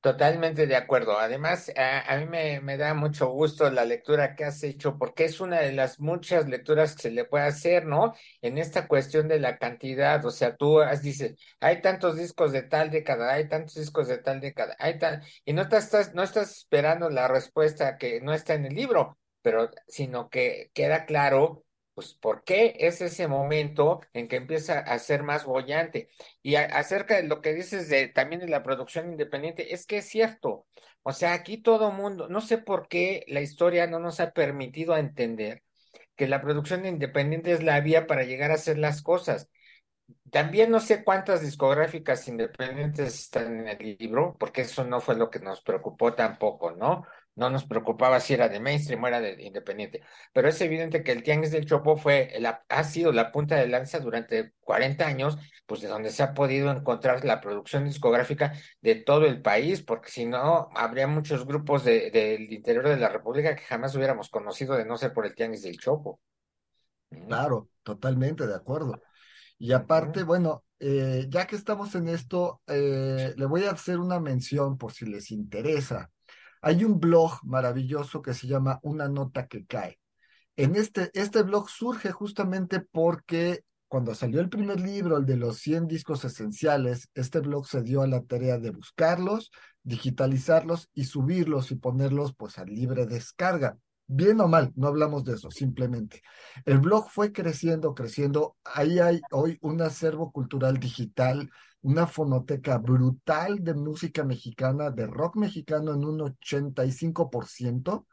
Totalmente 0.00 0.66
de 0.66 0.76
acuerdo. 0.76 1.18
Además, 1.18 1.70
a, 1.76 2.16
mí 2.16 2.24
me, 2.24 2.60
me, 2.62 2.78
da 2.78 2.94
mucho 2.94 3.26
gusto 3.28 3.70
la 3.70 3.84
lectura 3.84 4.34
que 4.34 4.44
has 4.44 4.62
hecho 4.62 4.96
porque 4.96 5.26
es 5.26 5.40
una 5.40 5.60
de 5.60 5.72
las 5.72 6.00
muchas 6.00 6.48
lecturas 6.48 6.94
que 6.96 7.02
se 7.02 7.10
le 7.10 7.26
puede 7.26 7.44
hacer, 7.44 7.84
¿no? 7.84 8.14
En 8.40 8.56
esta 8.56 8.88
cuestión 8.88 9.28
de 9.28 9.38
la 9.40 9.58
cantidad, 9.58 10.24
o 10.24 10.30
sea, 10.30 10.56
tú 10.56 10.80
has, 10.80 11.02
dices, 11.02 11.34
hay 11.60 11.82
tantos 11.82 12.16
discos 12.16 12.50
de 12.50 12.62
tal 12.62 12.90
década, 12.90 13.34
hay 13.34 13.46
tantos 13.46 13.74
discos 13.74 14.08
de 14.08 14.16
tal 14.16 14.40
década, 14.40 14.74
hay 14.78 14.98
tal, 14.98 15.22
y 15.44 15.52
no 15.52 15.60
estás, 15.62 16.14
no 16.14 16.22
estás 16.22 16.50
esperando 16.56 17.10
la 17.10 17.28
respuesta 17.28 17.98
que 17.98 18.22
no 18.22 18.32
está 18.32 18.54
en 18.54 18.64
el 18.64 18.74
libro, 18.74 19.18
pero 19.42 19.70
sino 19.86 20.30
que 20.30 20.70
queda 20.72 21.04
claro 21.04 21.64
pues, 21.94 22.14
¿por 22.14 22.44
qué 22.44 22.76
es 22.78 23.00
ese 23.00 23.28
momento 23.28 24.00
en 24.12 24.28
que 24.28 24.36
empieza 24.36 24.78
a 24.80 24.98
ser 24.98 25.22
más 25.22 25.44
bollante? 25.44 26.08
Y 26.42 26.54
acerca 26.56 27.16
de 27.16 27.24
lo 27.24 27.40
que 27.42 27.54
dices 27.54 27.88
de 27.88 28.08
también 28.08 28.40
de 28.40 28.48
la 28.48 28.62
producción 28.62 29.10
independiente, 29.10 29.74
es 29.74 29.86
que 29.86 29.98
es 29.98 30.06
cierto. 30.08 30.66
O 31.02 31.12
sea, 31.12 31.32
aquí 31.34 31.58
todo 31.58 31.92
mundo, 31.92 32.28
no 32.28 32.40
sé 32.40 32.58
por 32.58 32.88
qué 32.88 33.24
la 33.28 33.40
historia 33.40 33.86
no 33.86 33.98
nos 33.98 34.20
ha 34.20 34.32
permitido 34.32 34.96
entender 34.96 35.62
que 36.16 36.28
la 36.28 36.42
producción 36.42 36.86
independiente 36.86 37.52
es 37.52 37.62
la 37.62 37.80
vía 37.80 38.06
para 38.06 38.24
llegar 38.24 38.50
a 38.50 38.54
hacer 38.54 38.78
las 38.78 39.02
cosas. 39.02 39.48
También 40.30 40.70
no 40.70 40.80
sé 40.80 41.04
cuántas 41.04 41.42
discográficas 41.42 42.26
independientes 42.28 43.14
están 43.18 43.60
en 43.60 43.68
el 43.68 43.96
libro, 43.98 44.36
porque 44.38 44.62
eso 44.62 44.84
no 44.84 45.00
fue 45.00 45.16
lo 45.16 45.30
que 45.30 45.40
nos 45.40 45.62
preocupó 45.62 46.14
tampoco, 46.14 46.72
¿no? 46.72 47.06
No 47.40 47.48
nos 47.48 47.64
preocupaba 47.64 48.20
si 48.20 48.34
era 48.34 48.50
de 48.50 48.60
mainstream 48.60 49.02
o 49.02 49.08
era 49.08 49.20
de 49.20 49.42
independiente. 49.42 50.02
Pero 50.34 50.48
es 50.48 50.60
evidente 50.60 51.02
que 51.02 51.12
el 51.12 51.22
Tianguis 51.22 51.50
del 51.50 51.64
Chopo 51.64 51.96
fue, 51.96 52.34
ha 52.68 52.84
sido 52.84 53.12
la 53.12 53.32
punta 53.32 53.56
de 53.56 53.66
lanza 53.66 53.98
durante 53.98 54.52
40 54.60 55.06
años, 55.06 55.38
pues 55.64 55.80
de 55.80 55.88
donde 55.88 56.10
se 56.10 56.22
ha 56.22 56.34
podido 56.34 56.70
encontrar 56.70 57.24
la 57.24 57.40
producción 57.40 57.84
discográfica 57.86 58.52
de 58.82 58.96
todo 58.96 59.24
el 59.24 59.40
país, 59.40 59.82
porque 59.82 60.10
si 60.10 60.26
no, 60.26 60.68
habría 60.74 61.06
muchos 61.06 61.46
grupos 61.46 61.82
del 61.84 62.52
interior 62.52 62.86
de 62.86 62.98
la 62.98 63.08
República 63.08 63.56
que 63.56 63.62
jamás 63.62 63.94
hubiéramos 63.96 64.28
conocido 64.28 64.76
de 64.76 64.84
no 64.84 64.98
ser 64.98 65.14
por 65.14 65.24
el 65.24 65.34
Tianguis 65.34 65.62
del 65.62 65.78
Chopo. 65.78 66.20
Claro, 67.08 67.70
totalmente 67.82 68.46
de 68.46 68.54
acuerdo. 68.54 69.00
Y 69.58 69.72
aparte, 69.72 70.24
bueno, 70.24 70.64
eh, 70.78 71.26
ya 71.30 71.46
que 71.46 71.56
estamos 71.56 71.94
en 71.94 72.08
esto, 72.08 72.60
eh, 72.66 73.32
le 73.34 73.46
voy 73.46 73.64
a 73.64 73.70
hacer 73.70 73.98
una 73.98 74.20
mención 74.20 74.76
por 74.76 74.92
si 74.92 75.06
les 75.06 75.30
interesa. 75.30 76.10
Hay 76.62 76.84
un 76.84 77.00
blog 77.00 77.40
maravilloso 77.42 78.22
que 78.22 78.34
se 78.34 78.46
llama 78.46 78.80
Una 78.82 79.08
nota 79.08 79.46
que 79.46 79.64
cae. 79.66 79.98
En 80.56 80.76
este, 80.76 81.10
este 81.14 81.42
blog 81.42 81.70
surge 81.70 82.10
justamente 82.10 82.80
porque 82.80 83.64
cuando 83.88 84.14
salió 84.14 84.40
el 84.40 84.48
primer 84.48 84.78
libro, 84.78 85.16
el 85.16 85.26
de 85.26 85.36
los 85.36 85.58
100 85.58 85.88
discos 85.88 86.24
esenciales, 86.24 87.08
este 87.14 87.40
blog 87.40 87.66
se 87.66 87.82
dio 87.82 88.02
a 88.02 88.06
la 88.06 88.22
tarea 88.22 88.58
de 88.58 88.70
buscarlos, 88.70 89.50
digitalizarlos 89.82 90.88
y 90.94 91.06
subirlos 91.06 91.72
y 91.72 91.74
ponerlos 91.74 92.34
pues 92.36 92.58
a 92.58 92.64
libre 92.64 93.06
descarga. 93.06 93.78
Bien 94.06 94.40
o 94.40 94.48
mal, 94.48 94.72
no 94.76 94.86
hablamos 94.86 95.24
de 95.24 95.34
eso, 95.34 95.50
simplemente. 95.50 96.22
El 96.64 96.78
blog 96.78 97.10
fue 97.10 97.32
creciendo, 97.32 97.94
creciendo. 97.94 98.56
Ahí 98.64 98.98
hay 99.00 99.20
hoy 99.32 99.58
un 99.60 99.80
acervo 99.82 100.30
cultural 100.30 100.78
digital 100.78 101.50
una 101.82 102.06
fonoteca 102.06 102.78
brutal 102.78 103.62
de 103.62 103.74
música 103.74 104.24
mexicana, 104.24 104.90
de 104.90 105.06
rock 105.06 105.36
mexicano 105.36 105.94
en 105.94 106.04
un 106.04 106.20
85%. 106.20 108.06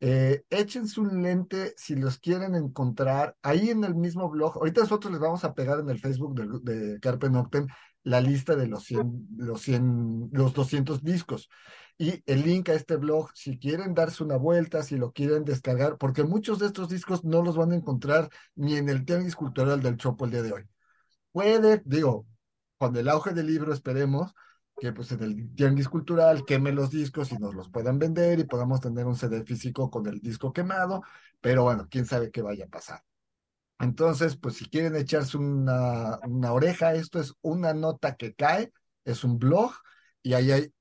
Eh, 0.00 0.44
échense 0.50 1.00
un 1.00 1.22
lente 1.22 1.74
si 1.76 1.94
los 1.94 2.18
quieren 2.18 2.56
encontrar 2.56 3.36
ahí 3.42 3.70
en 3.70 3.84
el 3.84 3.94
mismo 3.94 4.28
blog. 4.28 4.56
Ahorita 4.56 4.80
nosotros 4.80 5.12
les 5.12 5.20
vamos 5.20 5.44
a 5.44 5.54
pegar 5.54 5.78
en 5.78 5.90
el 5.90 6.00
Facebook 6.00 6.34
de, 6.34 6.72
de 6.74 7.00
Carpe 7.00 7.30
Noctem 7.30 7.68
la 8.04 8.20
lista 8.20 8.56
de 8.56 8.66
los 8.66 8.84
100, 8.84 9.28
los 9.36 9.62
100, 9.62 10.30
los 10.32 10.54
200 10.54 11.02
discos. 11.02 11.48
Y 11.98 12.22
el 12.26 12.42
link 12.42 12.68
a 12.68 12.74
este 12.74 12.96
blog, 12.96 13.30
si 13.34 13.58
quieren 13.58 13.94
darse 13.94 14.24
una 14.24 14.36
vuelta, 14.36 14.82
si 14.82 14.96
lo 14.96 15.12
quieren 15.12 15.44
descargar, 15.44 15.98
porque 15.98 16.24
muchos 16.24 16.58
de 16.58 16.66
estos 16.66 16.88
discos 16.88 17.24
no 17.24 17.42
los 17.42 17.56
van 17.56 17.72
a 17.72 17.76
encontrar 17.76 18.28
ni 18.56 18.76
en 18.76 18.88
el 18.88 19.04
tenis 19.04 19.36
cultural 19.36 19.82
del 19.82 19.98
Chopo 19.98 20.24
el 20.24 20.30
día 20.32 20.42
de 20.42 20.52
hoy. 20.52 20.62
Puede, 21.32 21.82
digo, 21.84 22.26
con 22.82 22.96
el 22.96 23.08
auge 23.08 23.32
del 23.32 23.46
libro 23.46 23.72
esperemos 23.72 24.34
que 24.80 24.92
pues 24.92 25.12
en 25.12 25.22
el 25.22 25.54
tianguis 25.54 25.88
cultural 25.88 26.44
queme 26.44 26.72
los 26.72 26.90
discos 26.90 27.30
y 27.30 27.38
nos 27.38 27.54
los 27.54 27.70
puedan 27.70 28.00
vender 28.00 28.40
y 28.40 28.44
podamos 28.44 28.80
tener 28.80 29.06
un 29.06 29.14
CD 29.14 29.44
físico 29.44 29.88
con 29.88 30.04
el 30.08 30.18
disco 30.18 30.52
quemado, 30.52 31.00
pero 31.40 31.62
bueno, 31.62 31.86
quién 31.88 32.06
sabe 32.06 32.32
qué 32.32 32.42
vaya 32.42 32.64
a 32.64 32.68
pasar. 32.68 33.04
Entonces, 33.78 34.36
pues 34.36 34.56
si 34.56 34.68
quieren 34.68 34.96
echarse 34.96 35.38
una, 35.38 36.18
una 36.24 36.52
oreja, 36.52 36.92
esto 36.94 37.20
es 37.20 37.34
una 37.40 37.72
nota 37.72 38.16
que 38.16 38.34
cae, 38.34 38.72
es 39.04 39.22
un 39.22 39.38
blog 39.38 39.70
y 40.20 40.32
ahí 40.32 40.50
hay 40.50 40.74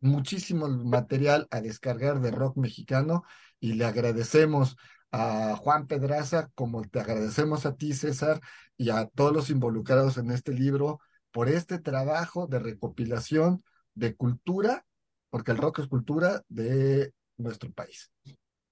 muchísimo 0.00 0.68
material 0.68 1.48
a 1.50 1.60
descargar 1.60 2.22
de 2.22 2.30
rock 2.30 2.56
mexicano 2.56 3.24
y 3.60 3.74
le 3.74 3.84
agradecemos 3.84 4.78
a 5.12 5.54
Juan 5.56 5.86
Pedraza, 5.86 6.48
como 6.54 6.80
te 6.82 7.00
agradecemos 7.00 7.66
a 7.66 7.76
ti, 7.76 7.92
César, 7.92 8.40
y 8.78 8.88
a 8.88 9.04
todos 9.06 9.34
los 9.34 9.50
involucrados 9.50 10.16
en 10.16 10.30
este 10.30 10.54
libro, 10.54 11.00
por 11.36 11.50
este 11.50 11.78
trabajo 11.78 12.46
de 12.46 12.60
recopilación 12.60 13.62
de 13.94 14.16
cultura, 14.16 14.86
porque 15.28 15.50
el 15.50 15.58
rock 15.58 15.80
es 15.80 15.86
cultura 15.86 16.40
de 16.48 17.12
nuestro 17.36 17.70
país. 17.72 18.10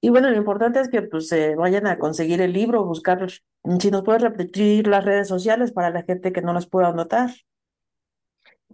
Y 0.01 0.09
bueno, 0.09 0.31
lo 0.31 0.37
importante 0.39 0.81
es 0.81 0.89
que 0.89 1.03
pues 1.03 1.29
se 1.29 1.57
vayan 1.57 1.87
a 1.87 1.99
conseguir 1.99 2.41
el 2.41 2.55
libro, 2.55 2.87
buscar, 2.87 3.29
si 3.29 3.91
nos 3.91 4.03
puedes 4.03 4.23
repetir 4.23 4.87
las 4.87 5.05
redes 5.05 5.29
sociales 5.29 5.73
para 5.73 5.91
la 5.91 6.05
gente 6.05 6.33
que 6.33 6.41
no 6.41 6.55
las 6.55 6.67
pueda 6.67 6.89
anotar. 6.89 7.33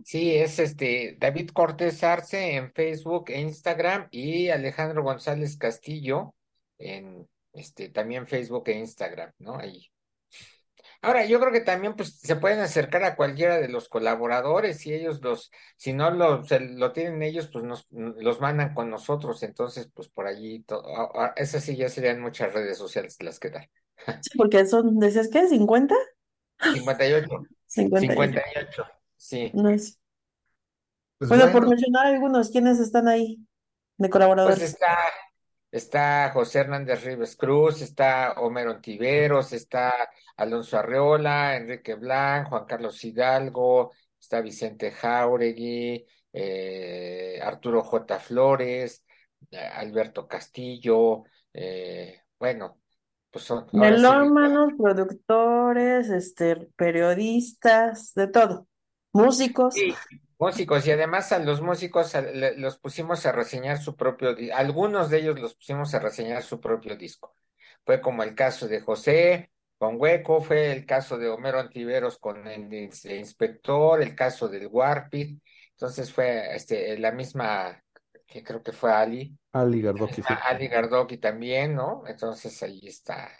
Sí, 0.04 0.36
es 0.36 0.60
este 0.60 1.16
David 1.18 1.50
Cortés 1.50 2.04
Arce 2.04 2.54
en 2.54 2.72
Facebook 2.72 3.24
e 3.30 3.40
Instagram 3.40 4.06
y 4.12 4.50
Alejandro 4.50 5.02
González 5.02 5.56
Castillo 5.56 6.32
en 6.78 7.28
este 7.52 7.88
también 7.88 8.28
Facebook 8.28 8.68
e 8.68 8.78
Instagram, 8.78 9.32
¿no? 9.40 9.58
Ahí 9.58 9.89
Ahora, 11.02 11.24
yo 11.24 11.40
creo 11.40 11.50
que 11.50 11.60
también 11.60 11.96
pues, 11.96 12.18
se 12.18 12.36
pueden 12.36 12.60
acercar 12.60 13.04
a 13.04 13.16
cualquiera 13.16 13.58
de 13.58 13.68
los 13.68 13.88
colaboradores 13.88 14.84
y 14.86 14.92
ellos 14.92 15.22
los, 15.22 15.50
si 15.76 15.94
no 15.94 16.10
lo, 16.10 16.42
lo 16.42 16.92
tienen 16.92 17.22
ellos, 17.22 17.48
pues 17.50 17.64
nos 17.64 17.86
los 17.90 18.40
mandan 18.40 18.74
con 18.74 18.90
nosotros. 18.90 19.42
Entonces, 19.42 19.90
pues 19.94 20.08
por 20.08 20.26
allí, 20.26 20.64
esas 21.36 21.64
sí 21.64 21.76
ya 21.76 21.88
serían 21.88 22.20
muchas 22.20 22.52
redes 22.52 22.76
sociales 22.76 23.16
las 23.20 23.40
que 23.40 23.50
dan. 23.50 23.66
Sí, 24.20 24.36
porque 24.36 24.66
son, 24.66 24.98
¿decías 24.98 25.28
qué? 25.32 25.48
¿50? 25.48 25.94
58. 26.74 27.28
58. 27.66 28.22
58, 28.22 28.84
sí. 29.16 29.50
No 29.54 29.70
es... 29.70 29.98
Pues 31.16 31.28
bueno, 31.28 31.52
por 31.52 31.68
mencionar 31.68 32.06
algunos, 32.06 32.50
¿quiénes 32.50 32.78
están 32.78 33.06
ahí 33.08 33.38
de 33.98 34.08
colaboradores? 34.08 34.58
Pues 34.58 34.70
está 34.70 34.98
está 35.70 36.30
José 36.32 36.60
Hernández 36.60 37.04
Rives 37.04 37.36
Cruz, 37.36 37.80
está 37.82 38.32
Homero 38.38 38.72
Ontiveros, 38.72 39.52
está 39.52 39.92
Alonso 40.36 40.78
Arreola, 40.78 41.56
Enrique 41.56 41.94
Blanc, 41.94 42.48
Juan 42.48 42.64
Carlos 42.64 43.04
Hidalgo, 43.04 43.92
está 44.18 44.40
Vicente 44.40 44.90
Jauregui, 44.90 46.04
eh, 46.32 47.40
Arturo 47.42 47.82
J. 47.82 48.18
Flores, 48.18 49.04
eh, 49.50 49.58
Alberto 49.58 50.26
Castillo, 50.26 51.24
eh, 51.52 52.22
bueno, 52.38 52.80
pues 53.30 53.44
son... 53.44 53.66
Melómanos, 53.72 54.72
productores, 54.76 56.08
este, 56.10 56.68
periodistas, 56.76 58.12
de 58.14 58.28
todo, 58.28 58.66
músicos. 59.12 59.74
Músicos, 60.40 60.86
y 60.86 60.90
además 60.90 61.32
a 61.32 61.38
los 61.38 61.60
músicos 61.60 62.14
los 62.56 62.78
pusimos 62.78 63.26
a 63.26 63.32
reseñar 63.32 63.76
su 63.76 63.94
propio, 63.94 64.34
algunos 64.54 65.10
de 65.10 65.18
ellos 65.18 65.38
los 65.38 65.54
pusimos 65.54 65.92
a 65.94 65.98
reseñar 65.98 66.42
su 66.42 66.58
propio 66.58 66.96
disco. 66.96 67.36
Fue 67.84 68.00
como 68.00 68.22
el 68.22 68.34
caso 68.34 68.66
de 68.66 68.80
José 68.80 69.52
con 69.76 70.00
Hueco, 70.00 70.40
fue 70.40 70.72
el 70.72 70.86
caso 70.86 71.18
de 71.18 71.28
Homero 71.28 71.60
Antiveros 71.60 72.16
con 72.16 72.46
el, 72.46 72.72
inspector, 72.72 74.00
el 74.00 74.14
caso 74.14 74.48
del 74.48 74.68
Warpit, 74.68 75.42
entonces 75.72 76.10
fue 76.10 76.56
este, 76.56 76.98
la 76.98 77.12
misma, 77.12 77.82
que 78.26 78.42
creo 78.42 78.62
que 78.62 78.72
fue 78.72 78.90
Ali. 78.92 79.36
Ali 79.52 79.82
Gardoki. 79.82 80.22
Ali 80.48 80.68
Gardoki 80.68 81.18
también, 81.18 81.74
¿no? 81.74 82.04
Entonces 82.06 82.62
ahí 82.62 82.80
está, 82.84 83.30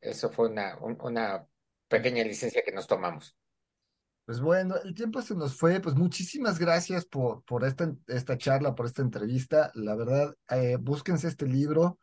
eso 0.00 0.28
fue 0.30 0.48
una, 0.48 0.76
una 0.80 1.46
pequeña 1.86 2.24
licencia 2.24 2.62
que 2.64 2.72
nos 2.72 2.88
tomamos. 2.88 3.36
Pues 4.28 4.40
bueno, 4.42 4.74
el 4.84 4.92
tiempo 4.94 5.22
se 5.22 5.34
nos 5.34 5.56
fue. 5.56 5.80
Pues 5.80 5.96
muchísimas 5.96 6.58
gracias 6.58 7.06
por, 7.06 7.42
por 7.44 7.64
esta, 7.64 7.94
esta 8.08 8.36
charla, 8.36 8.74
por 8.74 8.84
esta 8.84 9.00
entrevista. 9.00 9.72
La 9.74 9.94
verdad, 9.94 10.34
eh, 10.50 10.76
búsquense 10.78 11.28
este 11.28 11.46
libro 11.46 11.98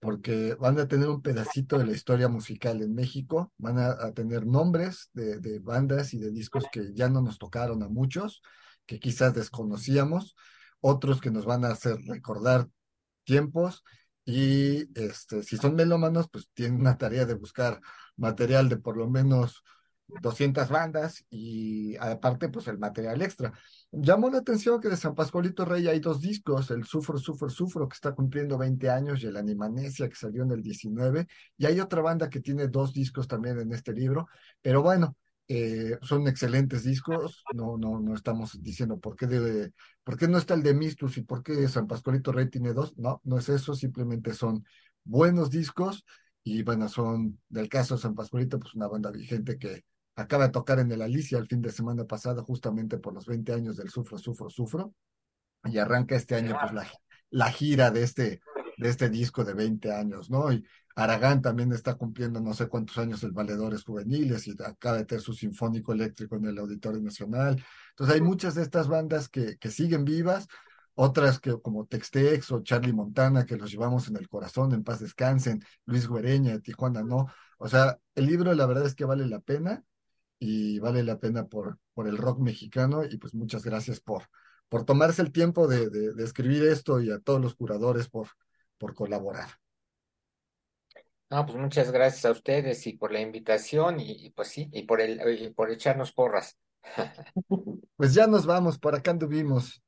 porque 0.00 0.56
van 0.56 0.80
a 0.80 0.88
tener 0.88 1.08
un 1.08 1.22
pedacito 1.22 1.78
de 1.78 1.86
la 1.86 1.92
historia 1.92 2.26
musical 2.26 2.82
en 2.82 2.96
México, 2.96 3.52
van 3.58 3.78
a, 3.78 4.12
tener 4.12 4.44
nombres 4.44 5.10
de, 5.12 5.38
de, 5.38 5.60
bandas 5.60 6.14
y 6.14 6.18
de 6.18 6.32
discos 6.32 6.64
que 6.72 6.92
ya 6.94 7.08
no 7.08 7.22
nos 7.22 7.38
tocaron 7.38 7.80
a 7.84 7.88
muchos, 7.88 8.42
que 8.84 8.98
quizás 8.98 9.32
desconocíamos, 9.34 10.34
otros 10.80 11.20
que 11.20 11.30
nos 11.30 11.44
van 11.44 11.64
a 11.64 11.68
hacer 11.68 11.96
recordar 12.08 12.68
tiempos 13.22 13.84
y 14.24 14.88
este, 15.00 15.44
si 15.44 15.56
son 15.56 15.76
melómanos, 15.76 16.28
pues 16.28 16.50
tienen 16.54 16.80
una 16.80 16.98
tarea 16.98 17.24
de 17.24 17.34
buscar 17.34 17.80
material 18.16 18.68
de 18.68 18.78
por 18.78 18.96
lo 18.96 19.08
menos 19.08 19.62
200 20.08 20.68
bandas 20.68 21.24
y 21.30 21.96
aparte 21.96 22.48
pues 22.48 22.66
el 22.68 22.78
material 22.78 23.20
extra. 23.22 23.52
Llamó 23.92 24.30
la 24.30 24.38
atención 24.38 24.80
que 24.80 24.88
de 24.88 24.96
San 24.96 25.14
Pascualito 25.14 25.64
Rey 25.64 25.86
hay 25.86 26.00
dos 26.00 26.20
discos, 26.20 26.70
el 26.70 26.84
Sufro, 26.84 27.18
Sufro, 27.18 27.48
Sufro 27.50 27.88
que 27.88 27.94
está 27.94 28.14
cumpliendo 28.14 28.58
20 28.58 28.90
años 28.90 29.22
y 29.22 29.26
el 29.26 29.36
Animanesia 29.36 30.08
que 30.08 30.14
salió 30.14 30.42
en 30.42 30.52
el 30.52 30.62
19 30.62 31.26
y 31.56 31.66
hay 31.66 31.80
otra 31.80 32.02
banda 32.02 32.30
que 32.30 32.40
tiene 32.40 32.68
dos 32.68 32.92
discos 32.92 33.28
también 33.28 33.58
en 33.60 33.72
este 33.72 33.92
libro, 33.92 34.28
pero 34.62 34.82
bueno, 34.82 35.16
eh, 35.50 35.98
son 36.02 36.28
excelentes 36.28 36.84
discos, 36.84 37.42
no, 37.54 37.78
no, 37.78 38.00
no 38.00 38.14
estamos 38.14 38.62
diciendo 38.62 38.98
por 38.98 39.16
qué, 39.16 39.26
debe, 39.26 39.72
por 40.04 40.18
qué 40.18 40.28
no 40.28 40.36
está 40.38 40.54
el 40.54 40.62
de 40.62 40.74
Mistus 40.74 41.16
y 41.16 41.22
por 41.22 41.42
qué 41.42 41.68
San 41.68 41.86
Pascualito 41.86 42.32
Rey 42.32 42.50
tiene 42.50 42.74
dos, 42.74 42.96
no, 42.98 43.20
no 43.24 43.38
es 43.38 43.48
eso, 43.48 43.74
simplemente 43.74 44.34
son 44.34 44.64
buenos 45.04 45.50
discos 45.50 46.04
y 46.42 46.62
bueno, 46.62 46.88
son 46.88 47.40
del 47.48 47.68
caso 47.68 47.94
de 47.94 48.02
San 48.02 48.14
Pascualito, 48.14 48.58
pues 48.58 48.74
una 48.74 48.88
banda 48.88 49.10
vigente 49.10 49.58
que 49.58 49.84
acaba 50.18 50.46
de 50.46 50.52
tocar 50.52 50.80
en 50.80 50.90
el 50.90 51.02
Alicia 51.02 51.38
el 51.38 51.46
fin 51.46 51.62
de 51.62 51.70
semana 51.70 52.04
pasado, 52.04 52.44
justamente 52.44 52.98
por 52.98 53.14
los 53.14 53.26
20 53.26 53.52
años 53.52 53.76
del 53.76 53.88
Sufro, 53.88 54.18
Sufro, 54.18 54.50
Sufro, 54.50 54.92
y 55.64 55.78
arranca 55.78 56.16
este 56.16 56.34
año 56.34 56.56
pues 56.60 56.72
la, 56.72 56.88
la 57.30 57.50
gira 57.52 57.90
de 57.90 58.02
este, 58.02 58.40
de 58.76 58.88
este 58.88 59.10
disco 59.10 59.44
de 59.44 59.54
20 59.54 59.92
años, 59.92 60.28
¿no? 60.28 60.52
Y 60.52 60.66
Aragán 60.96 61.40
también 61.40 61.72
está 61.72 61.94
cumpliendo 61.94 62.40
no 62.40 62.52
sé 62.52 62.66
cuántos 62.66 62.98
años 62.98 63.22
el 63.22 63.30
Valedores 63.30 63.84
Juveniles 63.84 64.48
y 64.48 64.56
acaba 64.64 64.96
de 64.96 65.04
tener 65.04 65.22
su 65.22 65.32
Sinfónico 65.34 65.92
Eléctrico 65.92 66.34
en 66.34 66.46
el 66.46 66.58
Auditorio 66.58 67.00
Nacional. 67.00 67.64
Entonces 67.90 68.16
hay 68.16 68.20
muchas 68.20 68.56
de 68.56 68.62
estas 68.62 68.88
bandas 68.88 69.28
que, 69.28 69.56
que 69.58 69.70
siguen 69.70 70.04
vivas, 70.04 70.48
otras 70.94 71.38
que 71.38 71.60
como 71.62 71.86
Textex 71.86 72.50
o 72.50 72.62
Charlie 72.64 72.92
Montana, 72.92 73.46
que 73.46 73.56
los 73.56 73.70
llevamos 73.70 74.08
en 74.08 74.16
el 74.16 74.28
corazón, 74.28 74.72
en 74.72 74.82
paz 74.82 74.98
descansen, 74.98 75.62
Luis 75.84 76.08
Guereña 76.08 76.54
de 76.54 76.60
Tijuana, 76.60 77.04
no. 77.04 77.26
O 77.58 77.68
sea, 77.68 78.00
el 78.16 78.26
libro 78.26 78.52
la 78.52 78.66
verdad 78.66 78.84
es 78.84 78.96
que 78.96 79.04
vale 79.04 79.24
la 79.26 79.38
pena 79.38 79.84
y 80.38 80.78
vale 80.78 81.02
la 81.02 81.18
pena 81.18 81.46
por, 81.46 81.78
por 81.94 82.08
el 82.08 82.16
rock 82.16 82.38
mexicano 82.40 83.04
y 83.04 83.16
pues 83.18 83.34
muchas 83.34 83.64
gracias 83.64 84.00
por, 84.00 84.24
por 84.68 84.84
tomarse 84.84 85.22
el 85.22 85.32
tiempo 85.32 85.66
de, 85.66 85.90
de, 85.90 86.24
escribir 86.24 86.64
esto 86.64 87.00
y 87.00 87.10
a 87.10 87.18
todos 87.18 87.40
los 87.40 87.54
curadores 87.54 88.08
por, 88.08 88.28
por 88.78 88.94
colaborar. 88.94 89.48
No, 91.30 91.44
pues 91.44 91.58
muchas 91.58 91.90
gracias 91.90 92.24
a 92.24 92.30
ustedes 92.30 92.86
y 92.86 92.94
por 92.94 93.12
la 93.12 93.20
invitación 93.20 94.00
y, 94.00 94.30
pues 94.30 94.48
sí, 94.48 94.70
y 94.72 94.84
por 94.84 95.00
el 95.00 95.52
por 95.54 95.70
echarnos 95.70 96.12
porras. 96.12 96.58
Pues 97.96 98.14
ya 98.14 98.28
nos 98.28 98.46
vamos, 98.46 98.78
por 98.78 98.94
acá 98.94 99.10
anduvimos. 99.10 99.82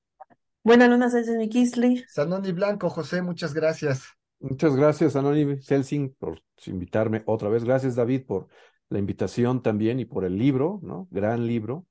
Buenas 0.64 0.90
noches, 0.90 1.28
mi 1.28 1.48
Kisly. 1.48 2.04
Sanoni 2.08 2.50
Blanco, 2.50 2.90
José, 2.90 3.22
muchas 3.22 3.54
gracias. 3.54 4.02
Muchas 4.40 4.74
gracias, 4.74 5.12
Sanoni 5.12 5.62
Selsing, 5.62 6.14
por 6.18 6.42
invitarme 6.66 7.22
otra 7.26 7.48
vez. 7.48 7.62
Gracias, 7.62 7.94
David, 7.94 8.26
por 8.26 8.48
la 8.90 8.98
invitación 8.98 9.62
también 9.62 10.00
y 10.00 10.04
por 10.04 10.24
el 10.24 10.36
libro, 10.36 10.80
¿no? 10.82 11.08
Gran 11.10 11.46
libro. 11.46 11.86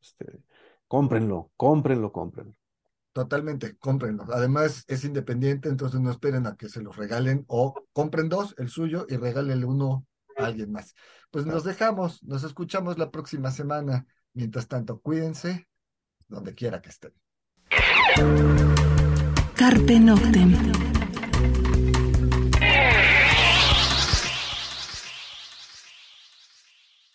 Este, 0.00 0.40
cómprenlo, 0.86 1.50
cómprenlo, 1.56 2.12
cómprenlo. 2.12 2.54
Totalmente, 3.12 3.76
cómprenlo. 3.76 4.24
Además, 4.32 4.84
es 4.86 5.04
independiente, 5.04 5.68
entonces 5.68 6.00
no 6.00 6.10
esperen 6.10 6.46
a 6.46 6.56
que 6.56 6.68
se 6.68 6.82
los 6.82 6.96
regalen 6.96 7.44
o 7.48 7.74
compren 7.92 8.28
dos, 8.28 8.54
el 8.58 8.68
suyo, 8.68 9.06
y 9.08 9.16
regálenle 9.16 9.66
uno 9.66 10.06
a 10.38 10.46
alguien 10.46 10.72
más. 10.72 10.94
Pues 11.30 11.46
nos 11.46 11.64
dejamos, 11.64 12.22
nos 12.22 12.44
escuchamos 12.44 12.98
la 12.98 13.10
próxima 13.10 13.50
semana. 13.50 14.06
Mientras 14.34 14.68
tanto, 14.68 15.00
cuídense 15.00 15.66
donde 16.28 16.54
quiera 16.54 16.80
que 16.80 16.90
estén. 16.90 17.12
Carpe 19.56 20.00
Noctem. 20.00 21.01